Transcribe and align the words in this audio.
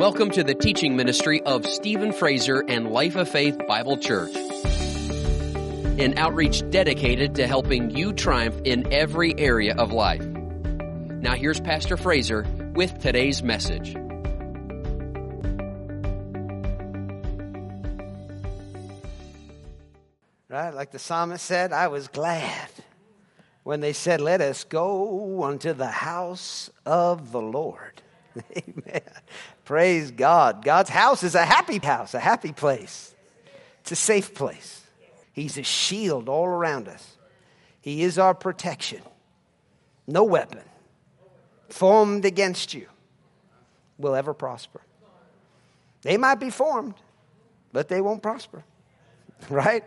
Welcome 0.00 0.30
to 0.30 0.42
the 0.42 0.54
teaching 0.54 0.96
ministry 0.96 1.42
of 1.42 1.66
Stephen 1.66 2.14
Fraser 2.14 2.64
and 2.66 2.90
Life 2.90 3.16
of 3.16 3.28
Faith 3.28 3.58
Bible 3.68 3.98
Church, 3.98 4.34
an 4.34 6.16
outreach 6.16 6.62
dedicated 6.70 7.34
to 7.34 7.46
helping 7.46 7.90
you 7.90 8.14
triumph 8.14 8.58
in 8.64 8.90
every 8.90 9.38
area 9.38 9.74
of 9.76 9.92
life. 9.92 10.22
Now, 10.22 11.34
here's 11.34 11.60
Pastor 11.60 11.98
Fraser 11.98 12.46
with 12.74 12.98
today's 12.98 13.42
message. 13.42 13.94
Right? 20.48 20.70
Like 20.70 20.92
the 20.92 20.98
psalmist 20.98 21.44
said, 21.44 21.74
I 21.74 21.88
was 21.88 22.08
glad 22.08 22.70
when 23.64 23.80
they 23.80 23.92
said, 23.92 24.22
Let 24.22 24.40
us 24.40 24.64
go 24.64 25.44
unto 25.44 25.74
the 25.74 25.88
house 25.88 26.70
of 26.86 27.32
the 27.32 27.42
Lord. 27.42 28.00
Amen. 28.56 29.02
Praise 29.64 30.10
God. 30.10 30.64
God's 30.64 30.90
house 30.90 31.22
is 31.22 31.34
a 31.34 31.44
happy 31.44 31.78
house, 31.78 32.14
a 32.14 32.20
happy 32.20 32.52
place. 32.52 33.14
It's 33.80 33.92
a 33.92 33.96
safe 33.96 34.34
place. 34.34 34.82
He's 35.32 35.56
a 35.58 35.62
shield 35.62 36.28
all 36.28 36.46
around 36.46 36.88
us. 36.88 37.16
He 37.80 38.02
is 38.02 38.18
our 38.18 38.34
protection. 38.34 39.00
No 40.06 40.24
weapon 40.24 40.60
formed 41.68 42.24
against 42.24 42.74
you 42.74 42.86
will 43.96 44.14
ever 44.14 44.34
prosper. 44.34 44.80
They 46.02 46.16
might 46.16 46.40
be 46.40 46.50
formed, 46.50 46.94
but 47.72 47.88
they 47.88 48.00
won't 48.00 48.22
prosper. 48.22 48.64
Right? 49.48 49.84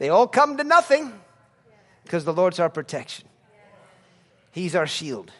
They 0.00 0.08
all 0.08 0.26
come 0.26 0.56
to 0.56 0.64
nothing 0.64 1.12
because 2.02 2.24
the 2.24 2.32
Lord's 2.32 2.58
our 2.58 2.68
protection. 2.68 3.28
He's 4.50 4.74
our 4.74 4.88
shield. 4.88 5.30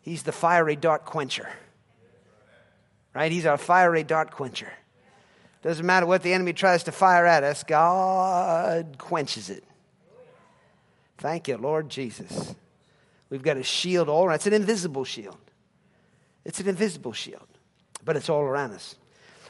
He's 0.00 0.22
the 0.22 0.32
fiery 0.32 0.74
dart 0.74 1.04
quencher. 1.04 1.50
Right? 3.14 3.32
He's 3.32 3.46
our 3.46 3.58
fiery 3.58 4.04
dart 4.04 4.30
quencher. 4.30 4.72
Doesn't 5.62 5.84
matter 5.84 6.06
what 6.06 6.22
the 6.22 6.32
enemy 6.32 6.52
tries 6.52 6.84
to 6.84 6.92
fire 6.92 7.26
at 7.26 7.44
us, 7.44 7.64
God 7.64 8.96
quenches 8.98 9.50
it. 9.50 9.64
Thank 11.18 11.48
you, 11.48 11.58
Lord 11.58 11.90
Jesus. 11.90 12.54
We've 13.28 13.42
got 13.42 13.58
a 13.58 13.62
shield 13.62 14.08
all 14.08 14.24
around. 14.24 14.36
Us. 14.36 14.46
It's 14.46 14.46
an 14.46 14.54
invisible 14.54 15.04
shield. 15.04 15.36
It's 16.44 16.60
an 16.60 16.68
invisible 16.68 17.12
shield, 17.12 17.46
but 18.04 18.16
it's 18.16 18.30
all 18.30 18.40
around 18.40 18.72
us. 18.72 18.96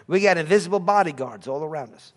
We 0.09 0.21
got 0.21 0.37
invisible 0.37 0.81
bodyguards 0.81 1.47
all 1.47 1.63
around 1.63 1.95
us. 1.95 2.13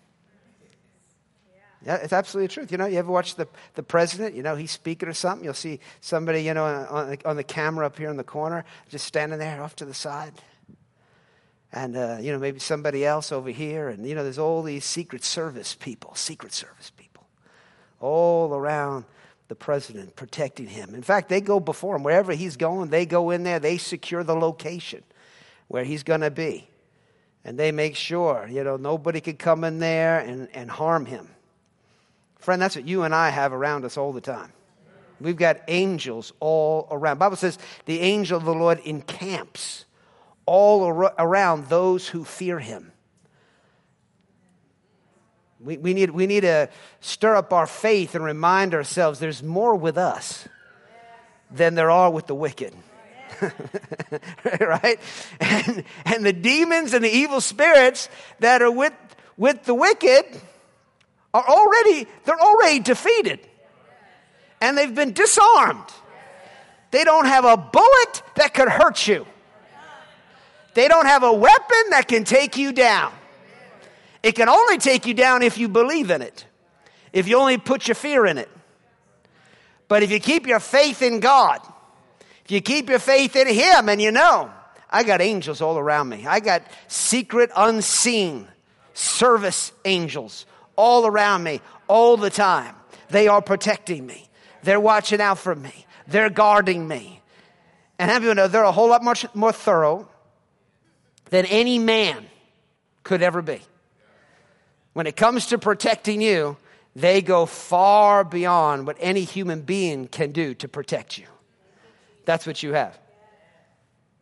Yeah, 1.86 1.96
it's 1.96 2.12
absolutely 2.12 2.48
the 2.48 2.52
truth. 2.54 2.72
You 2.72 2.78
know, 2.78 2.86
you 2.86 2.98
ever 2.98 3.12
watch 3.12 3.36
the, 3.36 3.46
the 3.74 3.82
president? 3.82 4.34
You 4.34 4.42
know, 4.42 4.56
he's 4.56 4.70
speaking 4.70 5.08
or 5.08 5.12
something. 5.12 5.44
You'll 5.44 5.54
see 5.54 5.80
somebody, 6.00 6.42
you 6.42 6.54
know, 6.54 6.64
on 6.64 7.18
on 7.24 7.36
the 7.36 7.44
camera 7.44 7.86
up 7.86 7.98
here 7.98 8.10
in 8.10 8.16
the 8.16 8.24
corner, 8.24 8.64
just 8.88 9.06
standing 9.06 9.38
there 9.38 9.62
off 9.62 9.76
to 9.76 9.84
the 9.84 9.94
side. 9.94 10.32
And, 11.74 11.96
uh, 11.96 12.18
you 12.20 12.30
know, 12.30 12.38
maybe 12.38 12.60
somebody 12.60 13.04
else 13.04 13.32
over 13.32 13.50
here. 13.50 13.88
And, 13.88 14.06
you 14.06 14.14
know, 14.14 14.22
there's 14.22 14.38
all 14.38 14.62
these 14.62 14.84
Secret 14.84 15.24
Service 15.24 15.74
people, 15.74 16.14
Secret 16.14 16.52
Service 16.52 16.92
people, 16.96 17.26
all 18.00 18.54
around 18.54 19.04
the 19.48 19.56
president, 19.56 20.14
protecting 20.14 20.68
him. 20.68 20.94
In 20.94 21.02
fact, 21.02 21.28
they 21.28 21.40
go 21.40 21.58
before 21.58 21.96
him. 21.96 22.04
Wherever 22.04 22.32
he's 22.32 22.56
going, 22.56 22.90
they 22.90 23.04
go 23.04 23.30
in 23.30 23.42
there, 23.42 23.58
they 23.58 23.76
secure 23.76 24.22
the 24.22 24.36
location 24.36 25.02
where 25.66 25.82
he's 25.82 26.04
going 26.04 26.20
to 26.20 26.30
be. 26.30 26.68
And 27.44 27.58
they 27.58 27.72
make 27.72 27.96
sure, 27.96 28.48
you 28.48 28.62
know, 28.62 28.76
nobody 28.76 29.20
could 29.20 29.40
come 29.40 29.64
in 29.64 29.80
there 29.80 30.20
and, 30.20 30.48
and 30.54 30.70
harm 30.70 31.06
him. 31.06 31.28
Friend, 32.38 32.62
that's 32.62 32.76
what 32.76 32.86
you 32.86 33.02
and 33.02 33.12
I 33.12 33.30
have 33.30 33.52
around 33.52 33.84
us 33.84 33.96
all 33.96 34.12
the 34.12 34.20
time. 34.20 34.52
We've 35.20 35.36
got 35.36 35.58
angels 35.66 36.32
all 36.38 36.86
around. 36.92 37.18
Bible 37.18 37.36
says 37.36 37.58
the 37.84 37.98
angel 37.98 38.36
of 38.36 38.44
the 38.44 38.54
Lord 38.54 38.78
encamps 38.84 39.86
all 40.46 40.84
ar- 40.84 41.14
around 41.18 41.66
those 41.68 42.08
who 42.08 42.24
fear 42.24 42.58
him. 42.58 42.92
We, 45.60 45.78
we, 45.78 45.94
need, 45.94 46.10
we 46.10 46.26
need 46.26 46.42
to 46.42 46.68
stir 47.00 47.36
up 47.36 47.52
our 47.52 47.66
faith 47.66 48.14
and 48.14 48.22
remind 48.22 48.74
ourselves 48.74 49.18
there's 49.18 49.42
more 49.42 49.74
with 49.74 49.96
us 49.96 50.46
than 51.50 51.74
there 51.74 51.90
are 51.90 52.10
with 52.10 52.26
the 52.26 52.34
wicked. 52.34 52.74
right? 54.60 55.00
And, 55.40 55.84
and 56.04 56.26
the 56.26 56.32
demons 56.32 56.92
and 56.92 57.02
the 57.02 57.10
evil 57.10 57.40
spirits 57.40 58.08
that 58.40 58.60
are 58.60 58.70
with, 58.70 58.92
with 59.36 59.64
the 59.64 59.74
wicked 59.74 60.24
are 61.32 61.48
already, 61.48 62.06
they're 62.24 62.40
already 62.40 62.80
defeated. 62.80 63.40
And 64.60 64.76
they've 64.76 64.94
been 64.94 65.12
disarmed. 65.12 65.84
They 66.90 67.04
don't 67.04 67.26
have 67.26 67.44
a 67.44 67.56
bullet 67.56 68.22
that 68.36 68.54
could 68.54 68.68
hurt 68.68 69.06
you. 69.06 69.26
They 70.74 70.88
don't 70.88 71.06
have 71.06 71.22
a 71.22 71.32
weapon 71.32 71.90
that 71.90 72.08
can 72.08 72.24
take 72.24 72.56
you 72.56 72.72
down. 72.72 73.12
It 74.22 74.32
can 74.32 74.48
only 74.48 74.78
take 74.78 75.06
you 75.06 75.14
down 75.14 75.42
if 75.42 75.58
you 75.58 75.68
believe 75.68 76.10
in 76.10 76.22
it, 76.22 76.46
if 77.12 77.28
you 77.28 77.38
only 77.38 77.58
put 77.58 77.86
your 77.86 77.94
fear 77.94 78.26
in 78.26 78.38
it. 78.38 78.50
But 79.86 80.02
if 80.02 80.10
you 80.10 80.18
keep 80.18 80.46
your 80.46 80.60
faith 80.60 81.02
in 81.02 81.20
God, 81.20 81.60
if 82.44 82.50
you 82.50 82.60
keep 82.60 82.88
your 82.88 82.98
faith 82.98 83.36
in 83.36 83.46
Him, 83.46 83.88
and 83.88 84.00
you 84.00 84.10
know, 84.10 84.50
I 84.90 85.02
got 85.02 85.20
angels 85.20 85.60
all 85.60 85.78
around 85.78 86.08
me, 86.08 86.26
I 86.26 86.40
got 86.40 86.62
secret, 86.88 87.50
unseen 87.54 88.48
service 88.94 89.72
angels 89.84 90.46
all 90.76 91.06
around 91.06 91.42
me 91.42 91.60
all 91.86 92.16
the 92.16 92.30
time. 92.30 92.74
They 93.10 93.28
are 93.28 93.42
protecting 93.42 94.06
me. 94.06 94.28
They're 94.62 94.80
watching 94.80 95.20
out 95.20 95.38
for 95.38 95.54
me. 95.54 95.86
They're 96.06 96.30
guarding 96.30 96.88
me. 96.88 97.20
And 97.98 98.10
have 98.10 98.24
you 98.24 98.34
know 98.34 98.48
they're 98.48 98.64
a 98.64 98.72
whole 98.72 98.88
lot 98.88 99.04
much 99.04 99.26
more 99.34 99.52
thorough 99.52 100.08
than 101.30 101.46
any 101.46 101.78
man 101.78 102.26
could 103.02 103.22
ever 103.22 103.42
be. 103.42 103.60
When 104.92 105.06
it 105.06 105.16
comes 105.16 105.46
to 105.46 105.58
protecting 105.58 106.20
you, 106.20 106.56
they 106.96 107.20
go 107.22 107.46
far 107.46 108.24
beyond 108.24 108.86
what 108.86 108.96
any 109.00 109.22
human 109.22 109.62
being 109.62 110.06
can 110.06 110.32
do 110.32 110.54
to 110.54 110.68
protect 110.68 111.18
you. 111.18 111.26
That's 112.24 112.46
what 112.46 112.62
you 112.62 112.72
have. 112.72 112.98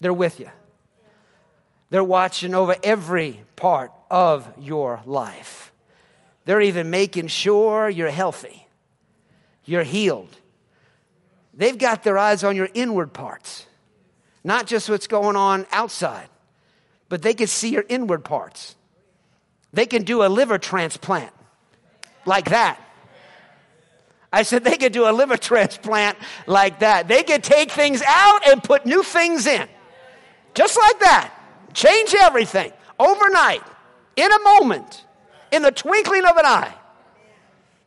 They're 0.00 0.12
with 0.12 0.40
you. 0.40 0.50
They're 1.90 2.02
watching 2.02 2.54
over 2.54 2.74
every 2.82 3.42
part 3.54 3.92
of 4.10 4.50
your 4.58 5.02
life. 5.04 5.72
They're 6.44 6.62
even 6.62 6.90
making 6.90 7.28
sure 7.28 7.88
you're 7.88 8.10
healthy, 8.10 8.66
you're 9.64 9.84
healed. 9.84 10.36
They've 11.54 11.76
got 11.76 12.02
their 12.02 12.16
eyes 12.16 12.42
on 12.44 12.56
your 12.56 12.70
inward 12.72 13.12
parts, 13.12 13.66
not 14.42 14.66
just 14.66 14.88
what's 14.88 15.06
going 15.06 15.36
on 15.36 15.66
outside, 15.70 16.28
but 17.12 17.20
they 17.20 17.34
can 17.34 17.46
see 17.46 17.68
your 17.68 17.84
inward 17.90 18.24
parts. 18.24 18.74
They 19.74 19.84
can 19.84 20.02
do 20.02 20.24
a 20.24 20.28
liver 20.28 20.56
transplant 20.56 21.30
like 22.24 22.48
that. 22.48 22.80
I 24.32 24.44
said 24.44 24.64
they 24.64 24.78
could 24.78 24.94
do 24.94 25.06
a 25.06 25.12
liver 25.12 25.36
transplant 25.50 26.16
like 26.46 26.78
that. 26.78 27.08
They 27.08 27.22
could 27.22 27.44
take 27.44 27.70
things 27.70 28.00
out 28.06 28.48
and 28.48 28.64
put 28.64 28.86
new 28.86 29.02
things 29.02 29.46
in. 29.46 29.68
Just 30.54 30.78
like 30.78 31.00
that. 31.00 31.34
Change 31.74 32.14
everything 32.14 32.72
overnight, 32.98 33.62
in 34.16 34.32
a 34.32 34.38
moment 34.38 35.04
in 35.50 35.60
the 35.60 35.70
twinkling 35.70 36.24
of 36.24 36.38
an 36.38 36.46
eye. 36.46 36.74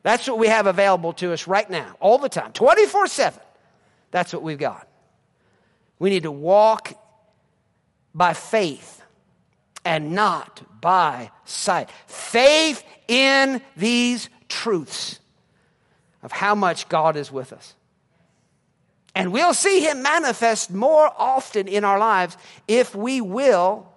That's 0.03 0.27
what 0.27 0.37
we 0.37 0.49
have 0.49 0.67
available 0.67 1.13
to 1.13 1.33
us 1.33 1.47
right 1.47 1.67
now, 1.67 1.95
all 1.99 2.19
the 2.19 2.29
time, 2.29 2.53
24 2.53 3.07
7. 3.07 3.39
That's 4.11 4.31
what 4.33 4.43
we've 4.43 4.59
got. 4.59 4.87
We 5.97 6.11
need 6.11 6.23
to 6.23 6.31
walk 6.31 6.93
by 8.13 8.33
faith 8.33 8.94
and 9.85 10.11
not 10.11 10.63
by 10.81 11.31
sight. 11.45 11.89
Faith 12.07 12.83
in 13.07 13.61
these 13.77 14.29
truths 14.49 15.19
of 16.23 16.31
how 16.31 16.55
much 16.55 16.89
God 16.89 17.15
is 17.15 17.31
with 17.31 17.53
us. 17.53 17.75
And 19.13 19.31
we'll 19.31 19.53
see 19.53 19.79
Him 19.79 20.01
manifest 20.01 20.71
more 20.71 21.09
often 21.17 21.67
in 21.67 21.85
our 21.85 21.99
lives 21.99 22.35
if 22.67 22.93
we 22.93 23.21
will 23.21 23.87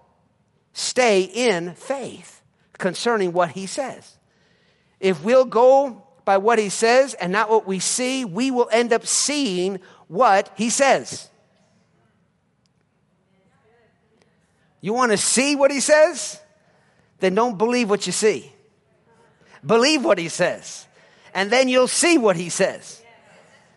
stay 0.79 1.23
in 1.23 1.75
faith 1.75 2.41
concerning 2.79 3.33
what 3.33 3.51
he 3.51 3.67
says. 3.67 4.17
If 5.01 5.25
we'll 5.25 5.45
go 5.45 6.07
by 6.25 6.39
what 6.39 6.59
he 6.59 6.69
says 6.69 7.15
and 7.15 7.33
not 7.33 7.51
what 7.51 7.67
we 7.67 7.81
see, 7.81 8.25
we 8.25 8.51
will 8.51 8.69
end 8.71 8.93
up 8.93 9.07
seeing 9.07 9.81
what 10.07 10.53
he 10.57 10.71
says. 10.71 11.29
You 14.81 14.93
want 14.93 15.13
to 15.13 15.19
see 15.19 15.57
what 15.57 15.71
he 15.71 15.81
says? 15.81 16.41
Then 17.21 17.35
don't 17.35 17.59
believe 17.59 17.91
what 17.91 18.07
you 18.07 18.13
see. 18.13 18.53
Believe 19.65 20.05
what 20.05 20.19
he 20.19 20.29
says. 20.29 20.87
And 21.35 21.51
then 21.51 21.69
you'll 21.69 21.89
see 21.89 22.17
what 22.17 22.37
he 22.37 22.49
says. 22.49 23.03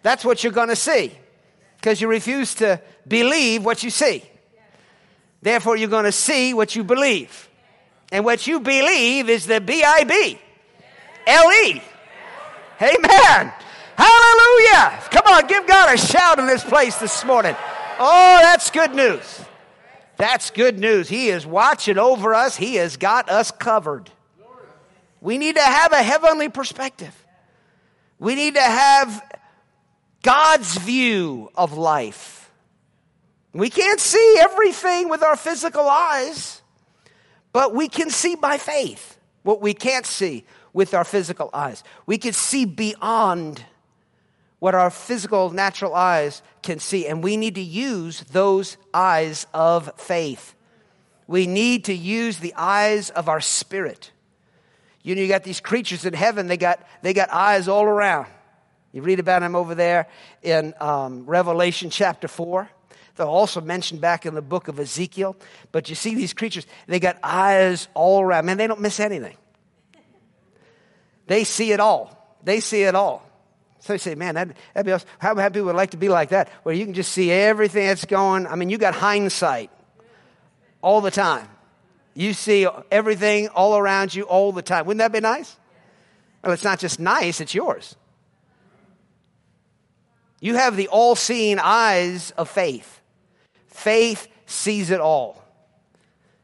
That's 0.04 0.24
what 0.24 0.44
you're 0.44 0.54
going 0.54 0.70
to 0.70 0.76
see 0.76 1.12
because 1.78 2.00
you 2.02 2.08
refuse 2.08 2.56
to 2.56 2.82
believe 3.08 3.66
what 3.66 3.84
you 3.84 3.90
see. 3.90 4.24
Therefore, 5.42 5.76
you're 5.76 5.90
going 5.90 6.06
to 6.06 6.12
see 6.12 6.54
what 6.54 6.76
you 6.76 6.84
believe. 6.84 7.50
And 8.12 8.24
what 8.26 8.46
you 8.46 8.60
believe 8.60 9.30
is 9.30 9.48
the 9.48 9.60
B 9.62 9.84
I 9.84 10.04
B 10.04 10.40
L 11.26 11.52
E. 11.52 11.82
Amen. 12.82 13.54
Hallelujah. 13.96 15.00
Come 15.12 15.34
on, 15.34 15.48
give 15.48 15.68
God 15.68 15.94
a 15.94 15.98
shout 15.98 16.40
in 16.40 16.48
this 16.48 16.64
place 16.64 16.98
this 16.98 17.24
morning. 17.26 17.56
Oh, 18.00 18.40
that's 18.42 18.70
good 18.72 18.94
news. 18.94 19.46
That's 20.22 20.52
good 20.52 20.78
news. 20.78 21.10
He 21.10 21.30
is 21.30 21.48
watching 21.48 21.98
over 21.98 22.36
us, 22.36 22.56
He 22.56 22.76
has 22.76 22.96
got 22.96 23.28
us 23.28 23.50
covered. 23.50 24.12
We 25.20 25.40
need 25.40 25.56
to 25.56 25.64
have 25.64 25.94
a 25.94 26.04
heavenly 26.04 26.48
perspective. 26.48 27.26
We 28.20 28.36
need 28.36 28.54
to 28.54 28.62
have 28.62 29.40
God's 30.22 30.78
view 30.78 31.50
of 31.56 31.76
life. 31.76 32.52
We 33.54 33.72
can't 33.72 34.00
see 34.00 34.36
everything 34.40 35.10
with 35.10 35.24
our 35.24 35.36
physical 35.36 35.90
eyes, 35.90 36.62
but 37.52 37.74
we 37.74 37.88
can 37.88 38.12
see 38.12 38.36
by 38.36 38.60
faith 38.60 39.18
what 39.42 39.60
we 39.60 39.74
can't 39.74 40.06
see 40.06 40.46
with 40.72 40.94
our 40.94 41.04
physical 41.04 41.50
eyes. 41.52 41.84
We 42.06 42.20
can 42.20 42.34
see 42.34 42.66
beyond 42.66 43.66
what 44.62 44.76
our 44.76 44.92
physical, 44.92 45.50
natural 45.50 45.96
eyes 45.96 46.44
can 46.62 46.78
see. 46.78 47.08
And 47.08 47.24
we 47.24 47.36
need 47.36 47.56
to 47.56 47.62
use 47.62 48.22
those 48.26 48.78
eyes 48.94 49.48
of 49.56 49.92
faith. 50.00 50.54
We 51.26 51.48
need 51.48 51.86
to 51.86 51.96
use 51.96 52.38
the 52.38 52.54
eyes 52.56 53.10
of 53.10 53.28
our 53.28 53.42
spirit. 53.42 54.12
You 55.02 55.16
know, 55.16 55.22
you 55.24 55.28
got 55.28 55.44
these 55.44 55.60
creatures 55.60 56.06
in 56.06 56.14
heaven, 56.14 56.46
they 56.46 56.58
got, 56.58 56.88
they 57.02 57.12
got 57.12 57.32
eyes 57.32 57.68
all 57.68 57.86
around. 57.86 58.28
You 58.92 59.02
read 59.02 59.20
about 59.20 59.42
them 59.42 59.56
over 59.56 59.74
there 59.74 60.08
in 60.44 60.76
um, 60.80 61.26
Revelation 61.26 61.90
chapter 61.90 62.28
4. 62.28 62.70
They're 63.16 63.26
also 63.26 63.62
mentioned 63.62 64.00
back 64.00 64.28
in 64.28 64.36
the 64.36 64.44
book 64.44 64.68
of 64.68 64.80
Ezekiel. 64.80 65.36
But 65.72 65.90
you 65.90 65.96
see 65.96 66.14
these 66.14 66.34
creatures, 66.34 66.68
they 66.86 67.00
got 67.00 67.18
eyes 67.24 67.88
all 67.96 68.22
around. 68.22 68.46
Man, 68.46 68.58
they 68.58 68.68
don't 68.68 68.80
miss 68.82 69.00
anything. 69.00 69.38
They 71.26 71.46
see 71.46 71.72
it 71.72 71.80
all. 71.80 72.38
They 72.44 72.60
see 72.60 72.84
it 72.84 72.94
all. 72.94 73.28
So 73.82 73.94
you 73.94 74.00
say, 74.00 74.16
man, 74.16 74.36
that'd, 74.36 74.56
that'd 74.74 74.86
be 74.86 74.92
awesome. 74.92 75.10
How 75.18 75.36
happy 75.36 75.60
would 75.60 75.76
like 75.76 75.92
to 75.92 75.98
be 75.98 76.08
like 76.08 76.30
that, 76.30 76.50
where 76.64 76.74
you 76.74 76.86
can 76.86 76.94
just 76.94 77.12
see 77.12 77.32
everything 77.32 77.88
that's 77.88 78.06
going. 78.06 78.46
I 78.48 78.56
mean, 78.56 78.70
you 78.70 78.78
got 78.78 78.94
hindsight 78.94 79.72
all 80.82 81.02
the 81.02 81.12
time. 81.12 81.48
You 82.14 82.34
see 82.34 82.68
everything 82.92 83.48
all 83.50 83.78
around 83.78 84.14
you 84.14 84.24
all 84.24 84.52
the 84.52 84.62
time. 84.62 84.86
Wouldn't 84.86 85.00
that 85.00 85.12
be 85.12 85.20
nice? 85.20 85.58
Well, 86.44 86.54
it's 86.54 86.64
not 86.64 86.80
just 86.80 87.00
nice, 87.00 87.42
it's 87.42 87.56
yours. 87.56 87.96
You 90.40 90.56
have 90.56 90.76
the 90.76 90.88
all 90.88 91.16
seeing 91.16 91.60
eyes 91.60 92.32
of 92.32 92.50
faith. 92.50 93.02
Faith 93.68 94.28
sees 94.46 94.90
it 94.90 95.00
all. 95.00 95.44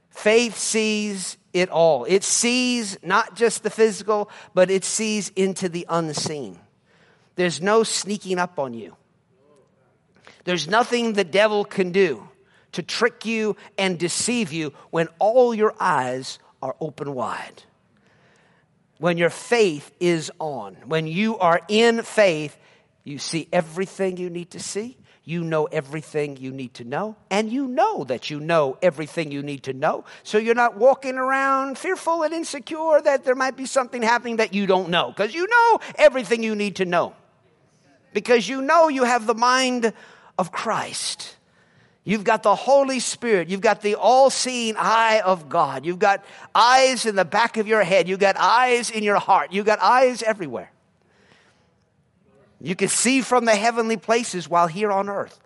Faith 0.10 0.58
sees 0.58 1.38
it 1.54 1.70
all. 1.70 2.06
It 2.06 2.24
sees 2.24 2.98
not 3.04 3.36
just 3.36 3.64
the 3.64 3.70
physical, 3.70 4.30
but 4.54 4.72
it 4.72 4.84
sees 4.84 5.30
into 5.30 5.70
the 5.70 5.86
unseen. 5.90 6.60
There's 7.38 7.62
no 7.62 7.84
sneaking 7.84 8.40
up 8.40 8.60
on 8.60 8.74
you. 8.74 8.98
There's 10.44 10.68
nothing 10.68 11.14
the 11.14 11.24
devil 11.24 11.64
can 11.64 11.92
do 11.92 12.28
to 12.74 12.84
trick 12.84 13.26
you 13.26 13.56
and 13.78 13.98
deceive 13.98 14.52
you 14.52 14.74
when 14.90 15.08
all 15.20 15.54
your 15.54 15.74
eyes 15.80 16.40
are 16.62 16.76
open 16.82 17.14
wide. 17.14 17.64
When 18.98 19.18
your 19.18 19.30
faith 19.30 19.92
is 20.00 20.32
on, 20.40 20.76
when 20.88 21.06
you 21.06 21.38
are 21.38 21.62
in 21.68 22.02
faith, 22.02 22.58
you 23.04 23.20
see 23.20 23.48
everything 23.54 24.18
you 24.18 24.30
need 24.30 24.52
to 24.52 24.60
see. 24.60 24.98
You 25.24 25.44
know 25.44 25.66
everything 25.66 26.38
you 26.38 26.52
need 26.52 26.74
to 26.76 26.86
know, 26.86 27.18
and 27.30 27.52
you 27.52 27.68
know 27.68 28.06
that 28.06 28.30
you 28.30 28.40
know 28.40 28.78
everything 28.82 29.30
you 29.30 29.44
need 29.44 29.64
to 29.64 29.74
know. 29.74 30.06
So 30.24 30.38
you're 30.38 30.56
not 30.56 30.78
walking 30.78 31.18
around 31.18 31.78
fearful 31.78 32.24
and 32.24 32.34
insecure 32.34 33.02
that 33.04 33.26
there 33.26 33.36
might 33.36 33.58
be 33.58 33.66
something 33.66 34.02
happening 34.02 34.38
that 34.38 34.54
you 34.54 34.66
don't 34.66 34.88
know, 34.88 35.10
because 35.10 35.36
you 35.36 35.46
know 35.46 35.80
everything 35.96 36.44
you 36.44 36.56
need 36.56 36.78
to 36.78 36.86
know 36.86 37.14
because 38.18 38.50
you 38.50 38.64
know 38.64 38.88
you 38.88 39.04
have 39.04 39.28
the 39.28 39.36
mind 39.36 39.94
of 40.40 40.52
Christ. 40.52 41.36
You've 42.04 42.24
got 42.24 42.42
the 42.42 42.56
Holy 42.56 43.00
Spirit. 43.00 43.48
You've 43.48 43.62
got 43.62 43.84
the 43.84 43.94
all 43.94 44.32
seeing 44.32 44.74
eye 44.76 45.22
of 45.24 45.50
God. 45.50 45.86
You've 45.86 46.00
got 46.00 46.26
eyes 46.56 47.06
in 47.06 47.16
the 47.16 47.26
back 47.26 47.58
of 47.58 47.68
your 47.68 47.84
head. 47.84 48.10
You've 48.10 48.20
got 48.20 48.36
eyes 48.36 48.90
in 48.90 49.04
your 49.04 49.20
heart. 49.20 49.54
You've 49.54 49.68
got 49.68 49.78
eyes 49.78 50.24
everywhere. 50.24 50.72
You 52.60 52.76
can 52.76 52.88
see 52.88 53.22
from 53.22 53.46
the 53.46 53.56
heavenly 53.56 53.98
places 53.98 54.50
while 54.50 54.66
here 54.66 54.92
on 54.92 55.10
earth. 55.10 55.40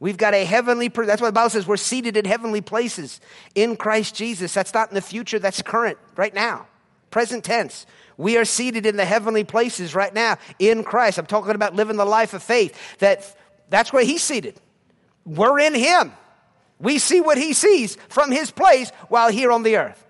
We've 0.00 0.16
got 0.16 0.34
a 0.34 0.44
heavenly, 0.44 0.88
that's 0.88 1.22
what 1.22 1.28
the 1.28 1.32
Bible 1.32 1.50
says, 1.50 1.68
we're 1.68 1.76
seated 1.76 2.16
in 2.16 2.24
heavenly 2.24 2.62
places 2.62 3.20
in 3.54 3.76
Christ 3.76 4.16
Jesus. 4.16 4.52
That's 4.52 4.74
not 4.74 4.88
in 4.88 4.96
the 4.96 5.02
future, 5.02 5.38
that's 5.38 5.62
current, 5.62 5.98
right 6.16 6.34
now, 6.34 6.66
present 7.12 7.44
tense. 7.44 7.86
We 8.20 8.36
are 8.36 8.44
seated 8.44 8.84
in 8.84 8.98
the 8.98 9.06
heavenly 9.06 9.44
places 9.44 9.94
right 9.94 10.12
now 10.12 10.36
in 10.58 10.84
Christ. 10.84 11.16
I'm 11.16 11.24
talking 11.24 11.54
about 11.54 11.74
living 11.74 11.96
the 11.96 12.04
life 12.04 12.34
of 12.34 12.42
faith. 12.42 12.98
That 12.98 13.34
that's 13.70 13.94
where 13.94 14.04
he's 14.04 14.22
seated. 14.22 14.60
We're 15.24 15.58
in 15.58 15.74
him. 15.74 16.12
We 16.78 16.98
see 16.98 17.22
what 17.22 17.38
he 17.38 17.54
sees 17.54 17.96
from 18.10 18.30
his 18.30 18.50
place 18.50 18.90
while 19.08 19.30
here 19.30 19.50
on 19.50 19.62
the 19.62 19.78
earth. 19.78 20.06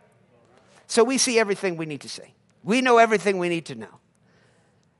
So 0.89 1.05
we 1.05 1.19
see 1.19 1.39
everything 1.39 1.77
we 1.77 1.87
need 1.87 2.01
to 2.01 2.09
see. 2.09 2.35
We 2.65 2.81
know 2.81 2.99
everything 2.99 3.39
we 3.39 3.49
need 3.49 3.67
to 3.67 3.77
know. 3.77 4.01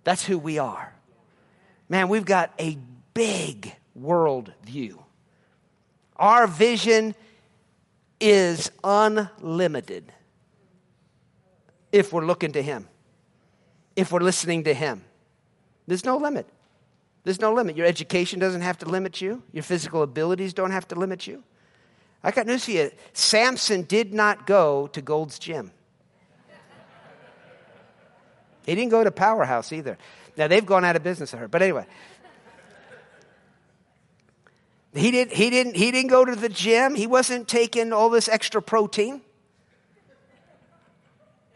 That's 0.05 0.25
who 0.25 0.39
we 0.39 0.61
are. 0.61 0.95
Man, 1.89 2.09
we've 2.09 2.25
got 2.25 2.55
a 2.61 2.79
big 3.13 3.75
world 3.97 4.53
view. 4.63 5.03
Our 6.15 6.47
vision 6.47 7.17
is 8.21 8.71
unlimited 8.85 10.13
if 11.91 12.13
we're 12.13 12.25
looking 12.25 12.53
to 12.53 12.63
Him 12.63 12.87
if 14.01 14.11
we're 14.13 14.21
listening 14.21 14.65
to 14.65 14.75
Him. 14.75 15.05
There's 15.87 16.05
no 16.05 16.17
limit. 16.17 16.47
There's 17.25 17.41
no 17.41 17.53
limit. 17.53 17.77
Your 17.77 17.87
education 17.87 18.39
doesn't 18.39 18.63
have 18.63 18.79
to 18.79 18.87
limit 18.87 19.21
you, 19.21 19.43
your 19.53 19.63
physical 19.63 20.03
abilities 20.03 20.55
don't 20.55 20.71
have 20.71 20.89
to 20.89 20.95
limit 20.95 21.27
you. 21.27 21.43
I 22.23 22.31
got 22.31 22.47
news 22.47 22.67
for 22.67 22.73
you 22.73 22.91
Samson 23.13 23.83
did 23.83 24.13
not 24.13 24.47
go 24.47 24.89
to 24.89 25.01
Gold's 25.01 25.39
Gym. 25.39 25.73
He 28.67 28.75
didn't 28.75 28.91
go 28.91 29.03
to 29.03 29.11
Powerhouse 29.11 29.73
either. 29.73 29.97
Now, 30.37 30.47
they've 30.47 30.65
gone 30.65 30.85
out 30.85 30.97
of 30.97 31.03
business, 31.03 31.35
I 31.35 31.39
heard. 31.39 31.51
But 31.51 31.63
anyway. 31.63 31.87
He, 34.95 35.11
did, 35.11 35.33
he, 35.33 35.51
didn't, 35.51 35.77
he 35.77 35.91
didn't 35.91 36.11
go 36.11 36.25
to 36.25 36.37
the 36.37 36.49
gym. 36.49 36.95
He 36.95 37.07
wasn't 37.07 37.49
taking 37.49 37.93
all 37.93 38.11
this 38.11 38.29
extra 38.29 38.61
protein. 38.61 39.23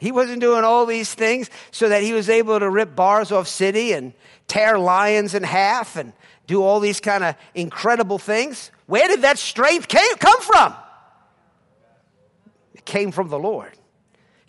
He 0.05 0.13
wasn't 0.13 0.43
doing 0.43 0.65
all 0.65 0.85
these 0.85 1.15
things 1.15 1.49
so 1.71 1.89
that 1.89 2.03
he 2.03 2.13
was 2.13 2.29
able 2.29 2.61
to 2.61 2.69
rip 2.69 2.95
bars 2.95 3.33
off 3.33 3.49
city 3.49 3.93
and 3.93 4.13
tear 4.47 4.79
lions 4.79 5.35
in 5.35 5.43
half 5.43 5.97
and 5.97 6.13
do 6.47 6.63
all 6.63 6.79
these 6.79 7.01
kind 7.01 7.25
of 7.25 7.37
incredible 7.55 8.19
things. 8.19 8.71
Where 8.85 9.09
did 9.09 9.23
that 9.23 9.39
strength 9.39 9.89
came, 9.89 10.15
come 10.19 10.43
from? 10.43 10.75
It 12.75 12.85
came 12.85 13.13
from 13.13 13.31
the 13.31 13.39
Lord. 13.39 13.73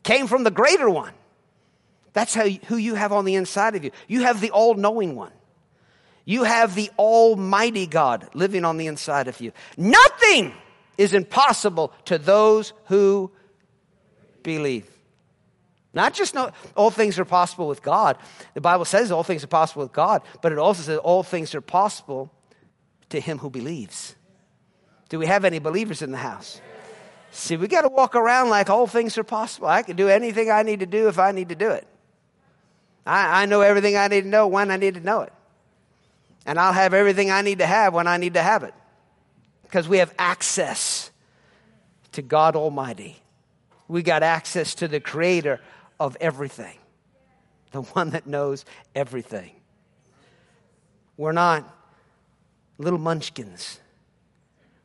Came 0.03 0.27
from 0.27 0.43
the 0.43 0.51
greater 0.51 0.89
one. 0.89 1.13
That's 2.11 2.35
how, 2.35 2.49
who 2.49 2.75
you 2.75 2.95
have 2.95 3.13
on 3.13 3.23
the 3.23 3.35
inside 3.35 3.77
of 3.77 3.85
you. 3.85 3.91
You 4.09 4.23
have 4.23 4.41
the 4.41 4.51
all 4.51 4.73
knowing 4.73 5.15
one. 5.15 5.31
You 6.25 6.43
have 6.43 6.75
the 6.75 6.91
Almighty 6.99 7.87
God 7.87 8.27
living 8.33 8.65
on 8.65 8.75
the 8.75 8.87
inside 8.87 9.29
of 9.29 9.39
you. 9.39 9.53
Nothing 9.77 10.51
is 10.97 11.13
impossible 11.13 11.93
to 12.03 12.17
those 12.17 12.73
who 12.87 13.31
believe. 14.43 14.94
Not 15.95 16.13
just 16.13 16.35
all 16.75 16.91
things 16.91 17.17
are 17.17 17.25
possible 17.25 17.67
with 17.67 17.81
God. 17.81 18.17
The 18.53 18.61
Bible 18.61 18.83
says 18.83 19.11
all 19.13 19.23
things 19.23 19.45
are 19.45 19.47
possible 19.47 19.83
with 19.83 19.93
God, 19.93 20.21
but 20.41 20.51
it 20.51 20.57
also 20.57 20.83
says 20.83 20.97
all 20.99 21.23
things 21.23 21.55
are 21.55 21.61
possible 21.61 22.29
to 23.09 23.19
him 23.21 23.39
who 23.39 23.49
believes. 23.49 24.15
Do 25.07 25.17
we 25.17 25.25
have 25.25 25.45
any 25.45 25.59
believers 25.59 26.01
in 26.01 26.11
the 26.11 26.17
house? 26.17 26.59
See, 27.31 27.55
we 27.55 27.67
got 27.67 27.81
to 27.81 27.89
walk 27.89 28.15
around 28.15 28.49
like 28.49 28.69
all 28.69 28.87
things 28.87 29.17
are 29.17 29.23
possible. 29.23 29.67
I 29.67 29.83
can 29.83 29.95
do 29.95 30.09
anything 30.09 30.51
I 30.51 30.63
need 30.63 30.81
to 30.81 30.85
do 30.85 31.07
if 31.07 31.17
I 31.17 31.31
need 31.31 31.49
to 31.49 31.55
do 31.55 31.71
it. 31.71 31.87
I, 33.05 33.43
I 33.43 33.45
know 33.45 33.61
everything 33.61 33.95
I 33.95 34.07
need 34.09 34.21
to 34.21 34.27
know 34.27 34.47
when 34.47 34.71
I 34.71 34.77
need 34.77 34.95
to 34.95 34.99
know 34.99 35.21
it. 35.21 35.33
And 36.45 36.59
I'll 36.59 36.73
have 36.73 36.93
everything 36.93 37.31
I 37.31 37.41
need 37.41 37.59
to 37.59 37.65
have 37.65 37.93
when 37.93 38.07
I 38.07 38.17
need 38.17 38.33
to 38.33 38.41
have 38.41 38.63
it. 38.63 38.73
Because 39.63 39.87
we 39.87 39.99
have 39.99 40.13
access 40.19 41.11
to 42.13 42.21
God 42.21 42.55
Almighty. 42.55 43.17
We 43.87 44.01
got 44.01 44.23
access 44.23 44.75
to 44.75 44.87
the 44.87 44.99
Creator 44.99 45.59
of 45.99 46.17
everything, 46.19 46.77
the 47.71 47.81
one 47.81 48.11
that 48.11 48.27
knows 48.27 48.65
everything. 48.93 49.51
We're 51.17 51.31
not 51.31 51.63
little 52.77 52.99
munchkins 52.99 53.79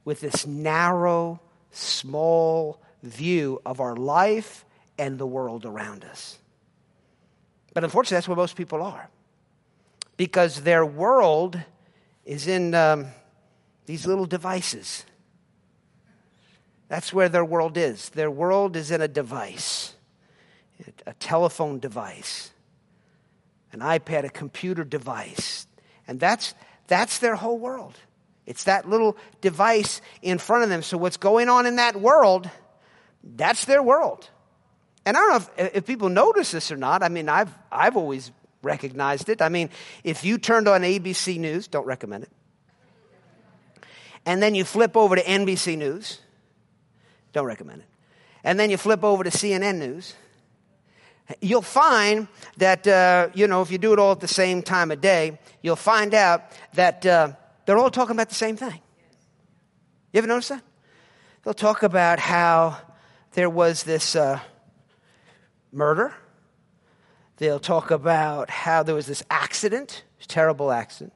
with 0.04 0.20
this 0.20 0.46
narrow, 0.46 1.40
small 1.72 2.80
view 3.02 3.60
of 3.66 3.80
our 3.80 3.96
life 3.96 4.64
and 4.98 5.18
the 5.18 5.26
world 5.26 5.64
around 5.64 6.04
us. 6.04 6.38
But 7.74 7.84
unfortunately, 7.84 8.16
that's 8.16 8.28
where 8.28 8.36
most 8.36 8.56
people 8.56 8.82
are. 8.82 9.08
Because 10.16 10.62
their 10.62 10.84
world 10.84 11.60
is 12.24 12.46
in 12.46 12.74
um, 12.74 13.06
these 13.86 14.06
little 14.06 14.26
devices. 14.26 15.04
That's 16.88 17.12
where 17.12 17.28
their 17.28 17.44
world 17.44 17.76
is. 17.76 18.10
Their 18.10 18.30
world 18.30 18.76
is 18.76 18.90
in 18.90 19.00
a 19.00 19.08
device 19.08 19.94
a 21.06 21.14
telephone 21.14 21.78
device, 21.78 22.50
an 23.72 23.80
iPad, 23.80 24.24
a 24.24 24.30
computer 24.30 24.84
device. 24.84 25.66
And 26.06 26.18
that's, 26.18 26.54
that's 26.86 27.18
their 27.18 27.36
whole 27.36 27.58
world. 27.58 27.94
It's 28.46 28.64
that 28.64 28.88
little 28.88 29.16
device 29.40 30.00
in 30.22 30.38
front 30.38 30.64
of 30.64 30.70
them. 30.70 30.82
So, 30.82 30.98
what's 30.98 31.16
going 31.16 31.48
on 31.48 31.66
in 31.66 31.76
that 31.76 32.00
world, 32.00 32.50
that's 33.22 33.64
their 33.66 33.82
world. 33.82 34.28
And 35.06 35.16
I 35.16 35.20
don't 35.20 35.30
know 35.30 35.64
if, 35.64 35.76
if 35.76 35.86
people 35.86 36.08
notice 36.08 36.50
this 36.50 36.72
or 36.72 36.76
not. 36.76 37.02
I 37.02 37.08
mean, 37.08 37.28
I've, 37.28 37.52
I've 37.70 37.96
always 37.96 38.32
recognized 38.62 39.28
it. 39.28 39.40
I 39.40 39.48
mean, 39.48 39.70
if 40.04 40.24
you 40.24 40.38
turned 40.38 40.68
on 40.68 40.82
ABC 40.82 41.38
News, 41.38 41.68
don't 41.68 41.86
recommend 41.86 42.24
it, 42.24 42.30
and 44.26 44.42
then 44.42 44.54
you 44.54 44.64
flip 44.64 44.96
over 44.96 45.16
to 45.16 45.22
NBC 45.22 45.78
News, 45.78 46.20
don't 47.32 47.46
recommend 47.46 47.82
it, 47.82 47.88
and 48.44 48.58
then 48.58 48.70
you 48.70 48.76
flip 48.76 49.04
over 49.04 49.24
to 49.24 49.30
CNN 49.30 49.78
News, 49.78 50.14
you'll 51.40 51.62
find 51.62 52.28
that, 52.56 52.86
uh, 52.86 53.28
you 53.34 53.46
know, 53.46 53.62
if 53.62 53.70
you 53.70 53.78
do 53.78 53.92
it 53.92 53.98
all 53.98 54.12
at 54.12 54.20
the 54.20 54.28
same 54.28 54.62
time 54.62 54.90
of 54.90 55.00
day, 55.00 55.38
you'll 55.62 55.76
find 55.76 56.14
out 56.14 56.44
that 56.74 57.04
uh, 57.06 57.32
they're 57.66 57.78
all 57.78 57.90
talking 57.90 58.12
about 58.12 58.28
the 58.28 58.34
same 58.34 58.56
thing. 58.56 58.80
You 60.12 60.18
ever 60.18 60.26
notice 60.26 60.48
that? 60.48 60.62
They'll 61.44 61.54
talk 61.54 61.82
about 61.82 62.18
how 62.18 62.78
there 63.32 63.48
was 63.48 63.84
this 63.84 64.16
uh, 64.16 64.40
murder. 65.72 66.12
They'll 67.36 67.60
talk 67.60 67.90
about 67.90 68.50
how 68.50 68.82
there 68.82 68.94
was 68.94 69.06
this 69.06 69.22
accident, 69.30 70.04
terrible 70.28 70.70
accident, 70.70 71.12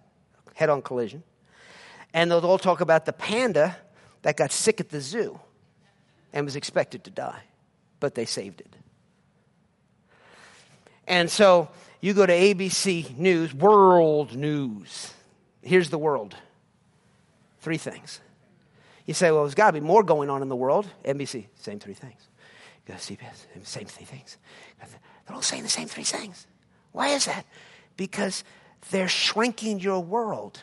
head 0.54 0.70
on 0.70 0.80
collision. 0.80 1.22
And 2.14 2.30
they'll 2.30 2.46
all 2.46 2.58
talk 2.58 2.80
about 2.80 3.04
the 3.04 3.12
panda 3.12 3.76
that 4.22 4.36
got 4.36 4.52
sick 4.52 4.80
at 4.80 4.88
the 4.88 5.00
zoo 5.00 5.38
and 6.32 6.44
was 6.44 6.56
expected 6.56 7.04
to 7.04 7.10
die, 7.10 7.42
but 8.00 8.14
they 8.14 8.24
saved 8.24 8.60
it. 8.60 8.74
And 11.06 11.30
so 11.30 11.68
you 12.00 12.14
go 12.14 12.26
to 12.26 12.32
ABC 12.32 13.16
News, 13.16 13.54
World 13.54 14.36
News. 14.36 15.12
Here's 15.62 15.90
the 15.90 15.98
world. 15.98 16.34
Three 17.60 17.78
things. 17.78 18.20
You 19.06 19.14
say, 19.14 19.30
well, 19.30 19.42
there's 19.42 19.54
got 19.54 19.68
to 19.68 19.72
be 19.72 19.80
more 19.80 20.02
going 20.02 20.30
on 20.30 20.42
in 20.42 20.48
the 20.48 20.56
world. 20.56 20.86
NBC, 21.04 21.46
same 21.56 21.78
three 21.78 21.94
things. 21.94 22.28
You 22.86 22.94
go 22.94 22.98
to 22.98 23.14
CBS, 23.16 23.66
same 23.66 23.86
three 23.86 24.06
things. 24.06 24.36
They're 25.26 25.34
all 25.34 25.42
saying 25.42 25.62
the 25.62 25.68
same 25.68 25.88
three 25.88 26.04
things. 26.04 26.46
Why 26.92 27.08
is 27.08 27.26
that? 27.26 27.46
Because 27.96 28.44
they're 28.90 29.08
shrinking 29.08 29.80
your 29.80 30.00
world 30.00 30.62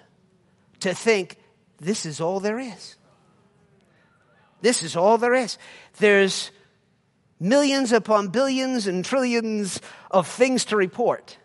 to 0.82 0.94
think 0.94 1.38
this 1.80 2.06
is 2.06 2.22
all 2.22 2.40
there 2.40 2.60
is. 2.60 2.96
This 4.62 4.84
is 4.84 4.96
all 4.96 5.18
there 5.18 5.34
is. 5.34 5.58
There's 5.98 6.52
millions 7.42 7.92
upon 7.92 8.28
billions 8.28 8.86
and 8.86 9.04
trillions 9.04 9.82
of 10.12 10.28
things 10.28 10.64
to 10.66 10.78
report, 10.78 11.38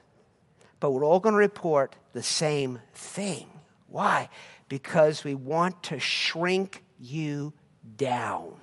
but 0.78 0.90
we're 0.90 1.04
all 1.04 1.20
going 1.20 1.32
to 1.32 1.38
report 1.38 1.96
the 2.12 2.22
same 2.22 2.78
thing. 2.92 3.48
Why? 3.88 4.28
Because 4.68 5.24
we 5.24 5.34
want 5.34 5.82
to 5.84 5.98
shrink 5.98 6.84
you 7.00 7.54
down. 7.96 8.54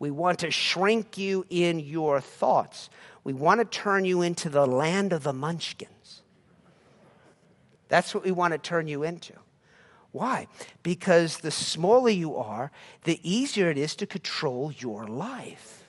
We 0.00 0.10
want 0.10 0.40
to 0.40 0.50
shrink 0.50 1.16
you 1.16 1.46
in 1.48 1.78
your 1.78 2.20
thoughts. 2.20 2.90
We 3.22 3.32
want 3.32 3.60
to 3.60 3.64
turn 3.64 4.04
you 4.04 4.22
into 4.22 4.48
the 4.48 4.66
land 4.66 5.12
of 5.12 5.22
the 5.22 5.32
munchkins. 5.32 6.22
That's 7.88 8.12
what 8.12 8.24
we 8.24 8.32
want 8.32 8.52
to 8.54 8.58
turn 8.58 8.88
you 8.88 9.04
into. 9.04 9.34
Why? 10.10 10.48
Because 10.82 11.38
the 11.38 11.52
smaller 11.52 12.10
you 12.10 12.36
are, 12.36 12.72
the 13.04 13.20
easier 13.22 13.70
it 13.70 13.78
is 13.78 13.94
to 13.96 14.06
control 14.06 14.72
your 14.72 15.06
life. 15.06 15.81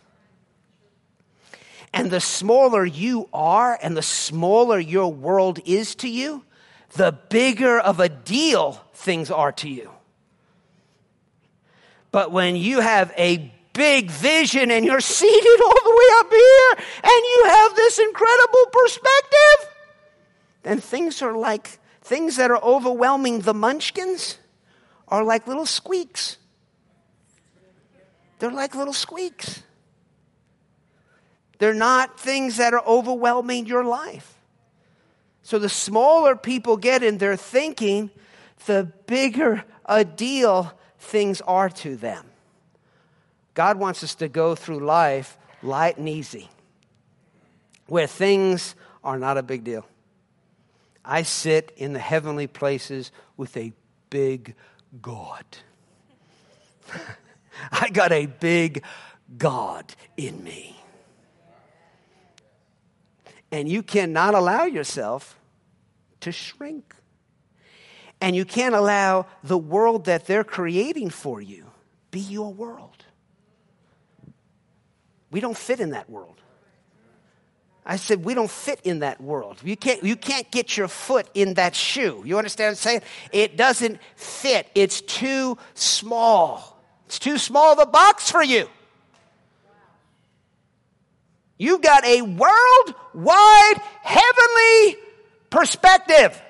And 1.93 2.09
the 2.09 2.19
smaller 2.19 2.83
you 2.83 3.29
are 3.31 3.77
and 3.81 3.95
the 3.95 4.01
smaller 4.01 4.79
your 4.79 5.13
world 5.13 5.59
is 5.65 5.93
to 5.95 6.09
you, 6.09 6.43
the 6.95 7.17
bigger 7.29 7.79
of 7.79 7.99
a 7.99 8.09
deal 8.09 8.83
things 8.93 9.29
are 9.29 9.51
to 9.53 9.69
you. 9.69 9.91
But 12.11 12.31
when 12.31 12.55
you 12.55 12.79
have 12.79 13.11
a 13.17 13.53
big 13.73 14.09
vision 14.09 14.71
and 14.71 14.85
you're 14.85 15.01
seated 15.19 15.61
all 15.61 15.83
the 15.83 15.95
way 15.95 16.05
up 16.19 16.31
here 16.31 16.85
and 17.03 17.23
you 17.23 17.43
have 17.45 17.75
this 17.75 17.99
incredible 17.99 18.65
perspective, 18.71 19.69
then 20.63 20.79
things 20.79 21.21
are 21.21 21.35
like 21.37 21.79
things 22.01 22.37
that 22.37 22.51
are 22.51 22.61
overwhelming 22.63 23.41
the 23.41 23.53
munchkins 23.53 24.37
are 25.07 25.23
like 25.23 25.47
little 25.47 25.65
squeaks. 25.65 26.37
They're 28.39 28.51
like 28.51 28.75
little 28.75 28.93
squeaks. 28.93 29.63
They're 31.59 31.73
not 31.73 32.19
things 32.19 32.57
that 32.57 32.73
are 32.73 32.83
overwhelming 32.85 33.65
your 33.65 33.83
life. 33.83 34.37
So 35.43 35.59
the 35.59 35.69
smaller 35.69 36.35
people 36.35 36.77
get 36.77 37.03
in 37.03 37.17
their 37.17 37.35
thinking, 37.35 38.09
the 38.65 38.91
bigger 39.05 39.63
a 39.85 40.05
deal 40.05 40.71
things 40.97 41.41
are 41.41 41.69
to 41.69 41.95
them. 41.95 42.25
God 43.53 43.77
wants 43.77 44.03
us 44.03 44.15
to 44.15 44.27
go 44.27 44.55
through 44.55 44.79
life 44.79 45.37
light 45.63 45.97
and 45.97 46.09
easy, 46.09 46.49
where 47.87 48.07
things 48.07 48.75
are 49.03 49.17
not 49.17 49.37
a 49.37 49.43
big 49.43 49.63
deal. 49.63 49.85
I 51.05 51.23
sit 51.23 51.71
in 51.77 51.93
the 51.93 51.99
heavenly 51.99 52.47
places 52.47 53.11
with 53.37 53.55
a 53.57 53.73
big 54.09 54.55
God. 55.01 55.45
I 57.71 57.89
got 57.89 58.11
a 58.11 58.25
big 58.25 58.83
God 59.37 59.93
in 60.17 60.43
me. 60.43 60.82
And 63.53 63.69
you 63.69 63.83
cannot 63.83 64.33
allow 64.33 64.63
yourself 64.63 65.39
to 66.21 66.31
shrink. 66.31 66.95
And 68.19 68.35
you 68.35 68.45
can't 68.45 68.73
allow 68.73 69.27
the 69.43 69.59
world 69.59 70.05
that 70.05 70.25
they're 70.25 70.43
creating 70.43 71.11
for 71.11 71.39
you 71.39 71.67
be 72.09 72.19
your 72.19 72.51
world. 72.51 73.05
We 75.29 75.39
don't 75.39 75.57
fit 75.57 75.79
in 75.79 75.91
that 75.91 76.09
world. 76.09 76.41
I 77.85 77.97
said, 77.97 78.25
we 78.25 78.33
don't 78.33 78.49
fit 78.49 78.79
in 78.83 78.99
that 78.99 79.21
world. 79.21 79.59
You 79.63 79.77
can't, 79.77 80.03
you 80.03 80.15
can't 80.15 80.49
get 80.49 80.75
your 80.75 80.87
foot 80.87 81.27
in 81.35 81.53
that 81.55 81.75
shoe. 81.75 82.23
You 82.25 82.39
understand 82.39 82.67
what 82.67 82.71
I'm 82.71 82.75
saying? 82.75 83.01
It 83.31 83.55
doesn't 83.55 83.99
fit. 84.15 84.67
It's 84.73 85.01
too 85.01 85.59
small. 85.75 86.81
It's 87.05 87.19
too 87.19 87.37
small 87.37 87.73
of 87.73 87.79
a 87.79 87.85
box 87.85 88.31
for 88.31 88.43
you. 88.43 88.67
You've 91.57 91.81
got 91.81 92.05
a 92.05 92.21
worldwide, 92.21 93.81
heavenly 94.01 94.97
perspective. 95.49 96.41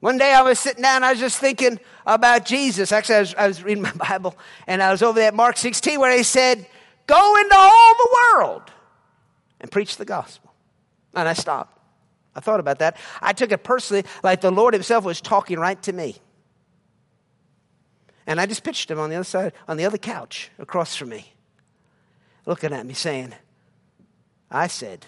One 0.00 0.18
day 0.18 0.32
I 0.32 0.42
was 0.42 0.58
sitting 0.58 0.82
down, 0.82 1.02
I 1.02 1.12
was 1.12 1.20
just 1.20 1.38
thinking 1.38 1.80
about 2.06 2.44
Jesus. 2.44 2.92
Actually, 2.92 3.14
I 3.14 3.20
was, 3.20 3.34
I 3.34 3.46
was 3.48 3.62
reading 3.62 3.82
my 3.82 3.92
Bible, 4.10 4.36
and 4.66 4.82
I 4.82 4.90
was 4.90 5.02
over 5.02 5.18
there 5.18 5.28
at 5.28 5.34
Mark 5.34 5.56
16 5.56 5.98
where 5.98 6.16
he 6.16 6.22
said, 6.22 6.66
Go 7.06 7.36
into 7.36 7.56
all 7.56 7.94
the 7.94 8.16
world 8.34 8.62
and 9.60 9.70
preach 9.70 9.96
the 9.96 10.04
gospel. 10.04 10.52
And 11.14 11.28
I 11.28 11.34
stopped. 11.34 11.78
I 12.34 12.40
thought 12.40 12.60
about 12.60 12.78
that. 12.80 12.96
I 13.20 13.32
took 13.32 13.52
it 13.52 13.62
personally 13.62 14.04
like 14.22 14.40
the 14.40 14.50
Lord 14.50 14.74
Himself 14.74 15.04
was 15.04 15.20
talking 15.20 15.58
right 15.58 15.80
to 15.82 15.92
me. 15.92 16.16
And 18.26 18.40
I 18.40 18.46
just 18.46 18.64
pitched 18.64 18.90
him 18.90 18.98
on 18.98 19.10
the 19.10 19.16
other 19.16 19.24
side, 19.24 19.52
on 19.68 19.76
the 19.76 19.84
other 19.84 19.98
couch 19.98 20.50
across 20.58 20.96
from 20.96 21.10
me, 21.10 21.33
looking 22.46 22.72
at 22.72 22.86
me 22.86 22.94
saying, 22.94 23.34
I 24.50 24.66
said, 24.66 25.04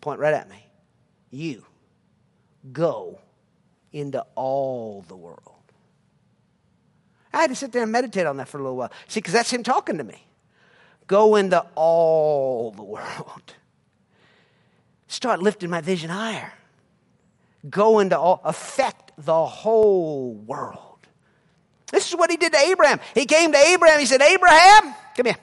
point 0.00 0.20
right 0.20 0.34
at 0.34 0.48
me, 0.48 0.66
you 1.30 1.64
go 2.72 3.18
into 3.92 4.24
all 4.34 5.04
the 5.08 5.16
world. 5.16 5.40
I 7.32 7.42
had 7.42 7.50
to 7.50 7.56
sit 7.56 7.72
there 7.72 7.82
and 7.82 7.92
meditate 7.92 8.26
on 8.26 8.36
that 8.36 8.48
for 8.48 8.58
a 8.58 8.62
little 8.62 8.76
while. 8.76 8.92
See, 9.08 9.20
because 9.20 9.32
that's 9.32 9.50
him 9.50 9.62
talking 9.62 9.98
to 9.98 10.04
me. 10.04 10.26
Go 11.06 11.36
into 11.36 11.64
all 11.74 12.70
the 12.72 12.82
world. 12.82 13.54
Start 15.08 15.42
lifting 15.42 15.70
my 15.70 15.80
vision 15.80 16.10
higher. 16.10 16.52
Go 17.68 18.00
into 18.00 18.18
all, 18.18 18.40
affect 18.44 19.12
the 19.16 19.46
whole 19.46 20.34
world. 20.34 20.78
This 21.90 22.08
is 22.08 22.16
what 22.16 22.30
he 22.30 22.36
did 22.36 22.52
to 22.52 22.58
Abraham. 22.58 23.00
He 23.14 23.26
came 23.26 23.52
to 23.52 23.58
Abraham. 23.58 24.00
He 24.00 24.06
said, 24.06 24.22
Abraham, 24.22 24.94
come 25.16 25.26
here. 25.26 25.36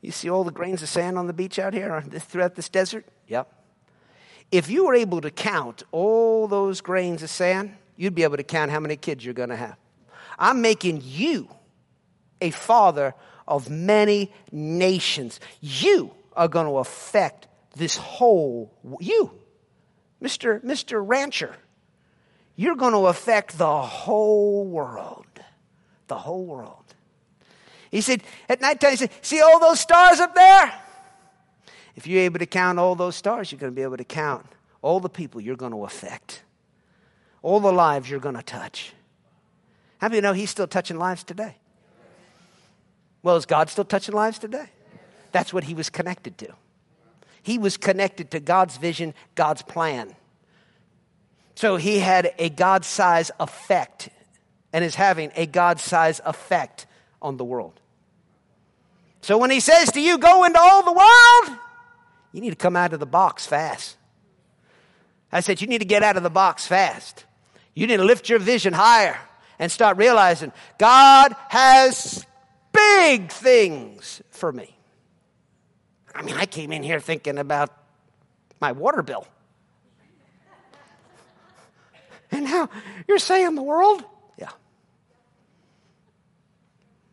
You 0.00 0.12
see 0.12 0.30
all 0.30 0.44
the 0.44 0.50
grains 0.50 0.82
of 0.82 0.88
sand 0.88 1.18
on 1.18 1.26
the 1.26 1.32
beach 1.32 1.58
out 1.58 1.74
here 1.74 2.00
throughout 2.10 2.54
this 2.54 2.68
desert? 2.68 3.04
Yep. 3.28 3.52
If 4.50 4.68
you 4.68 4.86
were 4.86 4.94
able 4.94 5.20
to 5.20 5.30
count 5.30 5.82
all 5.92 6.48
those 6.48 6.80
grains 6.80 7.22
of 7.22 7.30
sand, 7.30 7.76
you'd 7.96 8.14
be 8.14 8.24
able 8.24 8.36
to 8.36 8.42
count 8.42 8.70
how 8.70 8.80
many 8.80 8.96
kids 8.96 9.24
you're 9.24 9.34
going 9.34 9.50
to 9.50 9.56
have. 9.56 9.76
I'm 10.38 10.62
making 10.62 11.02
you 11.04 11.48
a 12.40 12.50
father 12.50 13.14
of 13.46 13.68
many 13.68 14.32
nations. 14.50 15.38
You 15.60 16.12
are 16.34 16.48
going 16.48 16.66
to 16.66 16.78
affect 16.78 17.46
this 17.76 17.96
whole 17.96 18.72
you, 19.00 19.30
Mr. 20.22 20.62
Mr. 20.64 21.02
Rancher. 21.06 21.54
You're 22.56 22.76
going 22.76 22.92
to 22.92 23.06
affect 23.06 23.56
the 23.56 23.80
whole 23.82 24.66
world. 24.66 25.26
The 26.08 26.18
whole 26.18 26.44
world. 26.44 26.79
He 27.90 28.00
said, 28.00 28.22
at 28.48 28.60
nighttime, 28.60 28.92
he 28.92 28.96
said, 28.96 29.10
See 29.20 29.40
all 29.40 29.58
those 29.60 29.80
stars 29.80 30.20
up 30.20 30.34
there? 30.34 30.72
If 31.96 32.06
you're 32.06 32.22
able 32.22 32.38
to 32.38 32.46
count 32.46 32.78
all 32.78 32.94
those 32.94 33.16
stars, 33.16 33.50
you're 33.50 33.58
going 33.58 33.72
to 33.72 33.76
be 33.76 33.82
able 33.82 33.96
to 33.96 34.04
count 34.04 34.46
all 34.80 35.00
the 35.00 35.08
people 35.08 35.40
you're 35.40 35.56
going 35.56 35.72
to 35.72 35.84
affect. 35.84 36.42
all 37.42 37.60
the 37.60 37.72
lives 37.72 38.08
you're 38.08 38.20
going 38.20 38.36
to 38.36 38.42
touch. 38.42 38.92
How 39.98 40.08
many 40.08 40.16
you 40.16 40.22
know 40.22 40.32
He's 40.32 40.50
still 40.50 40.66
touching 40.66 40.98
lives 40.98 41.24
today? 41.24 41.56
Well, 43.22 43.36
is 43.36 43.46
God 43.46 43.68
still 43.68 43.84
touching 43.84 44.14
lives 44.14 44.38
today? 44.38 44.66
That's 45.32 45.52
what 45.52 45.64
He 45.64 45.74
was 45.74 45.90
connected 45.90 46.38
to. 46.38 46.54
He 47.42 47.58
was 47.58 47.76
connected 47.76 48.30
to 48.32 48.40
God's 48.40 48.76
vision, 48.76 49.14
God's 49.34 49.62
plan. 49.62 50.14
So 51.54 51.76
he 51.76 51.98
had 51.98 52.32
a 52.38 52.48
God 52.48 52.84
size 52.84 53.30
effect 53.40 54.10
and 54.72 54.84
is 54.84 54.94
having 54.94 55.32
a 55.34 55.46
God 55.46 55.80
size 55.80 56.20
effect 56.24 56.86
on 57.20 57.36
the 57.36 57.44
world. 57.44 57.80
So 59.22 59.36
when 59.38 59.50
he 59.50 59.60
says 59.60 59.92
to 59.92 60.00
you, 60.00 60.18
go 60.18 60.44
into 60.44 60.58
all 60.58 60.82
the 60.82 60.92
world, 60.92 61.58
you 62.32 62.40
need 62.40 62.50
to 62.50 62.56
come 62.56 62.76
out 62.76 62.92
of 62.92 63.00
the 63.00 63.06
box 63.06 63.46
fast. 63.46 63.96
I 65.32 65.40
said, 65.40 65.60
you 65.60 65.66
need 65.66 65.78
to 65.78 65.84
get 65.84 66.02
out 66.02 66.16
of 66.16 66.22
the 66.22 66.30
box 66.30 66.66
fast. 66.66 67.24
You 67.74 67.86
need 67.86 67.98
to 67.98 68.04
lift 68.04 68.28
your 68.28 68.38
vision 68.38 68.72
higher 68.72 69.18
and 69.58 69.70
start 69.70 69.96
realizing 69.96 70.52
God 70.78 71.34
has 71.48 72.24
big 72.72 73.30
things 73.30 74.22
for 74.30 74.50
me. 74.50 74.76
I 76.14 76.22
mean, 76.22 76.36
I 76.36 76.46
came 76.46 76.72
in 76.72 76.82
here 76.82 76.98
thinking 76.98 77.38
about 77.38 77.70
my 78.60 78.72
water 78.72 79.02
bill. 79.02 79.26
And 82.32 82.44
now 82.44 82.70
you're 83.08 83.18
saying 83.18 83.56
the 83.56 83.62
world? 83.62 84.04
Yeah. 84.38 84.50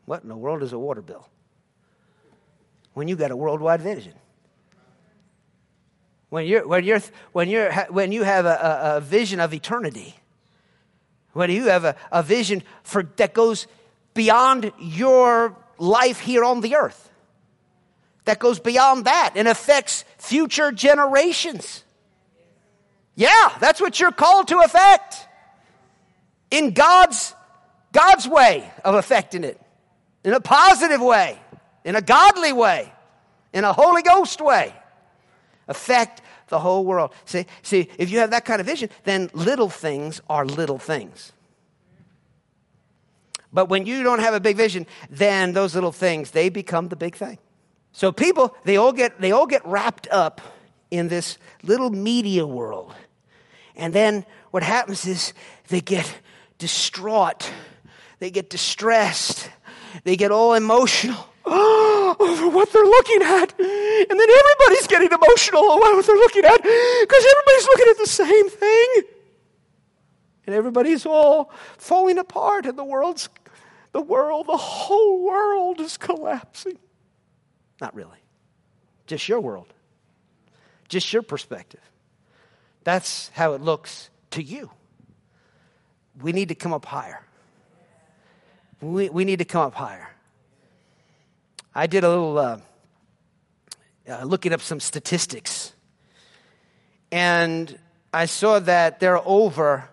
What 0.07 0.23
in 0.23 0.29
the 0.29 0.37
world 0.37 0.63
is 0.63 0.71
a 0.71 0.79
water 0.79 1.01
bill? 1.01 1.27
When 2.93 3.09
you 3.09 3.17
got 3.17 3.29
a 3.29 3.35
worldwide 3.35 3.81
vision. 3.81 4.13
When, 6.29 6.47
you're, 6.47 6.65
when, 6.65 6.85
you're, 6.85 7.01
when, 7.33 7.49
you're, 7.49 7.73
when 7.89 8.13
you 8.13 8.23
have 8.23 8.45
a, 8.45 8.95
a, 8.95 9.01
vision 9.01 9.41
of 9.41 9.53
eternity, 9.53 10.15
when 11.33 11.51
you 11.51 11.65
have 11.65 11.83
a, 11.83 11.97
a 12.09 12.23
vision 12.23 12.63
for, 12.83 13.03
that 13.17 13.33
goes 13.33 13.67
beyond 14.13 14.71
your 14.79 15.57
life 15.77 16.21
here 16.21 16.45
on 16.45 16.61
the 16.61 16.77
earth, 16.77 17.11
that 18.23 18.39
goes 18.39 18.59
beyond 18.59 19.05
that 19.05 19.33
and 19.35 19.45
affects 19.45 20.05
future 20.17 20.71
generations. 20.71 21.83
Yeah, 23.15 23.49
that's 23.59 23.81
what 23.81 23.99
you're 23.99 24.11
called 24.13 24.47
to 24.49 24.59
affect 24.59 25.27
in 26.49 26.71
God's, 26.71 27.35
God's 27.91 28.25
way 28.25 28.71
of 28.85 28.95
affecting 28.95 29.43
it, 29.43 29.59
in 30.27 30.33
a 30.33 30.41
positive 30.41 30.99
way, 30.99 31.39
in 31.85 31.95
a 31.95 32.01
godly 32.01 32.51
way, 32.51 32.91
in 33.53 33.63
a 33.63 33.71
Holy 33.71 34.01
Ghost 34.01 34.41
way. 34.41 34.75
Affect 35.69 36.21
the 36.49 36.59
whole 36.59 36.83
world. 36.83 37.13
See, 37.23 37.45
see, 37.61 37.89
if 37.97 38.09
you 38.09 38.19
have 38.19 38.31
that 38.31 38.43
kind 38.43 38.59
of 38.59 38.67
vision, 38.67 38.89
then 39.05 39.29
little 39.31 39.69
things 39.69 40.19
are 40.29 40.45
little 40.45 40.79
things. 40.79 41.31
But 43.53 43.69
when 43.69 43.85
you 43.85 44.03
don't 44.03 44.19
have 44.19 44.33
a 44.33 44.41
big 44.41 44.57
vision, 44.57 44.85
then 45.09 45.53
those 45.53 45.73
little 45.75 45.93
things, 45.93 46.31
they 46.31 46.49
become 46.49 46.89
the 46.89 46.97
big 46.97 47.15
thing. 47.15 47.37
So 47.93 48.11
people, 48.11 48.53
they 48.65 48.75
all 48.75 48.91
get, 48.91 49.21
they 49.21 49.31
all 49.31 49.47
get 49.47 49.65
wrapped 49.65 50.09
up 50.11 50.41
in 50.91 51.07
this 51.07 51.37
little 51.63 51.89
media 51.89 52.45
world. 52.45 52.93
And 53.77 53.93
then 53.93 54.25
what 54.51 54.61
happens 54.61 55.05
is 55.05 55.31
they 55.69 55.79
get 55.79 56.19
distraught, 56.57 57.49
they 58.19 58.29
get 58.29 58.49
distressed, 58.49 59.49
they 60.03 60.15
get 60.15 60.31
all 60.31 60.53
emotional 60.53 61.27
over 62.19 62.49
what 62.49 62.71
they're 62.71 62.83
looking 62.83 63.21
at. 63.21 63.53
And 63.59 64.19
then 64.19 64.29
everybody's 64.29 64.87
getting 64.87 65.11
emotional 65.11 65.63
over 65.63 65.95
what 65.95 66.05
they're 66.05 66.15
looking 66.15 66.45
at 66.45 66.61
because 66.61 67.25
everybody's 67.31 67.67
looking 67.67 67.87
at 67.89 67.97
the 67.97 68.07
same 68.07 68.49
thing. 68.49 68.87
And 70.45 70.55
everybody's 70.55 71.05
all 71.05 71.51
falling 71.77 72.17
apart, 72.17 72.65
and 72.65 72.77
the 72.77 72.83
world's 72.83 73.27
the 73.91 74.01
world, 74.01 74.47
the 74.47 74.57
whole 74.57 75.25
world 75.25 75.79
is 75.81 75.97
collapsing. 75.97 76.77
Not 77.81 77.95
really. 77.95 78.19
Just 79.07 79.27
your 79.27 79.39
world. 79.39 79.73
Just 80.87 81.11
your 81.11 81.21
perspective. 81.21 81.81
That's 82.83 83.29
how 83.29 83.53
it 83.53 83.61
looks 83.61 84.09
to 84.31 84.43
you. 84.43 84.69
We 86.21 86.31
need 86.31 86.49
to 86.49 86.55
come 86.55 86.73
up 86.73 86.85
higher. 86.85 87.26
We, 88.81 89.09
we 89.09 89.25
need 89.25 89.39
to 89.39 89.45
come 89.45 89.63
up 89.63 89.75
higher. 89.75 90.09
I 91.73 91.87
did 91.87 92.03
a 92.03 92.09
little 92.09 92.37
uh, 92.37 92.59
uh, 94.09 94.23
looking 94.23 94.53
up 94.53 94.61
some 94.61 94.79
statistics, 94.79 95.73
and 97.11 97.77
I 98.13 98.25
saw 98.25 98.59
that 98.59 98.99
there 98.99 99.17
are 99.17 99.23
over 99.25 99.89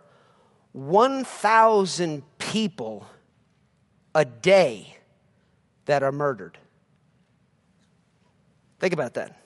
1,000 0.72 2.22
people 2.38 3.06
a 4.14 4.24
day 4.24 4.96
that 5.86 6.02
are 6.02 6.12
murdered. 6.12 6.58
Think 8.80 8.92
about 8.92 9.14
that 9.14 9.36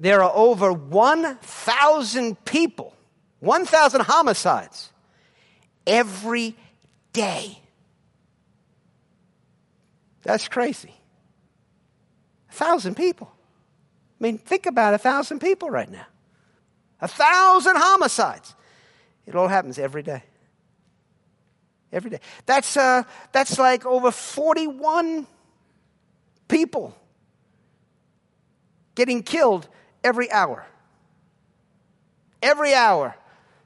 there 0.00 0.22
are 0.22 0.32
over 0.34 0.72
1,000 0.72 2.44
people, 2.46 2.96
1,000 3.40 4.00
homicides 4.00 4.90
every 5.86 6.56
day. 7.12 7.60
That's 10.22 10.48
crazy. 10.48 10.94
A 12.50 12.52
thousand 12.52 12.96
people. 12.96 13.30
I 14.20 14.24
mean, 14.24 14.38
think 14.38 14.66
about 14.66 14.94
a 14.94 14.98
thousand 14.98 15.40
people 15.40 15.70
right 15.70 15.90
now. 15.90 16.06
A 17.00 17.08
thousand 17.08 17.76
homicides. 17.76 18.54
It 19.26 19.34
all 19.34 19.48
happens 19.48 19.78
every 19.78 20.02
day. 20.02 20.22
Every 21.92 22.10
day. 22.10 22.20
That's, 22.46 22.76
uh, 22.76 23.04
that's 23.32 23.58
like 23.58 23.86
over 23.86 24.10
41 24.10 25.26
people 26.48 26.94
getting 28.94 29.22
killed 29.22 29.66
every 30.04 30.30
hour. 30.30 30.66
Every 32.42 32.74
hour, 32.74 33.16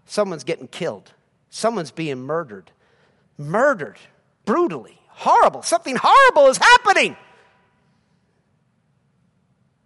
someone's 0.05 0.45
getting 0.45 0.69
killed, 0.69 1.13
someone's 1.51 1.91
being 1.91 2.21
murdered. 2.21 2.71
Murdered 3.39 3.99
brutally, 4.45 4.99
horrible. 5.09 5.63
Something 5.63 5.97
horrible 6.01 6.49
is 6.49 6.59
happening. 6.59 7.17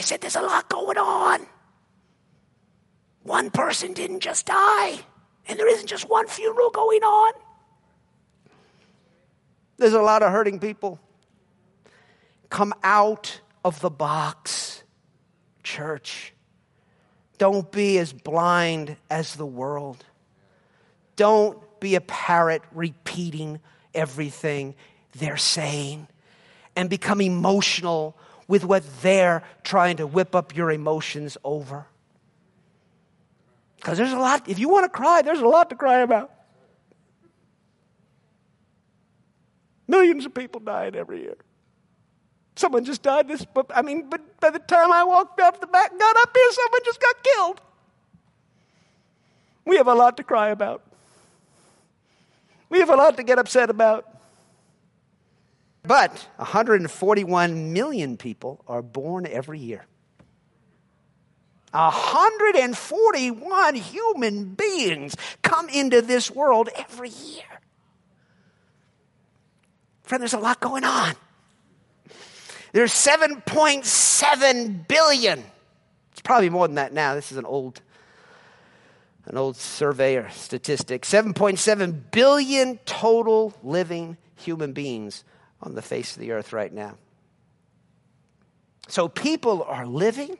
I 0.00 0.02
said, 0.02 0.22
There's 0.22 0.36
a 0.36 0.40
lot 0.40 0.66
going 0.70 0.96
on. 0.96 1.46
One 3.22 3.50
person 3.50 3.92
didn't 3.92 4.20
just 4.20 4.46
die, 4.46 4.98
and 5.46 5.58
there 5.58 5.68
isn't 5.68 5.88
just 5.88 6.08
one 6.08 6.26
funeral 6.26 6.70
going 6.70 7.02
on. 7.02 7.34
There's 9.76 9.92
a 9.92 10.00
lot 10.00 10.22
of 10.22 10.32
hurting 10.32 10.58
people. 10.58 10.98
Come 12.48 12.72
out 12.82 13.42
of 13.62 13.80
the 13.80 13.90
box, 13.90 14.84
church. 15.62 16.32
Don't 17.36 17.70
be 17.70 17.98
as 17.98 18.14
blind 18.14 18.96
as 19.10 19.34
the 19.34 19.44
world. 19.44 20.02
Don't 21.16 21.58
be 21.78 21.94
a 21.94 22.00
parrot 22.00 22.62
repeating 22.72 23.60
everything 23.94 24.76
they're 25.18 25.36
saying 25.36 26.08
and 26.74 26.88
become 26.88 27.20
emotional 27.20 28.16
with 28.50 28.64
what 28.64 28.82
they're 29.00 29.44
trying 29.62 29.96
to 29.96 30.08
whip 30.08 30.34
up 30.34 30.56
your 30.56 30.72
emotions 30.72 31.38
over. 31.44 31.86
Because 33.76 33.96
there's 33.96 34.12
a 34.12 34.18
lot, 34.18 34.48
if 34.48 34.58
you 34.58 34.68
want 34.68 34.84
to 34.84 34.88
cry, 34.88 35.22
there's 35.22 35.38
a 35.38 35.46
lot 35.46 35.70
to 35.70 35.76
cry 35.76 36.00
about. 36.00 36.32
Millions 39.86 40.26
of 40.26 40.34
people 40.34 40.60
dying 40.60 40.96
every 40.96 41.20
year. 41.20 41.36
Someone 42.56 42.84
just 42.84 43.02
died 43.02 43.28
this, 43.28 43.44
but 43.44 43.70
I 43.72 43.82
mean, 43.82 44.10
but 44.10 44.40
by 44.40 44.50
the 44.50 44.58
time 44.58 44.90
I 44.90 45.04
walked 45.04 45.38
up 45.40 45.60
the 45.60 45.68
back, 45.68 45.96
got 45.96 46.16
up 46.16 46.30
here, 46.34 46.50
someone 46.50 46.80
just 46.84 47.00
got 47.00 47.22
killed. 47.22 47.60
We 49.64 49.76
have 49.76 49.86
a 49.86 49.94
lot 49.94 50.16
to 50.16 50.24
cry 50.24 50.48
about. 50.48 50.82
We 52.68 52.80
have 52.80 52.90
a 52.90 52.96
lot 52.96 53.16
to 53.16 53.22
get 53.22 53.38
upset 53.38 53.70
about. 53.70 54.09
But 55.82 56.12
141 56.36 57.72
million 57.72 58.16
people 58.16 58.64
are 58.68 58.82
born 58.82 59.26
every 59.26 59.58
year. 59.58 59.84
141 61.72 63.74
human 63.76 64.54
beings 64.54 65.16
come 65.42 65.68
into 65.68 66.00
this 66.02 66.30
world 66.30 66.68
every 66.76 67.10
year. 67.10 67.44
Friend, 70.02 70.20
there's 70.20 70.34
a 70.34 70.38
lot 70.38 70.60
going 70.60 70.84
on. 70.84 71.14
There's 72.72 72.92
7.7 72.92 74.88
billion. 74.88 75.44
It's 76.12 76.20
probably 76.20 76.50
more 76.50 76.66
than 76.66 76.74
that 76.76 76.92
now. 76.92 77.14
This 77.14 77.32
is 77.32 77.38
an 77.38 77.46
old 77.46 77.80
an 79.26 79.36
old 79.36 79.56
survey 79.56 80.16
or 80.16 80.30
statistic. 80.30 81.02
7.7 81.02 82.10
billion 82.10 82.78
total 82.78 83.52
living 83.62 84.16
human 84.34 84.72
beings 84.72 85.24
on 85.62 85.74
the 85.74 85.82
face 85.82 86.16
of 86.16 86.20
the 86.20 86.32
earth 86.32 86.52
right 86.52 86.72
now. 86.72 86.96
So 88.88 89.08
people 89.08 89.62
are 89.62 89.86
living, 89.86 90.38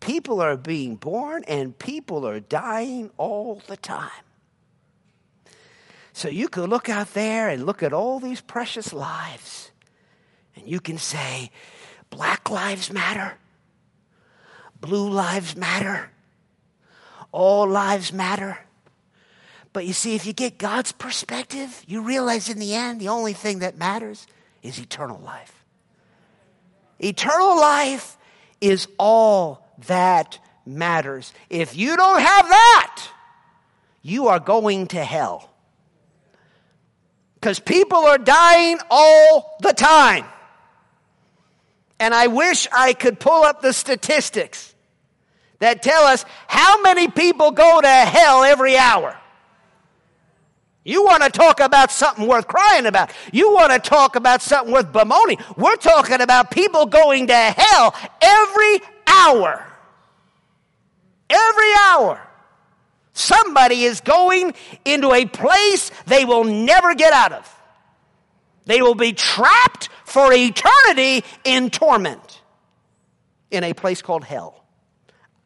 people 0.00 0.40
are 0.40 0.56
being 0.56 0.96
born, 0.96 1.44
and 1.48 1.78
people 1.78 2.26
are 2.26 2.40
dying 2.40 3.10
all 3.16 3.62
the 3.66 3.76
time. 3.76 4.10
So 6.12 6.28
you 6.28 6.48
could 6.48 6.68
look 6.68 6.88
out 6.88 7.14
there 7.14 7.48
and 7.48 7.64
look 7.64 7.82
at 7.82 7.92
all 7.92 8.20
these 8.20 8.40
precious 8.40 8.92
lives, 8.92 9.70
and 10.54 10.66
you 10.66 10.80
can 10.80 10.98
say, 10.98 11.50
Black 12.10 12.50
lives 12.50 12.92
matter, 12.92 13.38
blue 14.78 15.08
lives 15.08 15.56
matter, 15.56 16.10
all 17.32 17.66
lives 17.66 18.12
matter. 18.12 18.58
But 19.72 19.86
you 19.86 19.92
see, 19.92 20.14
if 20.14 20.26
you 20.26 20.32
get 20.32 20.58
God's 20.58 20.92
perspective, 20.92 21.82
you 21.86 22.02
realize 22.02 22.48
in 22.48 22.58
the 22.58 22.74
end, 22.74 23.00
the 23.00 23.08
only 23.08 23.32
thing 23.32 23.60
that 23.60 23.78
matters 23.78 24.26
is 24.62 24.78
eternal 24.78 25.18
life. 25.20 25.64
Eternal 26.98 27.56
life 27.56 28.16
is 28.60 28.86
all 28.98 29.66
that 29.86 30.38
matters. 30.66 31.32
If 31.48 31.76
you 31.76 31.96
don't 31.96 32.20
have 32.20 32.48
that, 32.48 33.08
you 34.02 34.28
are 34.28 34.38
going 34.38 34.88
to 34.88 35.02
hell. 35.02 35.50
Because 37.34 37.58
people 37.58 37.98
are 37.98 38.18
dying 38.18 38.78
all 38.90 39.56
the 39.62 39.72
time. 39.72 40.26
And 41.98 42.14
I 42.14 42.26
wish 42.26 42.68
I 42.72 42.92
could 42.92 43.18
pull 43.18 43.42
up 43.42 43.62
the 43.62 43.72
statistics 43.72 44.74
that 45.60 45.82
tell 45.82 46.04
us 46.04 46.24
how 46.46 46.82
many 46.82 47.08
people 47.08 47.52
go 47.52 47.80
to 47.80 47.88
hell 47.88 48.44
every 48.44 48.76
hour. 48.76 49.16
You 50.84 51.04
want 51.04 51.22
to 51.22 51.30
talk 51.30 51.60
about 51.60 51.92
something 51.92 52.26
worth 52.26 52.48
crying 52.48 52.86
about. 52.86 53.12
You 53.32 53.52
want 53.52 53.72
to 53.72 53.78
talk 53.78 54.16
about 54.16 54.42
something 54.42 54.72
worth 54.72 54.92
bemoaning. 54.92 55.38
We're 55.56 55.76
talking 55.76 56.20
about 56.20 56.50
people 56.50 56.86
going 56.86 57.28
to 57.28 57.34
hell 57.34 57.94
every 58.20 58.80
hour. 59.06 59.64
Every 61.30 61.72
hour. 61.86 62.20
Somebody 63.12 63.84
is 63.84 64.00
going 64.00 64.54
into 64.84 65.12
a 65.12 65.26
place 65.26 65.90
they 66.06 66.24
will 66.24 66.44
never 66.44 66.94
get 66.94 67.12
out 67.12 67.32
of. 67.32 67.58
They 68.64 68.82
will 68.82 68.94
be 68.94 69.12
trapped 69.12 69.88
for 70.04 70.32
eternity 70.32 71.24
in 71.44 71.70
torment 71.70 72.40
in 73.50 73.64
a 73.64 73.72
place 73.72 74.02
called 74.02 74.24
hell. 74.24 74.64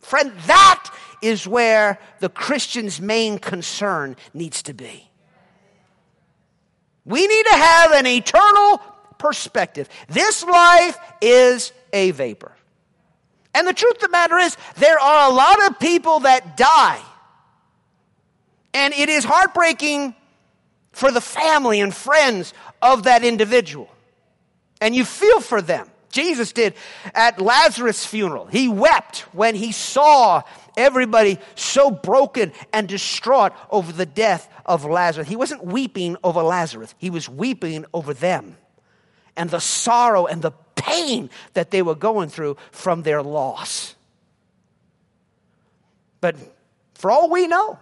Friend, 0.01 0.33
that 0.47 0.91
is 1.21 1.47
where 1.47 1.99
the 2.21 2.29
Christian's 2.29 3.01
main 3.01 3.39
concern 3.39 4.17
needs 4.33 4.63
to 4.63 4.75
be. 4.75 5.06
We 7.07 7.27
need 7.27 7.47
to 7.47 7.57
have 7.57 7.93
an 7.93 8.07
eternal 8.07 8.83
perspective. 9.19 9.89
This 10.09 10.45
life 10.45 10.99
is 11.23 11.73
a 11.93 12.11
vapor. 12.11 12.53
And 13.55 13.67
the 13.67 13.73
truth 13.73 13.95
of 13.95 14.01
the 14.03 14.09
matter 14.11 14.37
is, 14.37 14.55
there 14.77 14.99
are 14.99 15.31
a 15.31 15.35
lot 15.35 15.71
of 15.71 15.79
people 15.79 16.21
that 16.21 16.59
die. 16.59 17.01
And 18.75 18.93
it 18.93 19.09
is 19.09 19.25
heartbreaking 19.25 20.15
for 20.93 21.11
the 21.11 21.23
family 21.23 21.81
and 21.81 21.95
friends 21.95 22.53
of 22.83 23.05
that 23.05 23.25
individual. 23.25 23.89
And 24.81 24.95
you 24.95 25.05
feel 25.05 25.41
for 25.41 25.63
them. 25.63 25.89
Jesus 26.11 26.53
did 26.53 26.75
at 27.15 27.41
Lazarus' 27.41 28.05
funeral. 28.05 28.47
He 28.47 28.69
wept 28.69 29.21
when 29.33 29.55
he 29.55 29.73
saw 29.73 30.43
everybody 30.77 31.39
so 31.55 31.91
broken 31.91 32.53
and 32.73 32.89
distraught 32.89 33.53
over 33.71 33.93
the 33.93 34.07
death 34.07 34.49
of 34.65 34.85
Lazarus. 34.85 35.29
He 35.29 35.37
wasn't 35.37 35.65
weeping 35.65 36.17
over 36.23 36.43
Lazarus, 36.43 36.95
he 36.99 37.11
was 37.11 37.29
weeping 37.29 37.85
over 37.93 38.15
them 38.15 38.57
and 39.37 39.51
the 39.51 39.61
sorrow 39.61 40.27
and 40.27 40.43
the 40.43 40.53
pain 40.75 41.31
that 41.53 41.71
they 41.71 41.83
were 41.83 41.95
going 41.95 42.29
through 42.29 42.57
from 42.71 43.03
their 43.03 43.23
loss. 43.23 43.95
But 46.21 46.37
for 46.95 47.11
all 47.11 47.31
we 47.31 47.47
know, 47.47 47.79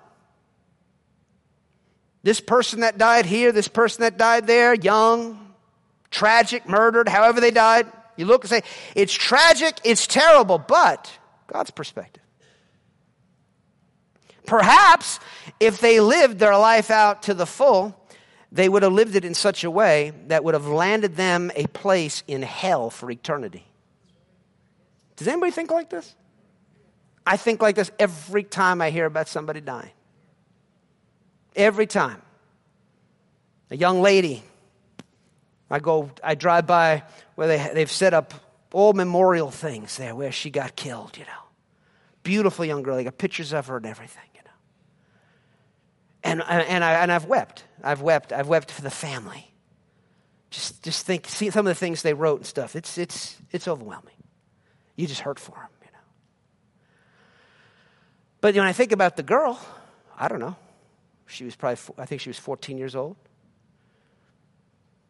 this 2.22 2.40
person 2.40 2.80
that 2.80 2.98
died 2.98 3.26
here, 3.26 3.52
this 3.52 3.68
person 3.68 4.02
that 4.02 4.18
died 4.18 4.46
there, 4.46 4.74
young, 4.74 5.54
tragic, 6.10 6.68
murdered, 6.68 7.08
however 7.08 7.40
they 7.40 7.50
died, 7.50 7.86
you 8.16 8.26
look 8.26 8.44
and 8.44 8.50
say, 8.50 8.62
it's 8.94 9.12
tragic, 9.12 9.78
it's 9.84 10.06
terrible, 10.06 10.58
but 10.58 11.10
God's 11.46 11.70
perspective. 11.70 12.23
Perhaps 14.46 15.20
if 15.58 15.80
they 15.80 16.00
lived 16.00 16.38
their 16.38 16.56
life 16.56 16.90
out 16.90 17.22
to 17.24 17.34
the 17.34 17.46
full, 17.46 17.98
they 18.52 18.68
would 18.68 18.82
have 18.82 18.92
lived 18.92 19.16
it 19.16 19.24
in 19.24 19.34
such 19.34 19.64
a 19.64 19.70
way 19.70 20.12
that 20.28 20.44
would 20.44 20.54
have 20.54 20.66
landed 20.66 21.16
them 21.16 21.50
a 21.56 21.66
place 21.68 22.22
in 22.28 22.42
hell 22.42 22.90
for 22.90 23.10
eternity. 23.10 23.66
Does 25.16 25.28
anybody 25.28 25.52
think 25.52 25.70
like 25.70 25.90
this? 25.90 26.14
I 27.26 27.36
think 27.36 27.62
like 27.62 27.74
this 27.74 27.90
every 27.98 28.44
time 28.44 28.80
I 28.80 28.90
hear 28.90 29.06
about 29.06 29.28
somebody 29.28 29.60
dying. 29.60 29.90
Every 31.56 31.86
time. 31.86 32.20
A 33.70 33.76
young 33.76 34.02
lady, 34.02 34.42
I 35.70 35.78
go, 35.78 36.10
I 36.22 36.34
drive 36.34 36.66
by 36.66 37.04
where 37.34 37.48
they, 37.48 37.70
they've 37.72 37.90
set 37.90 38.12
up 38.12 38.34
all 38.72 38.92
memorial 38.92 39.50
things 39.50 39.96
there 39.96 40.14
where 40.14 40.32
she 40.32 40.50
got 40.50 40.76
killed, 40.76 41.16
you 41.16 41.24
know. 41.24 41.30
Beautiful 42.22 42.64
young 42.64 42.82
girl. 42.82 42.96
They 42.96 43.04
got 43.04 43.18
pictures 43.18 43.52
of 43.52 43.66
her 43.68 43.78
and 43.78 43.86
everything. 43.86 44.22
And, 46.24 46.42
and, 46.48 46.82
I, 46.82 46.94
and 46.94 47.12
I've 47.12 47.26
wept. 47.26 47.64
I've 47.82 48.00
wept. 48.00 48.32
I've 48.32 48.48
wept 48.48 48.70
for 48.70 48.80
the 48.80 48.90
family. 48.90 49.52
Just, 50.50 50.82
just 50.82 51.04
think, 51.04 51.28
see 51.28 51.50
some 51.50 51.66
of 51.66 51.70
the 51.70 51.78
things 51.78 52.00
they 52.00 52.14
wrote 52.14 52.38
and 52.38 52.46
stuff. 52.46 52.74
It's, 52.74 52.96
it's, 52.96 53.36
it's 53.50 53.68
overwhelming. 53.68 54.14
You 54.96 55.06
just 55.06 55.20
hurt 55.20 55.38
for 55.38 55.52
them, 55.52 55.68
you 55.82 55.92
know. 55.92 55.98
But 58.40 58.54
when 58.54 58.64
I 58.64 58.72
think 58.72 58.92
about 58.92 59.16
the 59.16 59.22
girl, 59.22 59.60
I 60.16 60.28
don't 60.28 60.40
know. 60.40 60.56
She 61.26 61.44
was 61.44 61.56
probably, 61.56 61.78
I 61.98 62.06
think 62.06 62.22
she 62.22 62.30
was 62.30 62.38
14 62.38 62.78
years 62.78 62.96
old. 62.96 63.16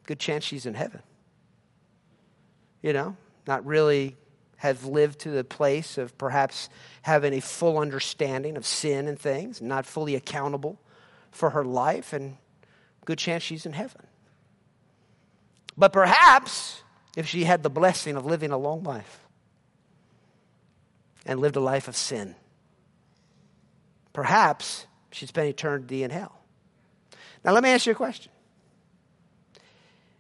Good 0.07 0.18
chance 0.18 0.44
she's 0.44 0.66
in 0.66 0.74
heaven. 0.74 1.03
You 2.83 2.92
know, 2.92 3.16
not 3.46 3.64
really 3.64 4.16
have 4.57 4.85
lived 4.87 5.20
to 5.20 5.31
the 5.31 5.44
place 5.44 5.96
of 5.96 6.16
perhaps 6.18 6.68
having 7.03 7.35
a 7.35 7.40
full 7.40 7.79
understanding 7.79 8.57
of 8.57 8.66
sin 8.66 9.07
and 9.07 9.18
things, 9.18 9.62
not 9.62 9.87
fully 9.87 10.16
accountable 10.16 10.81
for 11.34 11.50
her 11.50 11.64
life, 11.64 12.12
and 12.12 12.36
good 13.04 13.18
chance 13.18 13.42
she's 13.42 13.66
in 13.66 13.72
heaven. 13.72 14.06
But 15.76 15.92
perhaps 15.92 16.82
if 17.16 17.26
she 17.26 17.44
had 17.44 17.62
the 17.62 17.70
blessing 17.70 18.16
of 18.16 18.24
living 18.24 18.52
a 18.52 18.56
long 18.56 18.84
life 18.84 19.20
and 21.26 21.40
lived 21.40 21.56
a 21.56 21.60
life 21.60 21.88
of 21.88 21.96
sin, 21.96 22.36
perhaps 24.12 24.86
she'd 25.10 25.28
spend 25.28 25.48
eternity 25.48 26.04
in 26.04 26.10
hell. 26.10 26.38
Now, 27.44 27.52
let 27.52 27.62
me 27.62 27.70
ask 27.70 27.84
you 27.86 27.92
a 27.92 27.96
question. 27.96 28.30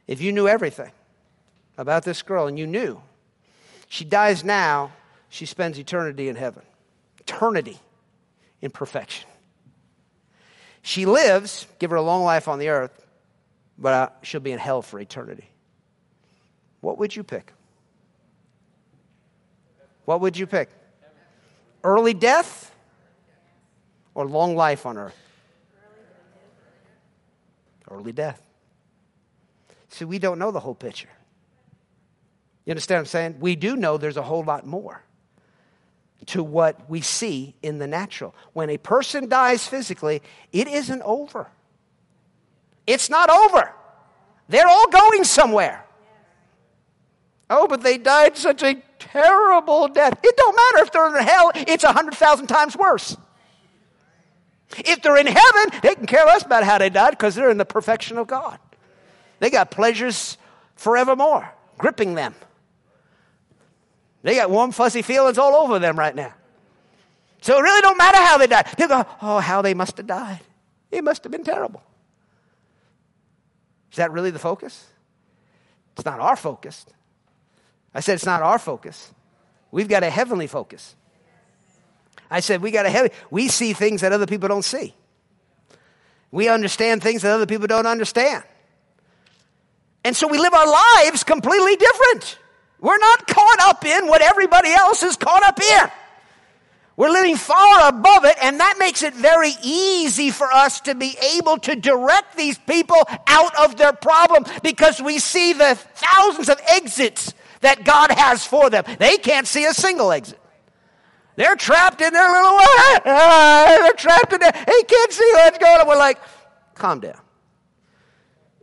If 0.06 0.20
you 0.20 0.32
knew 0.32 0.48
everything 0.48 0.92
about 1.78 2.04
this 2.04 2.22
girl 2.22 2.46
and 2.46 2.58
you 2.58 2.66
knew 2.66 3.00
she 3.88 4.04
dies 4.04 4.44
now, 4.44 4.92
she 5.28 5.46
spends 5.46 5.78
eternity 5.78 6.28
in 6.28 6.36
heaven, 6.36 6.64
eternity 7.20 7.78
in 8.60 8.70
perfection. 8.70 9.28
She 10.86 11.06
lives, 11.06 11.66
give 11.78 11.92
her 11.92 11.96
a 11.96 12.02
long 12.02 12.24
life 12.24 12.46
on 12.46 12.58
the 12.58 12.68
earth, 12.68 13.06
but 13.78 13.94
uh, 13.94 14.08
she'll 14.20 14.42
be 14.42 14.52
in 14.52 14.58
hell 14.58 14.82
for 14.82 15.00
eternity. 15.00 15.48
What 16.82 16.98
would 16.98 17.16
you 17.16 17.24
pick? 17.24 17.54
What 20.04 20.20
would 20.20 20.36
you 20.36 20.46
pick? 20.46 20.68
Early 21.82 22.12
death 22.12 22.70
or 24.14 24.26
long 24.26 24.56
life 24.56 24.84
on 24.84 24.98
earth? 24.98 25.16
Early 27.90 28.12
death. 28.12 28.42
See, 29.88 30.04
we 30.04 30.18
don't 30.18 30.38
know 30.38 30.50
the 30.50 30.60
whole 30.60 30.74
picture. 30.74 31.08
You 32.66 32.72
understand 32.72 32.98
what 32.98 33.00
I'm 33.00 33.06
saying? 33.06 33.36
We 33.40 33.56
do 33.56 33.76
know 33.76 33.96
there's 33.96 34.18
a 34.18 34.22
whole 34.22 34.44
lot 34.44 34.66
more 34.66 35.02
to 36.26 36.42
what 36.42 36.88
we 36.88 37.00
see 37.00 37.54
in 37.62 37.78
the 37.78 37.86
natural. 37.86 38.34
When 38.52 38.70
a 38.70 38.78
person 38.78 39.28
dies 39.28 39.66
physically, 39.66 40.22
it 40.52 40.68
isn't 40.68 41.02
over. 41.02 41.48
It's 42.86 43.10
not 43.10 43.30
over. 43.30 43.72
They're 44.48 44.68
all 44.68 44.88
going 44.88 45.24
somewhere. 45.24 45.84
Oh, 47.50 47.66
but 47.66 47.82
they 47.82 47.98
died 47.98 48.36
such 48.36 48.62
a 48.62 48.82
terrible 48.98 49.88
death. 49.88 50.18
It 50.22 50.36
don't 50.36 50.56
matter 50.56 50.84
if 50.84 50.92
they're 50.92 51.16
in 51.16 51.24
hell, 51.24 51.52
it's 51.54 51.84
a 51.84 51.92
hundred 51.92 52.14
thousand 52.14 52.46
times 52.46 52.76
worse. 52.76 53.16
If 54.78 55.02
they're 55.02 55.16
in 55.16 55.26
heaven, 55.26 55.80
they 55.82 55.94
can 55.94 56.06
care 56.06 56.24
less 56.24 56.44
about 56.44 56.64
how 56.64 56.78
they 56.78 56.90
died 56.90 57.10
because 57.10 57.34
they're 57.34 57.50
in 57.50 57.58
the 57.58 57.64
perfection 57.64 58.18
of 58.18 58.26
God. 58.26 58.58
They 59.38 59.50
got 59.50 59.70
pleasures 59.70 60.36
forevermore, 60.74 61.48
gripping 61.78 62.14
them. 62.14 62.34
They 64.24 64.36
got 64.36 64.50
warm, 64.50 64.72
fuzzy 64.72 65.02
feelings 65.02 65.36
all 65.36 65.54
over 65.54 65.78
them 65.78 65.98
right 65.98 66.14
now. 66.14 66.32
So 67.42 67.58
it 67.58 67.60
really 67.60 67.82
don't 67.82 67.98
matter 67.98 68.16
how 68.16 68.38
they 68.38 68.46
died. 68.46 68.66
They 68.78 68.86
go, 68.86 69.04
oh, 69.20 69.38
how 69.38 69.60
they 69.60 69.74
must 69.74 69.98
have 69.98 70.06
died. 70.06 70.40
It 70.90 71.04
must 71.04 71.24
have 71.24 71.30
been 71.30 71.44
terrible. 71.44 71.82
Is 73.92 73.98
that 73.98 74.10
really 74.12 74.30
the 74.30 74.38
focus? 74.38 74.86
It's 75.94 76.06
not 76.06 76.20
our 76.20 76.36
focus. 76.36 76.86
I 77.94 78.00
said 78.00 78.14
it's 78.14 78.24
not 78.24 78.40
our 78.40 78.58
focus. 78.58 79.12
We've 79.70 79.88
got 79.88 80.02
a 80.02 80.08
heavenly 80.08 80.46
focus. 80.46 80.96
I 82.30 82.40
said 82.40 82.62
we 82.62 82.70
got 82.70 82.86
a 82.86 82.90
heavy. 82.90 83.10
We 83.30 83.48
see 83.48 83.74
things 83.74 84.00
that 84.00 84.12
other 84.12 84.26
people 84.26 84.48
don't 84.48 84.64
see. 84.64 84.94
We 86.30 86.48
understand 86.48 87.02
things 87.02 87.20
that 87.22 87.32
other 87.32 87.46
people 87.46 87.66
don't 87.66 87.86
understand. 87.86 88.42
And 90.02 90.16
so 90.16 90.28
we 90.28 90.38
live 90.38 90.54
our 90.54 90.66
lives 90.66 91.24
completely 91.24 91.76
different. 91.76 92.38
We're 92.80 92.98
not 92.98 93.26
caught 93.26 93.60
up 93.60 93.84
in 93.84 94.06
what 94.08 94.20
everybody 94.20 94.70
else 94.70 95.02
is 95.02 95.16
caught 95.16 95.42
up 95.42 95.60
in. 95.60 95.90
We're 96.96 97.10
living 97.10 97.36
far 97.36 97.88
above 97.88 98.24
it, 98.24 98.36
and 98.40 98.60
that 98.60 98.76
makes 98.78 99.02
it 99.02 99.14
very 99.14 99.52
easy 99.62 100.30
for 100.30 100.46
us 100.52 100.80
to 100.82 100.94
be 100.94 101.16
able 101.36 101.58
to 101.58 101.74
direct 101.74 102.36
these 102.36 102.56
people 102.56 103.02
out 103.26 103.52
of 103.56 103.76
their 103.76 103.92
problem 103.92 104.44
because 104.62 105.02
we 105.02 105.18
see 105.18 105.54
the 105.54 105.74
thousands 105.74 106.48
of 106.48 106.60
exits 106.68 107.34
that 107.62 107.84
God 107.84 108.12
has 108.12 108.46
for 108.46 108.70
them. 108.70 108.84
They 108.98 109.16
can't 109.16 109.46
see 109.46 109.64
a 109.64 109.74
single 109.74 110.12
exit. 110.12 110.38
They're 111.36 111.56
trapped 111.56 112.00
in 112.00 112.12
their 112.12 112.30
little, 112.30 112.58
they're 113.04 113.92
trapped 113.94 114.32
in 114.32 114.38
there. 114.38 114.52
They 114.52 114.82
can't 114.84 115.12
see 115.12 115.30
what's 115.34 115.58
going 115.58 115.80
on. 115.80 115.88
We're 115.88 115.96
like, 115.96 116.20
calm 116.74 117.00
down. 117.00 117.20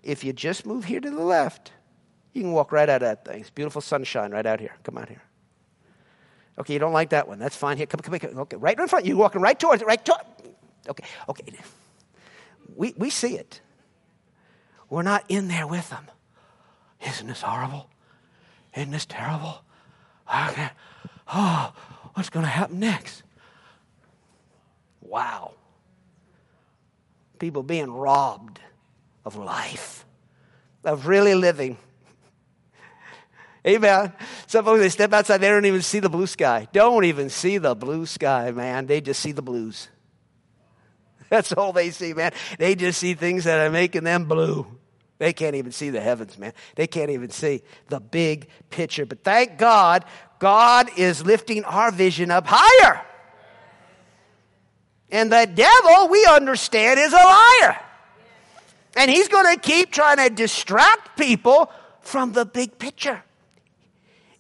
If 0.04 0.24
you 0.24 0.32
just 0.32 0.66
move 0.66 0.86
here 0.86 1.02
to 1.02 1.10
the 1.10 1.22
left, 1.22 1.74
you 2.34 2.42
can 2.42 2.52
walk 2.52 2.72
right 2.72 2.88
out 2.90 3.02
of 3.02 3.08
that 3.08 3.26
thing. 3.26 3.42
It's 3.42 3.50
beautiful 3.50 3.82
sunshine 3.82 4.32
right 4.32 4.46
out 4.46 4.60
here. 4.60 4.76
Come 4.84 4.98
out 4.98 5.10
here. 5.10 5.22
Okay, 6.60 6.74
you 6.74 6.80
don't 6.80 6.94
like 6.94 7.10
that 7.10 7.28
one. 7.28 7.40
That's 7.40 7.56
fine. 7.56 7.78
Here, 7.78 7.86
come, 7.86 8.02
come, 8.02 8.20
come. 8.20 8.40
Okay, 8.40 8.58
right 8.58 8.78
in 8.78 8.88
front. 8.88 9.06
You're 9.06 9.18
walking 9.18 9.42
right 9.42 9.60
towards 9.60 9.82
it, 9.82 9.86
right 9.86 10.04
to 10.06 10.16
Okay, 10.90 11.04
okay. 11.30 11.44
We, 12.76 12.94
we 12.98 13.10
see 13.10 13.38
it. 13.38 13.62
We're 14.90 15.04
not 15.04 15.24
in 15.30 15.48
there 15.48 15.68
with 15.68 15.90
them. 15.90 16.08
Isn't 17.06 17.28
this 17.28 17.42
horrible? 17.42 17.90
Isn't 18.76 18.92
this 18.92 19.06
terrible? 19.06 19.64
Okay. 20.50 20.70
Oh, 21.34 21.74
what's 22.14 22.30
going 22.30 22.46
to 22.46 22.52
happen 22.52 22.80
next? 22.80 23.24
Wow. 25.02 25.54
People 27.40 27.64
being 27.64 27.92
robbed 27.92 28.60
of 29.26 29.36
life, 29.36 30.06
of 30.84 31.08
really 31.08 31.36
living. 31.36 31.78
Amen. 33.66 34.12
Some 34.48 34.66
folks, 34.66 34.82
they 34.82 34.90
step 34.90 35.14
outside, 35.14 35.38
they 35.38 35.50
don't 35.50 35.66
even 35.66 35.82
see 35.82 36.00
the 36.00 36.10
blue 36.10 36.28
sky. 36.28 36.68
Don't 36.74 37.06
even 37.06 37.30
see 37.30 37.60
the 37.60 37.76
blue 37.76 38.06
sky, 38.06 38.52
man. 38.52 38.88
They 38.88 39.02
just 39.02 39.20
see 39.20 39.32
the 39.32 39.44
blues. 39.44 39.88
That's 41.30 41.54
all 41.54 41.72
they 41.72 41.92
see, 41.92 42.14
man. 42.14 42.34
They 42.58 42.76
just 42.76 43.00
see 43.00 43.14
things 43.14 43.44
that 43.44 43.66
are 43.66 43.70
making 43.70 44.04
them 44.04 44.26
blue. 44.26 44.66
They 45.20 45.34
can't 45.34 45.56
even 45.56 45.72
see 45.72 45.92
the 45.92 46.02
heavens, 46.02 46.40
man. 46.40 46.54
They 46.76 46.88
can't 46.88 47.12
even 47.12 47.30
see 47.30 47.62
the 47.90 48.00
big 48.00 48.48
picture. 48.72 49.06
But 49.06 49.24
thank 49.24 49.60
God, 49.60 50.06
God 50.40 50.90
is 50.98 51.24
lifting 51.24 51.64
our 51.64 51.92
vision 51.92 52.32
up 52.32 52.46
higher. 52.48 53.06
And 55.12 55.32
the 55.32 55.46
devil, 55.46 56.08
we 56.10 56.26
understand, 56.26 57.00
is 57.00 57.14
a 57.14 57.18
liar. 57.18 57.80
And 58.96 59.12
he's 59.12 59.28
going 59.28 59.54
to 59.54 59.62
keep 59.62 59.92
trying 59.92 60.18
to 60.18 60.34
distract 60.34 61.18
people 61.20 61.72
from 62.02 62.32
the 62.32 62.46
big 62.46 62.80
picture. 62.80 63.24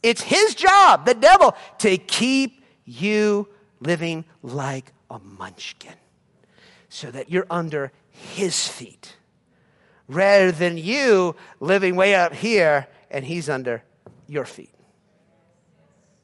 It's 0.04 0.22
his 0.22 0.56
job, 0.56 1.06
the 1.06 1.14
devil, 1.14 1.56
to 1.80 1.98
keep 1.98 2.64
you 2.86 3.48
living 3.80 4.26
like 4.42 4.92
a 5.10 5.20
munchkin 5.20 5.94
so 6.90 7.12
that 7.12 7.30
you're 7.30 7.48
under 7.50 7.92
his 8.10 8.68
feet 8.68 9.16
rather 10.08 10.52
than 10.52 10.78
you 10.78 11.36
living 11.60 11.96
way 11.96 12.16
up 12.16 12.34
here 12.34 12.88
and 13.10 13.24
he's 13.26 13.50
under 13.50 13.84
your 14.28 14.46
feet. 14.46 14.74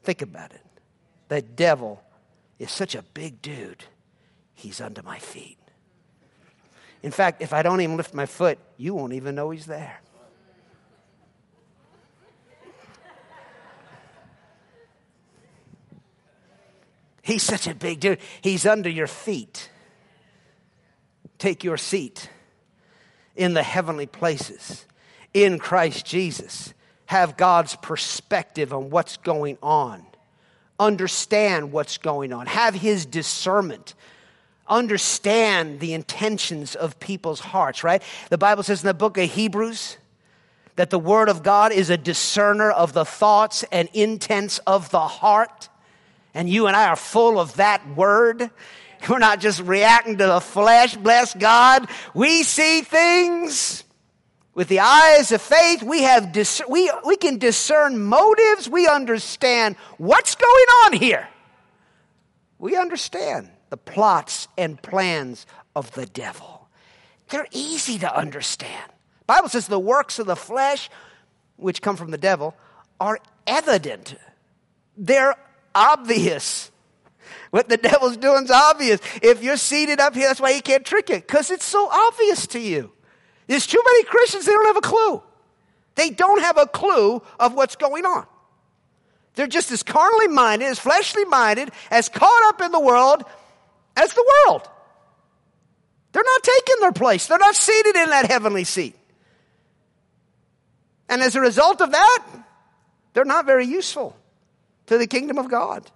Think 0.02 0.22
about 0.22 0.52
it. 0.52 0.64
The 1.28 1.42
devil 1.42 2.02
is 2.58 2.70
such 2.70 2.94
a 2.94 3.02
big 3.14 3.40
dude, 3.40 3.84
he's 4.54 4.80
under 4.80 5.02
my 5.02 5.18
feet. 5.18 5.58
In 7.02 7.10
fact, 7.10 7.40
if 7.40 7.52
I 7.52 7.62
don't 7.62 7.80
even 7.80 7.96
lift 7.96 8.12
my 8.12 8.26
foot, 8.26 8.58
you 8.76 8.94
won't 8.94 9.12
even 9.12 9.34
know 9.34 9.50
he's 9.50 9.66
there. 9.66 10.00
He's 17.28 17.42
such 17.42 17.66
a 17.66 17.74
big 17.74 18.00
dude. 18.00 18.20
He's 18.40 18.64
under 18.64 18.88
your 18.88 19.06
feet. 19.06 19.68
Take 21.36 21.62
your 21.62 21.76
seat 21.76 22.30
in 23.36 23.52
the 23.52 23.62
heavenly 23.62 24.06
places 24.06 24.86
in 25.34 25.58
Christ 25.58 26.06
Jesus. 26.06 26.72
Have 27.04 27.36
God's 27.36 27.76
perspective 27.76 28.72
on 28.72 28.88
what's 28.88 29.18
going 29.18 29.58
on. 29.62 30.06
Understand 30.80 31.70
what's 31.70 31.98
going 31.98 32.32
on. 32.32 32.46
Have 32.46 32.74
His 32.74 33.04
discernment. 33.04 33.94
Understand 34.66 35.80
the 35.80 35.92
intentions 35.92 36.76
of 36.76 36.98
people's 36.98 37.40
hearts, 37.40 37.84
right? 37.84 38.02
The 38.30 38.38
Bible 38.38 38.62
says 38.62 38.82
in 38.82 38.86
the 38.86 38.94
book 38.94 39.18
of 39.18 39.30
Hebrews 39.30 39.98
that 40.76 40.88
the 40.88 40.98
Word 40.98 41.28
of 41.28 41.42
God 41.42 41.72
is 41.72 41.90
a 41.90 41.98
discerner 41.98 42.70
of 42.70 42.94
the 42.94 43.04
thoughts 43.04 43.66
and 43.70 43.90
intents 43.92 44.60
of 44.60 44.90
the 44.90 45.06
heart. 45.06 45.68
And 46.34 46.48
you 46.48 46.66
and 46.66 46.76
I 46.76 46.88
are 46.88 46.96
full 46.96 47.40
of 47.40 47.54
that 47.56 47.86
word. 47.96 48.50
We're 49.08 49.18
not 49.18 49.40
just 49.40 49.60
reacting 49.60 50.18
to 50.18 50.26
the 50.26 50.40
flesh, 50.40 50.96
bless 50.96 51.34
God. 51.34 51.88
We 52.14 52.42
see 52.42 52.82
things 52.82 53.84
with 54.54 54.68
the 54.68 54.80
eyes 54.80 55.30
of 55.30 55.40
faith. 55.40 55.82
We, 55.82 56.02
have 56.02 56.32
dis- 56.32 56.62
we, 56.68 56.90
we 57.06 57.16
can 57.16 57.38
discern 57.38 58.02
motives. 58.02 58.68
We 58.68 58.88
understand 58.88 59.76
what's 59.98 60.34
going 60.34 60.66
on 60.84 60.92
here. 60.94 61.28
We 62.58 62.76
understand 62.76 63.50
the 63.70 63.76
plots 63.76 64.48
and 64.56 64.80
plans 64.82 65.46
of 65.76 65.92
the 65.92 66.06
devil. 66.06 66.68
They're 67.28 67.46
easy 67.52 67.98
to 67.98 68.16
understand. 68.16 68.90
Bible 69.26 69.48
says 69.48 69.68
the 69.68 69.78
works 69.78 70.18
of 70.18 70.26
the 70.26 70.34
flesh, 70.36 70.90
which 71.56 71.82
come 71.82 71.96
from 71.96 72.10
the 72.10 72.18
devil, 72.18 72.56
are 72.98 73.20
evident. 73.46 74.16
They're 74.96 75.36
obvious. 75.78 76.70
What 77.50 77.68
the 77.68 77.76
devil's 77.76 78.16
doing 78.16 78.44
is 78.44 78.50
obvious. 78.50 79.00
If 79.22 79.42
you're 79.42 79.56
seated 79.56 80.00
up 80.00 80.14
here, 80.14 80.28
that's 80.28 80.40
why 80.40 80.52
he 80.52 80.60
can't 80.60 80.84
trick 80.84 81.08
you, 81.08 81.16
because 81.16 81.50
it's 81.50 81.64
so 81.64 81.88
obvious 81.90 82.46
to 82.48 82.60
you. 82.60 82.92
There's 83.46 83.66
too 83.66 83.82
many 83.84 84.04
Christians, 84.04 84.44
they 84.44 84.52
don't 84.52 84.66
have 84.66 84.76
a 84.76 84.82
clue. 84.82 85.22
They 85.94 86.10
don't 86.10 86.42
have 86.42 86.58
a 86.58 86.66
clue 86.66 87.22
of 87.40 87.54
what's 87.54 87.76
going 87.76 88.04
on. 88.04 88.26
They're 89.34 89.46
just 89.46 89.72
as 89.72 89.82
carnally 89.82 90.28
minded, 90.28 90.66
as 90.66 90.78
fleshly 90.78 91.24
minded, 91.24 91.70
as 91.90 92.08
caught 92.08 92.48
up 92.48 92.60
in 92.60 92.72
the 92.72 92.80
world 92.80 93.24
as 93.98 94.12
the 94.12 94.32
world. 94.46 94.68
They're 96.12 96.24
not 96.24 96.42
taking 96.42 96.76
their 96.80 96.92
place. 96.92 97.26
They're 97.26 97.38
not 97.38 97.54
seated 97.54 97.96
in 97.96 98.10
that 98.10 98.26
heavenly 98.26 98.64
seat. 98.64 98.96
And 101.08 101.22
as 101.22 101.36
a 101.36 101.40
result 101.40 101.80
of 101.80 101.92
that, 101.92 102.24
they're 103.12 103.24
not 103.24 103.46
very 103.46 103.66
useful 103.66 104.16
to 104.88 104.98
the 104.98 105.06
kingdom 105.06 105.38
of 105.38 105.48
God. 105.48 105.90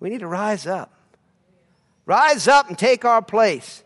We 0.00 0.08
need 0.08 0.20
to 0.20 0.26
rise 0.26 0.66
up. 0.66 0.92
Rise 2.06 2.48
up 2.48 2.68
and 2.68 2.78
take 2.78 3.04
our 3.04 3.20
place. 3.20 3.82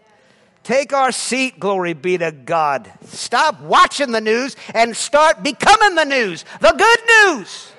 Take 0.63 0.93
our 0.93 1.11
seat, 1.11 1.59
glory 1.59 1.95
be 1.95 2.19
to 2.19 2.31
God. 2.31 2.93
Stop 3.05 3.63
watching 3.63 4.13
the 4.13 4.21
news 4.21 4.55
and 4.75 4.95
start 4.95 5.43
becoming 5.43 5.95
the 5.95 6.05
news, 6.05 6.45
the 6.61 6.73
good 6.73 7.39
news. 7.39 7.73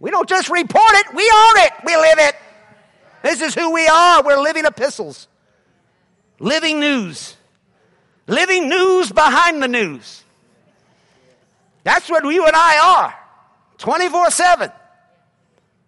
We 0.00 0.10
don't 0.10 0.28
just 0.28 0.50
report 0.50 0.94
it, 0.94 1.14
we 1.14 1.22
own 1.22 1.58
it, 1.58 1.72
we 1.84 1.96
live 1.96 2.18
it. 2.18 2.34
This 3.22 3.40
is 3.40 3.54
who 3.54 3.72
we 3.72 3.86
are. 3.86 4.22
We're 4.22 4.40
living 4.40 4.64
epistles, 4.64 5.28
living 6.40 6.80
news, 6.80 7.36
living 8.26 8.68
news 8.68 9.12
behind 9.12 9.62
the 9.62 9.68
news. 9.68 10.24
That's 11.84 12.10
what 12.10 12.24
you 12.24 12.44
and 12.44 12.56
I 12.56 12.78
are 12.78 13.25
24 13.78 14.30
7. 14.30 14.72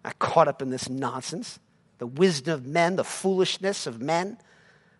I 0.03 0.11
caught 0.13 0.47
up 0.47 0.61
in 0.61 0.69
this 0.69 0.89
nonsense. 0.89 1.59
The 1.97 2.07
wisdom 2.07 2.53
of 2.53 2.65
men, 2.65 2.95
the 2.95 3.03
foolishness 3.03 3.85
of 3.85 4.01
men, 4.01 4.37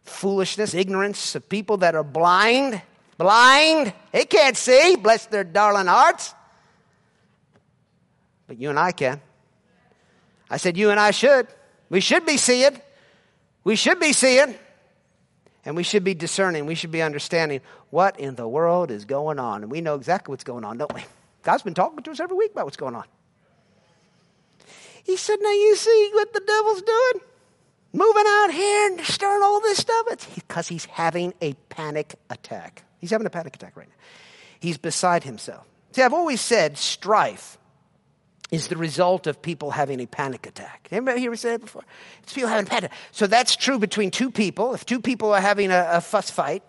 foolishness, 0.03 0.73
ignorance 0.73 1.33
of 1.35 1.47
people 1.47 1.77
that 1.77 1.95
are 1.95 2.03
blind. 2.03 2.81
Blind. 3.17 3.93
They 4.11 4.25
can't 4.25 4.57
see. 4.57 4.95
Bless 4.95 5.25
their 5.27 5.43
darling 5.43 5.87
hearts. 5.87 6.33
But 8.47 8.59
you 8.59 8.69
and 8.69 8.79
I 8.79 8.91
can. 8.91 9.21
I 10.49 10.57
said, 10.57 10.77
You 10.77 10.89
and 10.89 10.99
I 10.99 11.11
should. 11.11 11.47
We 11.89 12.01
should 12.01 12.25
be 12.25 12.37
seeing. 12.37 12.79
We 13.63 13.75
should 13.75 13.99
be 13.99 14.13
seeing. 14.13 14.55
And 15.65 15.75
we 15.75 15.83
should 15.83 16.03
be 16.03 16.13
discerning. 16.13 16.65
We 16.65 16.75
should 16.75 16.91
be 16.91 17.01
understanding 17.01 17.61
what 17.89 18.19
in 18.19 18.35
the 18.35 18.47
world 18.47 18.91
is 18.91 19.05
going 19.05 19.39
on. 19.39 19.63
And 19.63 19.71
we 19.71 19.81
know 19.81 19.95
exactly 19.95 20.31
what's 20.31 20.43
going 20.43 20.63
on, 20.63 20.77
don't 20.77 20.93
we? 20.93 21.03
God's 21.43 21.63
been 21.63 21.73
talking 21.73 22.03
to 22.03 22.11
us 22.11 22.19
every 22.19 22.37
week 22.37 22.51
about 22.51 22.65
what's 22.65 22.77
going 22.77 22.95
on. 22.95 23.05
He 25.03 25.17
said, 25.17 25.37
Now 25.41 25.51
you 25.51 25.75
see 25.75 26.09
what 26.13 26.33
the 26.33 26.41
devil's 26.41 26.81
doing? 26.81 27.25
Moving 27.91 28.25
out 28.27 28.51
here 28.51 28.91
and 28.91 29.01
stirring 29.01 29.41
all 29.41 29.59
this 29.61 29.79
stuff. 29.79 30.05
It's 30.11 30.25
because 30.25 30.67
he's 30.67 30.85
having 30.85 31.33
a 31.41 31.53
panic 31.69 32.15
attack. 32.29 32.83
He's 32.99 33.09
having 33.09 33.25
a 33.25 33.31
panic 33.31 33.55
attack 33.55 33.75
right 33.75 33.87
now. 33.87 33.95
He's 34.59 34.77
beside 34.77 35.23
himself. 35.23 35.65
See, 35.93 36.03
I've 36.03 36.13
always 36.13 36.41
said 36.41 36.77
strife 36.77 37.57
is 38.51 38.67
the 38.67 38.77
result 38.77 39.27
of 39.27 39.41
people 39.41 39.71
having 39.71 39.99
a 39.99 40.05
panic 40.05 40.45
attack. 40.45 40.87
Anybody 40.91 41.21
hear 41.21 41.31
me 41.31 41.37
say 41.37 41.53
it 41.53 41.61
before? 41.61 41.83
It's 42.23 42.33
people 42.33 42.49
having 42.49 42.65
panic. 42.65 42.91
So 43.11 43.27
that's 43.27 43.55
true 43.55 43.79
between 43.79 44.11
two 44.11 44.31
people. 44.31 44.73
If 44.73 44.85
two 44.85 44.99
people 44.99 45.33
are 45.33 45.41
having 45.41 45.71
a, 45.71 45.87
a 45.93 46.01
fuss 46.01 46.29
fight, 46.29 46.63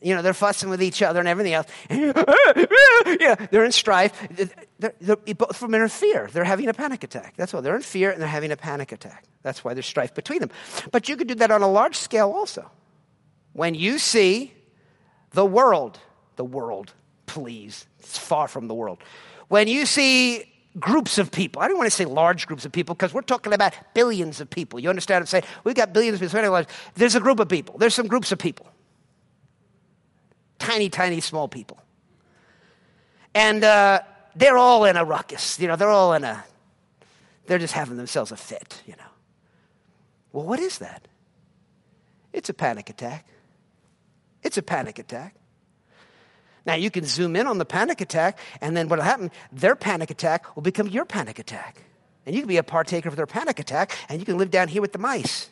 you 0.00 0.14
know, 0.14 0.22
they're 0.22 0.34
fussing 0.34 0.68
with 0.68 0.82
each 0.82 1.02
other 1.02 1.20
and 1.20 1.28
everything 1.28 1.54
else. 1.54 1.66
yeah, 1.90 3.34
they're 3.50 3.64
in 3.64 3.72
strife. 3.72 4.12
They're, 4.78 4.92
they're, 5.00 5.16
both 5.16 5.50
of 5.50 5.60
them 5.60 5.74
are 5.74 5.84
in 5.84 5.88
fear. 5.88 6.28
They're 6.32 6.44
having 6.44 6.68
a 6.68 6.74
panic 6.74 7.02
attack. 7.02 7.34
That's 7.36 7.52
why 7.52 7.60
they're 7.60 7.76
in 7.76 7.82
fear 7.82 8.10
and 8.10 8.20
they're 8.20 8.28
having 8.28 8.52
a 8.52 8.56
panic 8.56 8.92
attack. 8.92 9.24
That's 9.42 9.64
why 9.64 9.74
there's 9.74 9.86
strife 9.86 10.14
between 10.14 10.40
them. 10.40 10.50
But 10.92 11.08
you 11.08 11.16
could 11.16 11.28
do 11.28 11.34
that 11.36 11.50
on 11.50 11.62
a 11.62 11.68
large 11.68 11.96
scale 11.96 12.30
also. 12.30 12.70
When 13.52 13.74
you 13.74 13.98
see 13.98 14.52
the 15.30 15.46
world, 15.46 15.98
the 16.36 16.44
world, 16.44 16.92
please, 17.24 17.86
it's 17.98 18.18
far 18.18 18.48
from 18.48 18.68
the 18.68 18.74
world. 18.74 18.98
When 19.48 19.66
you 19.68 19.86
see 19.86 20.52
groups 20.78 21.18
of 21.18 21.30
people. 21.30 21.62
I 21.62 21.68
don't 21.68 21.78
want 21.78 21.86
to 21.86 21.96
say 21.96 22.04
large 22.04 22.46
groups 22.46 22.64
of 22.64 22.72
people 22.72 22.94
because 22.94 23.14
we're 23.14 23.22
talking 23.22 23.52
about 23.52 23.74
billions 23.94 24.40
of 24.40 24.50
people. 24.50 24.78
You 24.78 24.90
understand 24.90 25.16
what 25.16 25.22
I'm 25.22 25.26
saying? 25.26 25.44
We've 25.64 25.74
got 25.74 25.92
billions 25.92 26.16
of 26.16 26.20
people. 26.20 26.66
There's 26.94 27.14
a 27.14 27.20
group 27.20 27.40
of 27.40 27.48
people. 27.48 27.78
There's 27.78 27.94
some 27.94 28.06
groups 28.06 28.30
of 28.30 28.38
people. 28.38 28.66
Tiny, 30.58 30.88
tiny, 30.88 31.20
small 31.20 31.48
people. 31.48 31.78
And 33.34 33.62
uh, 33.62 34.00
they're 34.34 34.58
all 34.58 34.84
in 34.84 34.96
a 34.96 35.04
ruckus. 35.04 35.60
You 35.60 35.68
know, 35.68 35.76
they're 35.76 35.90
all 35.90 36.14
in 36.14 36.24
a, 36.24 36.44
they're 37.46 37.58
just 37.58 37.74
having 37.74 37.96
themselves 37.96 38.32
a 38.32 38.36
fit, 38.36 38.82
you 38.86 38.94
know. 38.96 39.10
Well, 40.32 40.44
what 40.44 40.60
is 40.60 40.78
that? 40.78 41.08
It's 42.32 42.48
a 42.48 42.54
panic 42.54 42.90
attack. 42.90 43.26
It's 44.42 44.58
a 44.58 44.62
panic 44.62 44.98
attack. 44.98 45.34
Now, 46.66 46.74
you 46.74 46.90
can 46.90 47.04
zoom 47.04 47.36
in 47.36 47.46
on 47.46 47.58
the 47.58 47.64
panic 47.64 48.00
attack, 48.00 48.38
and 48.60 48.76
then 48.76 48.88
what'll 48.88 49.04
happen, 49.04 49.30
their 49.52 49.76
panic 49.76 50.10
attack 50.10 50.56
will 50.56 50.62
become 50.62 50.88
your 50.88 51.04
panic 51.04 51.38
attack. 51.38 51.82
And 52.26 52.34
you 52.34 52.42
can 52.42 52.48
be 52.48 52.56
a 52.56 52.64
partaker 52.64 53.08
of 53.08 53.14
their 53.16 53.26
panic 53.26 53.60
attack, 53.60 53.96
and 54.08 54.18
you 54.18 54.26
can 54.26 54.36
live 54.36 54.50
down 54.50 54.68
here 54.68 54.82
with 54.82 54.92
the 54.92 54.98
mice. 54.98 55.48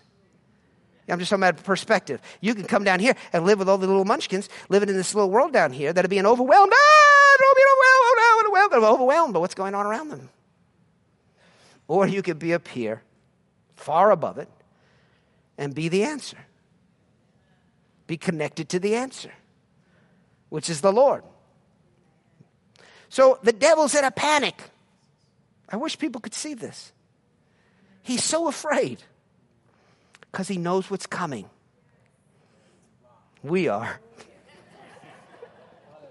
I'm 1.09 1.19
just 1.19 1.31
talking 1.31 1.43
about 1.43 1.63
perspective. 1.65 2.21
You 2.41 2.55
can 2.55 2.65
come 2.65 2.85
down 2.85 2.99
here 2.99 3.15
and 3.33 3.45
live 3.45 3.59
with 3.59 3.69
all 3.69 3.79
the 3.79 3.87
little 3.87 4.05
munchkins 4.05 4.49
living 4.69 4.89
in 4.89 4.97
this 4.97 5.15
little 5.15 5.31
world 5.31 5.53
down 5.53 5.73
here 5.73 5.93
that 5.93 6.05
are 6.05 6.09
being 6.09 6.27
overwhelmed. 6.27 6.73
Ah, 6.75 7.37
be 7.39 7.45
overwhelmed, 7.53 8.47
overwhelmed, 8.47 8.75
overwhelmed, 8.75 8.95
overwhelmed 8.95 9.35
by 9.35 9.41
what's 9.41 9.55
going 9.55 9.75
on 9.75 9.85
around 9.85 10.09
them. 10.09 10.31
Or 11.89 12.07
you 12.07 12.23
could 12.23 12.39
be 12.39 12.55
up 12.55 12.67
here, 12.69 13.03
far 13.77 14.11
above 14.11 14.39
it, 14.39 14.49
and 15.59 15.75
be 15.75 15.89
the 15.89 16.05
answer. 16.05 16.39
Be 18.07 18.17
connected 18.17 18.71
to 18.71 18.79
the 18.79 18.95
answer 18.95 19.33
which 20.55 20.71
is 20.71 20.83
the 20.83 20.93
Lord. 20.93 21.25
So 23.09 23.41
the 23.43 23.53
devil's 23.53 23.93
in 23.97 24.05
a 24.05 24.13
panic. 24.13 24.63
I 25.69 25.77
wish 25.77 25.99
people 25.99 26.21
could 26.21 26.33
see 26.33 26.55
this. 26.55 26.93
He's 28.05 28.23
so 28.23 28.47
afraid 28.47 29.03
because 30.35 30.49
he 30.49 30.59
knows 30.59 30.91
what's 30.91 31.07
coming. 31.07 31.49
We 33.45 33.69
are. 33.69 34.01